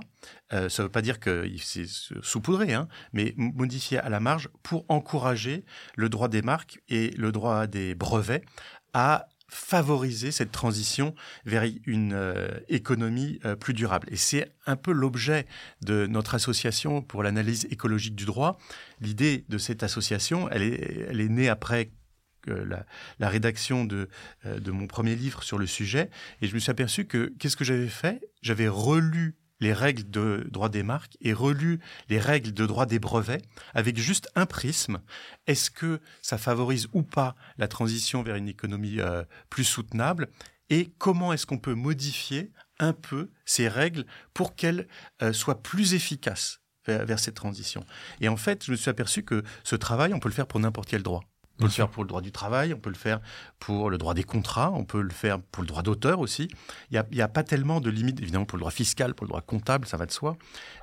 Euh, 0.52 0.68
ça 0.68 0.82
ne 0.82 0.86
veut 0.86 0.92
pas 0.92 1.02
dire 1.02 1.20
que 1.20 1.48
c'est 1.60 1.86
saupoudré, 2.22 2.72
hein, 2.72 2.88
mais 3.12 3.34
modifier 3.36 3.98
à 3.98 4.08
la 4.08 4.20
marge 4.20 4.48
pour 4.62 4.84
encourager 4.88 5.64
le 5.96 6.08
droit 6.08 6.28
des 6.28 6.42
marques 6.42 6.80
et 6.88 7.10
le 7.10 7.32
droit 7.32 7.66
des 7.66 7.94
brevets 7.94 8.44
à 8.92 9.28
favoriser 9.48 10.32
cette 10.32 10.50
transition 10.50 11.14
vers 11.44 11.64
une 11.86 12.12
euh, 12.12 12.48
économie 12.68 13.38
euh, 13.44 13.54
plus 13.54 13.74
durable. 13.74 14.08
Et 14.10 14.16
c'est 14.16 14.52
un 14.66 14.74
peu 14.74 14.90
l'objet 14.90 15.46
de 15.84 16.06
notre 16.06 16.34
association 16.34 17.02
pour 17.02 17.22
l'analyse 17.22 17.66
écologique 17.70 18.16
du 18.16 18.24
droit. 18.24 18.58
L'idée 19.00 19.44
de 19.48 19.58
cette 19.58 19.82
association, 19.82 20.48
elle 20.50 20.62
est, 20.62 21.06
elle 21.08 21.20
est 21.20 21.28
née 21.28 21.48
après 21.48 21.92
la, 22.50 23.28
rédaction 23.28 23.84
de, 23.84 24.08
euh, 24.46 24.58
de 24.58 24.70
mon 24.70 24.86
premier 24.86 25.16
livre 25.16 25.42
sur 25.42 25.58
le 25.58 25.66
sujet. 25.66 26.10
Et 26.40 26.46
je 26.46 26.54
me 26.54 26.58
suis 26.58 26.70
aperçu 26.70 27.04
que 27.06 27.32
qu'est-ce 27.38 27.56
que 27.56 27.64
j'avais 27.64 27.88
fait? 27.88 28.20
J'avais 28.42 28.68
relu 28.68 29.36
les 29.60 29.72
règles 29.72 30.10
de 30.10 30.46
droit 30.50 30.68
des 30.68 30.82
marques 30.82 31.16
et 31.20 31.32
relu 31.32 31.80
les 32.08 32.18
règles 32.18 32.52
de 32.52 32.66
droit 32.66 32.86
des 32.86 32.98
brevets 32.98 33.42
avec 33.72 33.98
juste 33.98 34.28
un 34.34 34.46
prisme. 34.46 35.00
Est-ce 35.46 35.70
que 35.70 36.00
ça 36.22 36.38
favorise 36.38 36.88
ou 36.92 37.02
pas 37.02 37.34
la 37.56 37.68
transition 37.68 38.22
vers 38.22 38.36
une 38.36 38.48
économie 38.48 39.00
euh, 39.00 39.24
plus 39.50 39.64
soutenable? 39.64 40.28
Et 40.70 40.92
comment 40.98 41.32
est-ce 41.32 41.46
qu'on 41.46 41.58
peut 41.58 41.74
modifier 41.74 42.52
un 42.78 42.92
peu 42.92 43.30
ces 43.44 43.68
règles 43.68 44.04
pour 44.32 44.54
qu'elles 44.54 44.88
euh, 45.22 45.32
soient 45.32 45.62
plus 45.62 45.94
efficaces 45.94 46.60
vers, 46.86 47.18
cette 47.18 47.34
transition? 47.34 47.84
Et 48.20 48.28
en 48.28 48.36
fait, 48.36 48.64
je 48.64 48.70
me 48.70 48.76
suis 48.76 48.90
aperçu 48.90 49.22
que 49.22 49.42
ce 49.62 49.76
travail, 49.76 50.12
on 50.12 50.20
peut 50.20 50.28
le 50.28 50.34
faire 50.34 50.46
pour 50.46 50.60
n'importe 50.60 50.88
quel 50.88 51.02
droit. 51.02 51.22
On 51.56 51.62
peut 51.62 51.64
le 51.66 51.70
faire 51.70 51.88
pour 51.88 52.02
le 52.02 52.08
droit 52.08 52.20
du 52.20 52.32
travail, 52.32 52.74
on 52.74 52.80
peut 52.80 52.90
le 52.90 52.96
faire 52.96 53.20
pour 53.60 53.88
le 53.88 53.96
droit 53.96 54.12
des 54.12 54.24
contrats, 54.24 54.72
on 54.72 54.84
peut 54.84 55.00
le 55.00 55.10
faire 55.10 55.40
pour 55.40 55.62
le 55.62 55.68
droit 55.68 55.82
d'auteur 55.82 56.18
aussi. 56.18 56.48
Il 56.90 57.00
n'y 57.12 57.20
a, 57.20 57.28
pas 57.28 57.44
tellement 57.44 57.80
de 57.80 57.90
limites, 57.90 58.20
évidemment, 58.20 58.44
pour 58.44 58.56
le 58.56 58.62
droit 58.62 58.72
fiscal, 58.72 59.14
pour 59.14 59.24
le 59.24 59.28
droit 59.28 59.40
comptable, 59.40 59.86
ça 59.86 59.96
va 59.96 60.06
de 60.06 60.10
soi. 60.10 60.36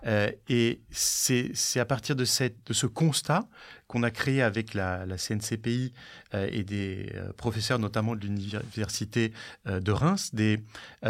Euh, 0.08 0.32
et 0.48 0.82
c'est 0.90 1.52
à 1.78 1.84
partir 1.84 2.16
de, 2.16 2.24
ce 2.24 2.86
constat 2.86 3.44
qu'on 3.88 4.04
a 4.04 4.12
créé 4.12 4.42
avec 4.42 4.74
la, 4.74 5.06
CNCPI 5.18 5.94
euh, 6.34 6.48
et 6.50 6.64
des 6.64 7.12
euh, 7.16 7.34
professeurs, 7.34 7.78
notamment 7.78 8.16
de 8.16 8.22
l'Université 8.22 9.34
de 9.66 9.92
Reims, 9.92 10.32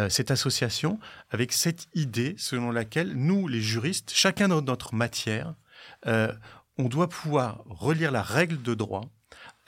cette 0.08 0.30
association 0.32 0.98
avec 1.30 1.52
cette 1.52 1.86
idée 1.94 2.34
selon 2.36 2.72
laquelle 2.72 3.12
nous, 3.14 3.46
les 3.46 3.60
juristes, 3.60 4.10
chacun 4.12 4.48
dans 4.48 4.62
notre 4.62 4.94
matière, 4.94 5.54
on 6.04 6.88
doit 6.88 7.08
pouvoir 7.08 7.62
relire 7.66 8.10
la 8.10 8.22
règle 8.22 8.60
de 8.60 8.74
droit 8.74 9.10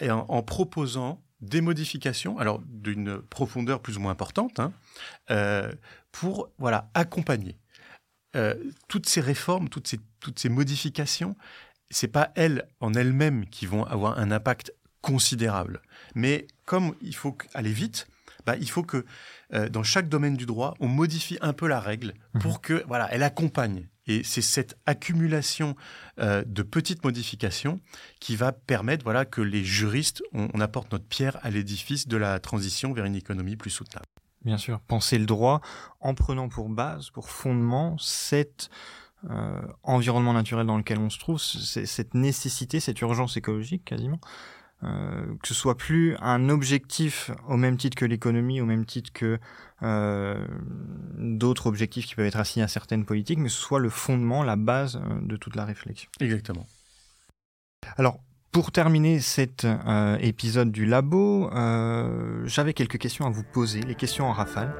et 0.01 0.11
en, 0.11 0.42
proposant 0.42 1.22
des 1.40 1.61
modifications, 1.61 2.38
alors 2.38 2.61
d'une 2.66 3.20
profondeur 3.20 3.80
plus 3.80 3.97
ou 3.97 4.01
moins 4.01 4.12
importante, 4.12 4.59
hein, 4.61 4.72
euh, 5.30 5.72
pour 6.11 6.51
voilà 6.59 6.90
accompagner 6.95 7.57
euh, 8.36 8.55
toutes 8.88 9.09
ces 9.09 9.20
réformes, 9.20 9.68
toutes 9.68 9.88
ces 9.88 10.01
toutes 10.20 10.38
ces 10.38 10.49
modifications. 10.49 11.36
C'est 11.90 12.09
pas 12.09 12.32
elles 12.34 12.66
en 12.80 12.95
elles-mêmes 12.95 13.47
qui 13.47 13.66
vont 13.66 13.84
avoir 13.84 14.18
un 14.18 14.30
impact 14.30 14.72
considérable, 15.03 15.82
mais 16.14 16.47
comme 16.64 16.95
il 17.03 17.14
faut 17.14 17.36
aller 17.53 17.72
vite, 17.72 18.09
bah, 18.47 18.57
il 18.57 18.70
faut 18.70 18.82
que 18.82 19.05
euh, 19.53 19.68
dans 19.68 19.82
chaque 19.82 20.09
domaine 20.09 20.36
du 20.36 20.47
droit, 20.47 20.74
on 20.80 20.88
modifie 20.88 21.38
un 21.40 21.53
peu 21.53 21.66
la 21.66 21.80
règle 21.80 22.14
mmh. 22.34 22.38
pour 22.40 22.61
que 22.61 22.84
voilà, 22.86 23.09
elle 23.12 23.22
accompagne 23.22 23.88
et 24.07 24.22
c'est 24.22 24.42
cette 24.42 24.76
accumulation 24.86 25.76
euh, 26.18 26.45
de 26.47 26.62
petites 26.62 27.05
modifications 27.05 27.80
qui 28.20 28.36
va 28.36 28.53
permettre 28.53 29.05
voilà, 29.05 29.24
que 29.24 29.40
les 29.40 29.64
juristes, 29.64 30.22
on, 30.32 30.61
apporte 30.61 30.92
notre 30.92 31.07
pierre 31.07 31.38
à 31.42 31.51
l'édifice 31.51 32.07
de 32.07 32.16
la 32.16 32.38
transition 32.38 32.92
vers 32.92 33.05
une 33.05 33.16
économie 33.16 33.57
plus 33.57 33.70
soutenable. 33.70 34.07
Bien 34.45 34.59
sûr, 34.59 34.80
penser 34.80 35.18
le 35.18 35.24
droit 35.24 35.62
en 36.01 36.14
prenant 36.14 36.49
pour 36.49 36.68
base, 36.68 37.09
pour 37.11 37.30
fondement, 37.30 37.97
cet 37.99 38.68
euh, 39.30 39.62
environnement 39.82 40.34
naturel 40.34 40.66
dans 40.66 40.76
lequel 40.76 40.99
on 40.99 41.09
se 41.09 41.18
trouve, 41.18 41.38
cette 41.38 42.12
nécessité, 42.12 42.78
cette 42.78 43.01
urgence 43.01 43.38
écologique 43.38 43.86
quasiment, 43.86 44.20
euh, 44.85 45.26
que 45.43 45.49
ce 45.49 45.55
soit 45.55 45.76
plus 45.76 46.16
un 46.20 46.49
objectif 46.49 47.30
au 47.49 47.57
même 47.57 47.76
titre 47.76 47.97
que 47.97 48.05
l'économie, 48.05 48.61
au 48.61 48.66
même 48.66 48.85
titre 48.85 49.12
que 49.12 49.39
euh, 49.82 50.47
d'autres 51.16 51.66
objectifs 51.66 52.07
qui 52.07 52.14
peuvent 52.14 52.26
être 52.26 52.39
assignés 52.39 52.64
à 52.64 52.68
certaines 52.68 53.05
politiques, 53.05 53.39
mais 53.39 53.49
ce 53.49 53.61
soit 53.61 53.80
le 53.80 53.89
fondement, 53.89 54.43
la 54.43 54.57
base 54.57 54.97
euh, 54.97 55.20
de 55.22 55.37
toute 55.37 55.57
la 55.57 55.64
réflexion. 55.64 56.11
Exactement. 56.20 56.66
Alors, 57.97 58.18
pour 58.53 58.72
terminer 58.72 59.20
cet 59.20 59.66
épisode 60.20 60.70
du 60.70 60.87
labo, 60.87 61.51
j'avais 62.45 62.72
quelques 62.72 62.99
questions 62.99 63.26
à 63.26 63.30
vous 63.30 63.43
poser, 63.43 63.80
les 63.80 63.97
questions 63.97 64.26
en 64.26 64.32
rafale. 64.32 64.72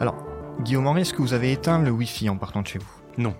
Alors, 0.00 0.16
Guillaume 0.62 0.86
Henry, 0.86 1.02
est-ce 1.02 1.12
que 1.12 1.20
vous 1.20 1.34
avez 1.34 1.52
éteint 1.52 1.78
le 1.80 1.90
Wi-Fi 1.90 2.30
en 2.30 2.38
partant 2.38 2.62
de 2.62 2.66
chez 2.66 2.78
vous? 2.78 2.88
Non. 3.18 3.36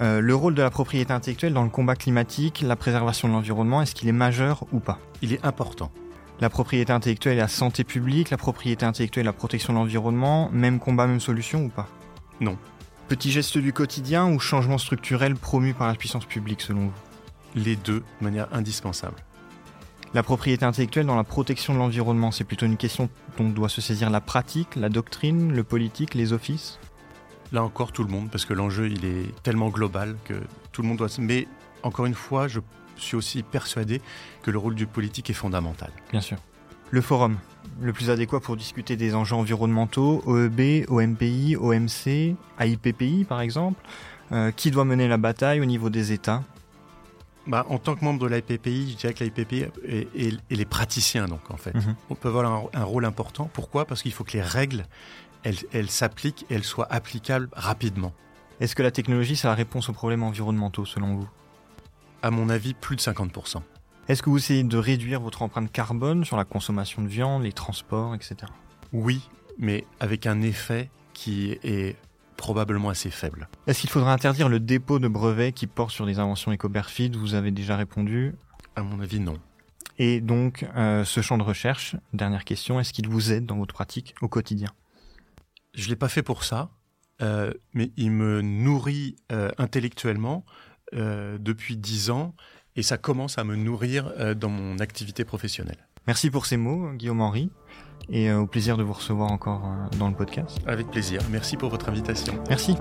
Euh, 0.00 0.20
le 0.20 0.34
rôle 0.34 0.54
de 0.54 0.62
la 0.62 0.70
propriété 0.70 1.12
intellectuelle 1.12 1.52
dans 1.52 1.64
le 1.64 1.68
combat 1.68 1.96
climatique, 1.96 2.62
la 2.62 2.76
préservation 2.76 3.28
de 3.28 3.34
l'environnement, 3.34 3.82
est-ce 3.82 3.94
qu'il 3.94 4.08
est 4.08 4.12
majeur 4.12 4.64
ou 4.72 4.80
pas? 4.80 4.98
Il 5.20 5.32
est 5.32 5.44
important. 5.44 5.90
La 6.40 6.48
propriété 6.48 6.92
intellectuelle 6.92 7.34
et 7.34 7.40
la 7.40 7.48
santé 7.48 7.84
publique, 7.84 8.30
la 8.30 8.38
propriété 8.38 8.86
intellectuelle 8.86 9.24
et 9.24 9.26
la 9.26 9.32
protection 9.32 9.74
de 9.74 9.78
l'environnement, 9.78 10.48
même 10.50 10.80
combat, 10.80 11.06
même 11.06 11.20
solution 11.20 11.64
ou 11.64 11.68
pas? 11.68 11.88
Non. 12.40 12.56
Petit 13.08 13.30
geste 13.30 13.58
du 13.58 13.72
quotidien 13.72 14.26
ou 14.26 14.40
changement 14.40 14.78
structurel 14.78 15.34
promu 15.34 15.74
par 15.74 15.88
la 15.88 15.94
puissance 15.94 16.24
publique 16.24 16.62
selon 16.62 16.86
vous? 16.86 16.92
Les 17.54 17.76
deux, 17.76 18.00
de 18.00 18.24
manière 18.24 18.48
indispensable. 18.52 19.16
La 20.14 20.22
propriété 20.22 20.64
intellectuelle 20.64 21.06
dans 21.06 21.16
la 21.16 21.24
protection 21.24 21.74
de 21.74 21.78
l'environnement, 21.78 22.30
c'est 22.30 22.44
plutôt 22.44 22.66
une 22.66 22.76
question 22.78 23.08
dont 23.38 23.48
doit 23.48 23.68
se 23.68 23.80
saisir 23.80 24.10
la 24.10 24.20
pratique, 24.20 24.76
la 24.76 24.88
doctrine, 24.88 25.52
le 25.52 25.64
politique, 25.64 26.14
les 26.14 26.32
offices? 26.32 26.78
Là 27.52 27.62
encore, 27.62 27.92
tout 27.92 28.02
le 28.02 28.10
monde, 28.10 28.30
parce 28.30 28.44
que 28.44 28.54
l'enjeu, 28.54 28.88
il 28.88 29.04
est 29.04 29.42
tellement 29.42 29.68
global 29.68 30.16
que 30.24 30.34
tout 30.72 30.82
le 30.82 30.88
monde 30.88 30.98
doit... 30.98 31.08
Mais 31.18 31.46
encore 31.82 32.06
une 32.06 32.14
fois, 32.14 32.48
je 32.48 32.60
suis 32.96 33.16
aussi 33.16 33.42
persuadé 33.42 34.00
que 34.42 34.50
le 34.50 34.58
rôle 34.58 34.74
du 34.74 34.86
politique 34.86 35.28
est 35.30 35.34
fondamental. 35.34 35.90
Bien 36.10 36.20
sûr. 36.20 36.38
Le 36.90 37.00
forum, 37.00 37.38
le 37.80 37.92
plus 37.92 38.10
adéquat 38.10 38.40
pour 38.40 38.56
discuter 38.56 38.96
des 38.96 39.14
enjeux 39.14 39.36
environnementaux, 39.36 40.22
OEB, 40.26 40.84
OMPI, 40.88 41.56
OMC, 41.56 42.36
AIPPI 42.58 43.24
par 43.24 43.40
exemple, 43.40 43.82
euh, 44.32 44.50
qui 44.50 44.70
doit 44.70 44.84
mener 44.84 45.08
la 45.08 45.16
bataille 45.16 45.60
au 45.60 45.64
niveau 45.64 45.90
des 45.90 46.12
États? 46.12 46.42
Bah, 47.46 47.66
en 47.68 47.78
tant 47.78 47.96
que 47.96 48.04
membre 48.04 48.20
de 48.20 48.26
l'AIPPI, 48.26 48.92
je 48.92 48.96
dirais 48.96 49.14
que 49.14 49.24
l'AIPPI 49.24 49.64
et, 50.14 50.32
les 50.50 50.64
praticiens, 50.64 51.26
donc, 51.26 51.50
en 51.50 51.56
fait. 51.56 51.74
Mhm. 51.74 51.96
On 52.10 52.14
peut 52.14 52.28
avoir 52.28 52.68
un, 52.72 52.84
rôle 52.84 53.04
important. 53.04 53.50
Pourquoi? 53.52 53.84
Parce 53.84 54.02
qu'il 54.02 54.12
faut 54.12 54.22
que 54.22 54.32
les 54.32 54.42
règles 54.42 54.86
elle, 55.44 55.90
s'applique 55.90 56.46
et 56.50 56.54
elle 56.54 56.64
soit 56.64 56.86
applicable 56.90 57.48
rapidement. 57.52 58.12
Est-ce 58.60 58.74
que 58.74 58.82
la 58.82 58.90
technologie, 58.90 59.36
c'est 59.36 59.48
la 59.48 59.54
réponse 59.54 59.88
aux 59.88 59.92
problèmes 59.92 60.22
environnementaux, 60.22 60.84
selon 60.84 61.16
vous? 61.16 61.28
À 62.22 62.30
mon 62.30 62.48
avis, 62.48 62.74
plus 62.74 62.96
de 62.96 63.00
50%. 63.00 63.62
Est-ce 64.08 64.22
que 64.22 64.30
vous 64.30 64.38
essayez 64.38 64.62
de 64.62 64.76
réduire 64.76 65.20
votre 65.20 65.42
empreinte 65.42 65.70
carbone 65.72 66.24
sur 66.24 66.36
la 66.36 66.44
consommation 66.44 67.02
de 67.02 67.08
viande, 67.08 67.42
les 67.42 67.52
transports, 67.52 68.14
etc. 68.14 68.36
Oui, 68.92 69.28
mais 69.58 69.84
avec 70.00 70.26
un 70.26 70.42
effet 70.42 70.90
qui 71.14 71.58
est 71.62 71.96
probablement 72.36 72.88
assez 72.88 73.10
faible. 73.10 73.48
Est-ce 73.66 73.80
qu'il 73.80 73.90
faudra 73.90 74.12
interdire 74.12 74.48
le 74.48 74.58
dépôt 74.58 74.98
de 74.98 75.06
brevets 75.06 75.52
qui 75.52 75.66
portent 75.66 75.92
sur 75.92 76.06
des 76.06 76.18
inventions 76.18 76.50
éco-perfid 76.50 77.14
Vous 77.14 77.34
avez 77.34 77.52
déjà 77.52 77.76
répondu. 77.76 78.34
À 78.74 78.82
mon 78.82 79.00
avis, 79.00 79.20
non. 79.20 79.38
Et 79.98 80.20
donc, 80.20 80.66
euh, 80.76 81.04
ce 81.04 81.20
champ 81.20 81.38
de 81.38 81.42
recherche, 81.42 81.96
dernière 82.12 82.44
question, 82.44 82.80
est-ce 82.80 82.92
qu'il 82.92 83.08
vous 83.08 83.32
aide 83.32 83.46
dans 83.46 83.56
votre 83.56 83.74
pratique 83.74 84.14
au 84.20 84.28
quotidien? 84.28 84.68
Je 85.74 85.84
ne 85.84 85.88
l'ai 85.90 85.96
pas 85.96 86.08
fait 86.08 86.22
pour 86.22 86.44
ça, 86.44 86.70
euh, 87.22 87.52
mais 87.74 87.92
il 87.96 88.10
me 88.10 88.42
nourrit 88.42 89.16
euh, 89.30 89.50
intellectuellement 89.58 90.44
depuis 90.94 91.78
dix 91.78 92.10
ans 92.10 92.34
et 92.76 92.82
ça 92.82 92.98
commence 92.98 93.38
à 93.38 93.44
me 93.44 93.56
nourrir 93.56 94.12
dans 94.36 94.50
mon 94.50 94.78
activité 94.78 95.24
professionnelle. 95.24 95.88
Merci 96.06 96.28
pour 96.28 96.44
ces 96.44 96.58
mots, 96.58 96.92
Guillaume 96.92 97.22
Henry, 97.22 97.50
et 98.10 98.30
au 98.30 98.46
plaisir 98.46 98.76
de 98.76 98.82
vous 98.82 98.92
recevoir 98.92 99.32
encore 99.32 99.62
dans 99.98 100.10
le 100.10 100.14
podcast. 100.14 100.58
Avec 100.66 100.90
plaisir. 100.90 101.22
Merci 101.30 101.56
pour 101.56 101.70
votre 101.70 101.88
invitation. 101.88 102.34
Merci. 102.50 102.76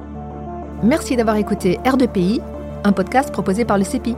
Merci 0.83 1.15
d'avoir 1.15 1.37
écouté 1.37 1.77
R2PI, 1.85 2.41
un 2.83 2.91
podcast 2.91 3.31
proposé 3.31 3.63
par 3.63 3.77
le 3.77 3.85
CEPI. 3.85 4.17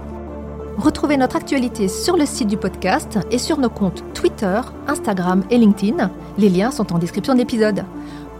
Retrouvez 0.77 1.17
notre 1.17 1.35
actualité 1.35 1.87
sur 1.87 2.17
le 2.17 2.25
site 2.25 2.47
du 2.47 2.57
podcast 2.57 3.19
et 3.29 3.37
sur 3.37 3.59
nos 3.59 3.69
comptes 3.69 4.03
Twitter, 4.13 4.59
Instagram 4.87 5.43
et 5.51 5.57
LinkedIn. 5.57 6.09
Les 6.37 6.49
liens 6.49 6.71
sont 6.71 6.93
en 6.93 6.97
description 6.97 7.33
de 7.33 7.39
l'épisode. 7.39 7.85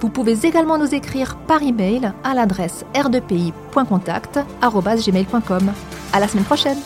Vous 0.04 0.10
pouvez 0.10 0.46
également 0.46 0.78
nous 0.78 0.94
écrire 0.94 1.38
par 1.48 1.64
email 1.64 2.12
à 2.26 2.34
l'adresse 2.34 2.84
r2pi.contact@gmail.com. 2.94 5.72
À 6.12 6.20
la 6.20 6.28
semaine 6.28 6.44
prochaine. 6.44 6.78